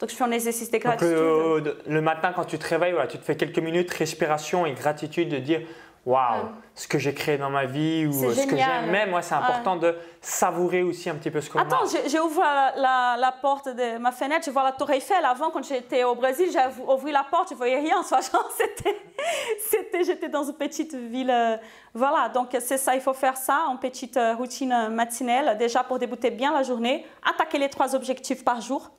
Donc, 0.00 0.10
je 0.10 0.16
fais 0.16 0.24
un 0.24 0.32
exercice 0.32 0.70
de 0.70 0.78
gratitude. 0.78 1.64
Donc, 1.64 1.76
le, 1.86 2.00
matin, 2.00 2.32
quand 2.34 2.46
tu 2.46 2.58
te 2.58 2.66
réveilles, 2.66 2.92
voilà, 2.92 3.06
tu 3.06 3.18
te 3.18 3.24
fais 3.24 3.36
quelques 3.36 3.58
minutes, 3.58 3.92
respiration 3.92 4.66
et 4.66 4.72
gratitude, 4.72 5.28
de 5.28 5.38
dire 5.38 5.60
waouh, 6.06 6.46
ce 6.74 6.88
que 6.88 6.98
j'ai 6.98 7.14
créé 7.14 7.38
dans 7.38 7.50
ma 7.50 7.66
vie 7.66 8.06
ou 8.06 8.12
ce 8.12 8.46
que 8.46 8.56
j'aime. 8.56 8.90
Mais 8.90 9.06
moi, 9.06 9.22
c'est 9.22 9.34
important 9.34 9.76
de 9.76 9.96
savourer 10.20 10.82
aussi 10.82 11.10
un 11.10 11.14
petit 11.14 11.30
peu 11.30 11.40
ce 11.40 11.50
qu'on 11.50 11.58
Attends, 11.58 11.84
j'ai 12.06 12.20
ouvert 12.20 12.72
la, 12.76 13.16
la, 13.18 13.32
porte 13.32 13.68
de 13.68 13.98
ma 13.98 14.12
fenêtre, 14.12 14.44
je 14.46 14.50
vois 14.50 14.64
la 14.64 14.72
Tour 14.72 14.90
Eiffel. 14.90 15.24
Avant, 15.24 15.50
quand 15.50 15.64
j'étais 15.64 16.04
au 16.04 16.14
Brésil, 16.14 16.48
j'ai 16.52 16.82
ouvert 16.82 17.12
la 17.12 17.24
porte, 17.24 17.50
je 17.50 17.54
voyais 17.54 17.78
rien. 17.80 18.02
C'était, 19.58 20.04
j'étais 20.04 20.28
dans 20.28 20.44
une 20.44 20.54
petite 20.54 20.94
ville. 20.94 21.30
Euh, 21.30 21.56
voilà, 21.94 22.28
donc 22.28 22.56
c'est 22.60 22.78
ça, 22.78 22.94
il 22.94 23.00
faut 23.00 23.14
faire 23.14 23.36
ça 23.36 23.64
en 23.68 23.76
petite 23.76 24.16
euh, 24.16 24.34
routine 24.34 24.88
matinale, 24.88 25.56
déjà 25.58 25.82
pour 25.82 25.98
débuter 25.98 26.30
bien 26.30 26.52
la 26.52 26.62
journée. 26.62 27.06
Attaquer 27.28 27.58
les 27.58 27.68
trois 27.68 27.94
objectifs 27.94 28.44
par 28.44 28.60
jour. 28.60 28.90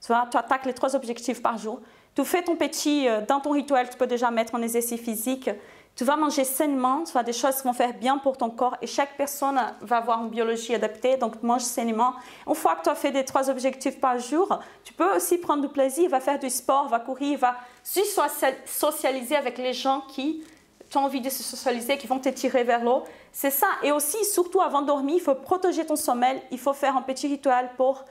Tu 0.00 0.08
vois, 0.08 0.26
tu 0.30 0.36
attaques 0.36 0.66
les 0.66 0.74
trois 0.74 0.94
objectifs 0.94 1.42
par 1.42 1.58
jour. 1.58 1.80
Tu 2.14 2.24
fais 2.24 2.42
ton 2.42 2.56
petit, 2.56 3.08
euh, 3.08 3.20
dans 3.26 3.40
ton 3.40 3.50
rituel, 3.50 3.90
tu 3.90 3.96
peux 3.96 4.06
déjà 4.06 4.30
mettre 4.30 4.54
en 4.54 4.62
exercice 4.62 5.00
physique. 5.00 5.50
Tu 5.96 6.04
vas 6.04 6.16
manger 6.16 6.44
sainement, 6.44 7.04
tu 7.04 7.12
vas 7.14 7.22
des 7.22 7.32
choses 7.32 7.56
qui 7.56 7.62
vont 7.62 7.72
faire 7.72 7.94
bien 7.94 8.18
pour 8.18 8.36
ton 8.36 8.50
corps 8.50 8.76
et 8.82 8.86
chaque 8.86 9.16
personne 9.16 9.58
va 9.80 9.96
avoir 9.96 10.22
une 10.22 10.28
biologie 10.28 10.74
adaptée, 10.74 11.16
donc 11.16 11.42
mange 11.42 11.62
sainement. 11.62 12.12
Une 12.46 12.54
fois 12.54 12.74
que 12.76 12.82
tu 12.82 12.90
as 12.90 12.94
fait 12.94 13.12
des 13.12 13.24
trois 13.24 13.48
objectifs 13.48 13.98
par 13.98 14.18
jour, 14.18 14.60
tu 14.84 14.92
peux 14.92 15.16
aussi 15.16 15.38
prendre 15.38 15.62
du 15.62 15.68
plaisir, 15.68 16.10
va 16.10 16.20
faire 16.20 16.38
du 16.38 16.50
sport, 16.50 16.88
va 16.88 17.00
courir, 17.00 17.38
va 17.38 17.56
socialiser 17.82 19.36
avec 19.36 19.56
les 19.56 19.72
gens 19.72 20.02
qui 20.06 20.44
ont 20.94 21.00
envie 21.00 21.22
de 21.22 21.30
se 21.30 21.42
socialiser, 21.42 21.96
qui 21.96 22.06
vont 22.06 22.18
te 22.18 22.28
tirer 22.28 22.62
vers 22.62 22.84
l'eau. 22.84 23.02
C'est 23.32 23.50
ça. 23.50 23.66
Et 23.82 23.90
aussi, 23.90 24.22
surtout 24.26 24.60
avant 24.60 24.82
de 24.82 24.88
dormir, 24.88 25.16
il 25.16 25.22
faut 25.22 25.34
protéger 25.34 25.86
ton 25.86 25.96
sommeil, 25.96 26.42
il 26.50 26.58
faut 26.58 26.74
faire 26.74 26.94
un 26.94 27.02
petit 27.02 27.26
rituel 27.26 27.70
pour 27.78 28.04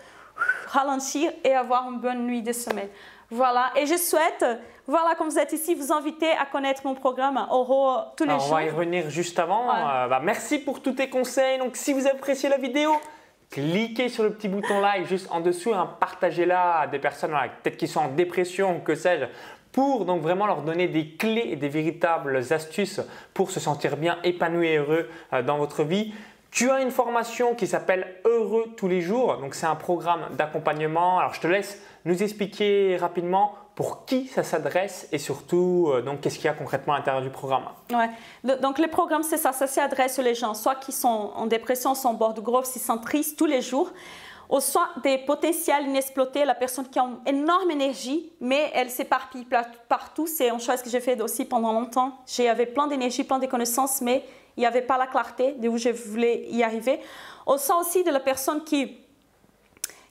ralentir 0.68 1.32
et 1.44 1.54
avoir 1.54 1.88
une 1.92 2.00
bonne 2.00 2.26
nuit 2.26 2.42
de 2.42 2.52
sommeil. 2.52 2.90
Voilà, 3.32 3.72
et 3.76 3.86
je 3.86 3.98
souhaite, 3.98 4.46
voilà, 4.88 5.16
comme 5.16 5.30
vous 5.30 5.40
êtes 5.40 5.54
ici, 5.54 5.74
vous 5.74 5.92
inviter 5.92 6.32
à 6.32 6.46
connaître 6.46 6.82
mon 6.86 6.94
programme 6.94 7.46
Oro 7.50 7.98
tous 8.16 8.26
les 8.26 8.32
jours. 8.32 8.48
On 8.50 8.56
va 8.56 8.64
y 8.64 8.70
revenir 8.70 9.10
juste 9.10 9.40
avant. 9.40 9.70
Euh, 9.70 10.08
bah, 10.08 10.20
merci 10.22 10.60
pour 10.60 10.82
tous 10.82 10.94
tes 10.94 11.10
conseils. 11.10 11.58
Donc, 11.58 11.76
si 11.76 11.94
vous 11.94 12.08
appréciez 12.08 12.50
la 12.50 12.58
vidéo, 12.58 12.92
cliquez 13.50 14.10
sur 14.10 14.24
le 14.24 14.34
petit 14.34 14.48
bouton 14.48 14.80
like 14.80 15.08
juste 15.08 15.28
en 15.32 15.40
dessous, 15.40 15.74
hein, 15.74 15.96
partagez-la 16.00 16.80
à 16.80 16.88
des 16.88 17.00
personnes 17.00 17.32
peut-être 17.64 17.78
qui 17.78 17.88
sont 17.88 18.02
en 18.02 18.10
dépression 18.10 18.78
ou 18.78 18.80
que 18.80 18.96
sais-je, 18.96 19.26
pour 19.72 20.06
donc 20.06 20.22
vraiment 20.22 20.46
leur 20.46 20.62
donner 20.62 20.88
des 20.88 21.10
clés 21.10 21.50
et 21.52 21.56
des 21.56 21.68
véritables 21.68 22.38
astuces 22.52 23.02
pour 23.34 23.52
se 23.52 23.60
sentir 23.60 23.98
bien 23.98 24.18
épanoui 24.24 24.68
et 24.68 24.78
heureux 24.78 25.10
euh, 25.34 25.42
dans 25.42 25.58
votre 25.58 25.84
vie. 25.84 26.14
Tu 26.56 26.72
as 26.72 26.80
une 26.80 26.90
formation 26.90 27.54
qui 27.54 27.68
s'appelle 27.68 28.16
Heureux 28.24 28.68
tous 28.78 28.88
les 28.88 29.02
jours. 29.02 29.40
Donc 29.40 29.56
c'est 29.56 29.66
un 29.66 29.76
programme 29.76 30.22
d'accompagnement. 30.38 31.20
Alors 31.20 31.34
je 31.34 31.42
te 31.42 31.48
laisse 31.48 31.82
nous 32.06 32.24
expliquer 32.24 32.96
rapidement 32.96 33.56
pour 33.76 34.06
qui 34.06 34.28
ça 34.28 34.42
s'adresse 34.42 35.10
et 35.12 35.18
surtout 35.18 35.90
euh, 35.90 36.02
donc 36.02 36.22
qu'est-ce 36.22 36.38
qu'il 36.38 36.46
y 36.46 36.48
a 36.48 36.54
concrètement 36.54 36.94
à 36.94 37.00
l'intérieur 37.00 37.22
du 37.22 37.30
programme. 37.30 37.66
Ouais. 37.92 38.56
Donc 38.56 38.80
le 38.80 38.88
programme 38.88 39.22
c'est 39.24 39.36
ça, 39.36 39.52
ça 39.52 39.68
s'adresse 39.68 40.18
aux 40.18 40.34
gens 40.34 40.54
soit 40.54 40.76
qui 40.76 40.94
sont 40.94 41.34
en 41.36 41.46
dépression, 41.46 41.94
sont 41.94 42.08
en 42.08 42.14
bord 42.14 42.34
de 42.34 42.40
gros, 42.40 42.62
qui 42.62 42.80
sont 42.80 43.00
tristes 43.00 43.38
tous 43.38 43.48
les 43.48 43.62
jours, 43.62 43.92
ou 44.50 44.62
soit 44.62 44.88
des 45.04 45.18
potentiels 45.18 45.86
inexploités, 45.88 46.46
la 46.46 46.56
personne 46.56 46.88
qui 46.88 47.00
a 47.00 47.04
une 47.04 47.18
énorme 47.26 47.70
énergie, 47.70 48.32
mais 48.40 48.72
elle 48.74 48.90
s'éparpille 48.90 49.46
partout. 49.90 50.26
C'est 50.26 50.48
une 50.48 50.62
chose 50.62 50.82
que 50.82 50.90
j'ai 50.90 51.02
fait 51.02 51.20
aussi 51.20 51.44
pendant 51.44 51.74
longtemps. 51.74 52.14
J'avais 52.26 52.66
plein 52.66 52.88
d'énergie, 52.88 53.26
plein 53.26 53.40
de 53.40 53.46
connaissances, 53.46 54.00
mais 54.00 54.24
il 54.58 54.62
n'y 54.62 54.66
avait 54.66 54.82
pas 54.82 54.98
la 54.98 55.08
clarté 55.08 55.54
de 55.54 55.68
où 55.68 55.78
je 55.78 55.90
voulais 55.90 56.46
y 56.50 56.64
arriver. 56.64 57.00
Au 57.46 57.58
sein 57.58 57.76
aussi 57.80 58.04
de 58.04 58.12
la 58.12 58.20
personne 58.20 58.64
qui 58.64 58.98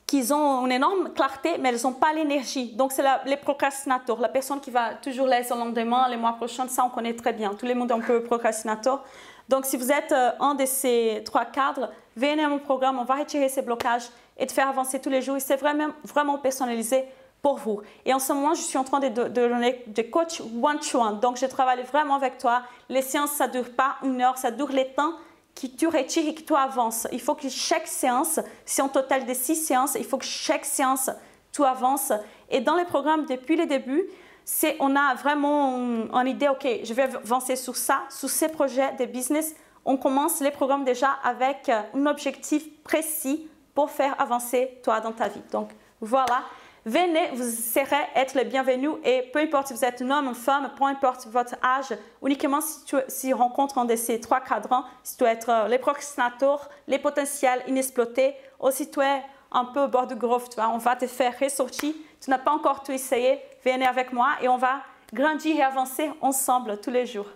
qui 0.06 0.32
ont 0.32 0.66
une 0.66 0.72
énorme 0.72 1.12
clarté, 1.14 1.56
mais 1.58 1.70
elles 1.70 1.82
n'ont 1.82 1.92
pas 1.92 2.12
l'énergie. 2.12 2.72
Donc, 2.72 2.92
c'est 2.92 3.02
les 3.24 3.36
procrastinateurs, 3.36 4.20
la 4.20 4.28
personne 4.28 4.60
qui 4.60 4.70
va 4.70 4.94
toujours 4.94 5.26
laisser 5.26 5.52
au 5.52 5.56
lendemain, 5.56 6.08
les 6.08 6.16
mois 6.16 6.34
prochains, 6.34 6.68
ça 6.68 6.84
on 6.84 6.90
connaît 6.90 7.14
très 7.14 7.32
bien. 7.32 7.54
Tout 7.54 7.66
le 7.66 7.74
monde 7.74 7.90
est 7.90 7.94
un 7.94 8.00
peu 8.00 8.22
procrastinateur. 8.22 9.02
Donc, 9.48 9.64
si 9.66 9.76
vous 9.76 9.90
êtes 9.90 10.12
euh, 10.12 10.30
un 10.40 10.54
de 10.54 10.66
ces 10.66 11.22
trois 11.24 11.44
cadres, 11.46 11.90
venez 12.16 12.44
à 12.44 12.48
mon 12.48 12.58
programme, 12.58 12.98
on 12.98 13.04
va 13.04 13.14
retirer 13.14 13.48
ces 13.48 13.62
blocages 13.62 14.04
et 14.38 14.46
te 14.46 14.52
faire 14.52 14.68
avancer 14.68 15.00
tous 15.00 15.10
les 15.10 15.22
jours. 15.22 15.36
C'est 15.38 15.56
vraiment, 15.56 15.88
vraiment 16.04 16.38
personnalisé 16.38 17.04
pour 17.44 17.58
vous. 17.58 17.82
Et 18.06 18.14
en 18.14 18.18
ce 18.18 18.32
moment, 18.32 18.54
je 18.54 18.62
suis 18.62 18.78
en 18.78 18.84
train 18.84 19.00
de, 19.00 19.08
donner 19.28 19.84
des 19.86 20.08
coachs 20.08 20.40
one-to-one. 20.40 21.20
Donc, 21.20 21.36
je 21.36 21.44
travaille 21.44 21.82
vraiment 21.82 22.14
avec 22.14 22.38
toi. 22.38 22.62
Les 22.88 23.02
séances, 23.02 23.32
ça 23.32 23.46
ne 23.46 23.52
dure 23.52 23.70
pas 23.76 23.96
une 24.02 24.22
heure, 24.22 24.38
ça 24.38 24.50
dure 24.50 24.72
le 24.72 24.82
temps 24.94 25.12
que 25.54 25.66
tu 25.66 25.86
retires 25.86 26.26
et 26.26 26.34
que 26.34 26.40
tu 26.40 26.54
avances. 26.54 27.06
Il 27.12 27.20
faut 27.20 27.34
que 27.34 27.50
chaque 27.50 27.86
séance, 27.86 28.40
si 28.64 28.80
on 28.80 28.88
total 28.88 29.26
de 29.26 29.34
six 29.34 29.56
séances, 29.56 29.94
il 29.98 30.06
faut 30.06 30.16
que 30.16 30.24
chaque 30.24 30.64
séance, 30.64 31.10
tu 31.52 31.62
avances. 31.62 32.14
Et 32.48 32.62
dans 32.62 32.76
les 32.76 32.86
programmes, 32.86 33.26
depuis 33.26 33.56
le 33.56 33.66
début, 33.66 34.04
c'est, 34.42 34.78
on 34.80 34.96
a 34.96 35.14
vraiment 35.14 35.76
une, 35.76 36.26
idée, 36.26 36.48
OK, 36.48 36.66
je 36.82 36.94
vais 36.94 37.02
avancer 37.02 37.56
sur 37.56 37.76
ça, 37.76 38.04
sur 38.08 38.30
ces 38.30 38.48
projets 38.48 38.94
de 38.94 39.04
business. 39.04 39.54
On 39.84 39.98
commence 39.98 40.40
les 40.40 40.50
programmes 40.50 40.84
déjà 40.84 41.10
avec 41.22 41.68
un 41.68 42.06
objectif 42.06 42.82
précis 42.82 43.50
pour 43.74 43.90
faire 43.90 44.18
avancer 44.18 44.80
toi 44.82 45.00
dans 45.00 45.12
ta 45.12 45.28
vie. 45.28 45.42
Donc, 45.52 45.72
voilà. 46.00 46.42
Venez, 46.86 47.30
vous 47.32 47.50
serez 47.50 48.04
être 48.14 48.34
le 48.34 48.44
bienvenu 48.44 48.90
et 49.04 49.22
peu 49.32 49.38
importe 49.38 49.68
si 49.68 49.72
vous 49.72 49.84
êtes 49.86 50.02
un 50.02 50.10
homme, 50.10 50.28
une 50.28 50.34
femme, 50.34 50.70
peu 50.76 50.84
importe 50.84 51.26
votre 51.28 51.54
âge, 51.64 51.96
uniquement 52.22 52.60
si 52.60 52.84
tu 52.84 52.96
si 53.08 53.32
rencontres 53.32 53.78
un 53.78 53.86
de 53.86 53.96
ces 53.96 54.20
trois 54.20 54.40
cadrans, 54.40 54.84
si 55.02 55.16
tu 55.16 55.24
es 55.24 55.38
euh, 55.48 55.66
les 55.68 55.78
procrastinateurs, 55.78 56.68
les 56.86 56.98
potentiels 56.98 57.62
inexploités, 57.68 58.34
ou 58.60 58.70
si 58.70 58.90
tu 58.90 59.00
es 59.00 59.22
un 59.50 59.64
peu 59.64 59.84
au 59.84 59.88
bord 59.88 60.06
du 60.06 60.14
groupe, 60.14 60.42
on 60.58 60.76
va 60.76 60.94
te 60.94 61.06
faire 61.06 61.34
ressortir. 61.40 61.94
Tu 62.20 62.28
n'as 62.28 62.38
pas 62.38 62.50
encore 62.50 62.82
tout 62.82 62.92
essayé, 62.92 63.40
venez 63.64 63.86
avec 63.86 64.12
moi 64.12 64.32
et 64.42 64.48
on 64.48 64.58
va 64.58 64.82
grandir 65.10 65.56
et 65.56 65.62
avancer 65.62 66.10
ensemble 66.20 66.78
tous 66.82 66.90
les 66.90 67.06
jours. 67.06 67.30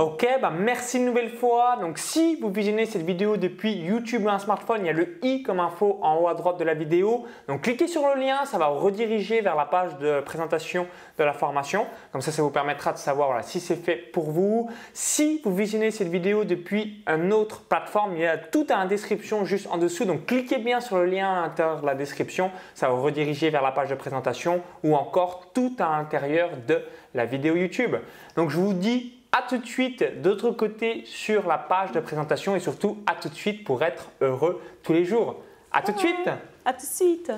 Ok, 0.00 0.26
bah 0.40 0.48
merci 0.48 0.96
une 0.96 1.04
nouvelle 1.04 1.28
fois. 1.28 1.76
Donc 1.78 1.98
si 1.98 2.36
vous 2.36 2.48
visionnez 2.48 2.86
cette 2.86 3.02
vidéo 3.02 3.36
depuis 3.36 3.74
YouTube 3.74 4.24
ou 4.24 4.30
un 4.30 4.38
smartphone, 4.38 4.78
il 4.80 4.86
y 4.86 4.88
a 4.88 4.94
le 4.94 5.18
i 5.22 5.42
comme 5.42 5.60
info 5.60 5.98
en 6.00 6.16
haut 6.16 6.28
à 6.28 6.32
droite 6.32 6.58
de 6.58 6.64
la 6.64 6.72
vidéo. 6.72 7.26
Donc 7.48 7.60
cliquez 7.60 7.86
sur 7.86 8.08
le 8.08 8.18
lien, 8.18 8.46
ça 8.46 8.56
va 8.56 8.68
rediriger 8.68 9.42
vers 9.42 9.54
la 9.56 9.66
page 9.66 9.98
de 9.98 10.22
présentation 10.22 10.86
de 11.18 11.22
la 11.22 11.34
formation. 11.34 11.86
Comme 12.12 12.22
ça, 12.22 12.32
ça 12.32 12.40
vous 12.40 12.48
permettra 12.48 12.94
de 12.94 12.96
savoir 12.96 13.44
si 13.44 13.60
c'est 13.60 13.76
fait 13.76 13.96
pour 13.96 14.30
vous. 14.30 14.70
Si 14.94 15.42
vous 15.44 15.54
visionnez 15.54 15.90
cette 15.90 16.08
vidéo 16.08 16.44
depuis 16.44 17.04
une 17.06 17.34
autre 17.34 17.60
plateforme, 17.64 18.14
il 18.14 18.22
y 18.22 18.26
a 18.26 18.38
tout 18.38 18.66
à 18.70 18.78
la 18.78 18.86
description 18.86 19.44
juste 19.44 19.68
en 19.70 19.76
dessous. 19.76 20.06
Donc 20.06 20.24
cliquez 20.24 20.56
bien 20.56 20.80
sur 20.80 20.96
le 20.96 21.04
lien 21.04 21.30
à 21.30 21.42
l'intérieur 21.42 21.82
de 21.82 21.84
la 21.84 21.94
description, 21.94 22.50
ça 22.74 22.88
va 22.88 22.94
rediriger 22.94 23.50
vers 23.50 23.60
la 23.60 23.72
page 23.72 23.90
de 23.90 23.96
présentation 23.96 24.62
ou 24.82 24.94
encore 24.94 25.52
tout 25.52 25.76
à 25.78 25.98
l'intérieur 25.98 26.48
de 26.66 26.80
la 27.12 27.26
vidéo 27.26 27.54
YouTube. 27.54 27.96
Donc 28.34 28.48
je 28.48 28.56
vous 28.56 28.72
dis 28.72 29.19
à 29.32 29.42
tout 29.42 29.58
de 29.58 29.66
suite 29.66 30.20
d'autre 30.22 30.50
côté 30.50 31.02
sur 31.06 31.46
la 31.46 31.58
page 31.58 31.92
de 31.92 32.00
présentation 32.00 32.56
et 32.56 32.60
surtout 32.60 32.98
à 33.06 33.14
tout 33.14 33.28
de 33.28 33.34
suite 33.34 33.64
pour 33.64 33.82
être 33.82 34.10
heureux 34.20 34.60
tous 34.82 34.92
les 34.92 35.04
jours. 35.04 35.36
À 35.72 35.82
tout 35.82 35.92
de 35.92 35.98
suite 35.98 36.28
À 36.64 36.72
tout 36.72 36.80
de 36.80 36.92
suite 36.92 37.32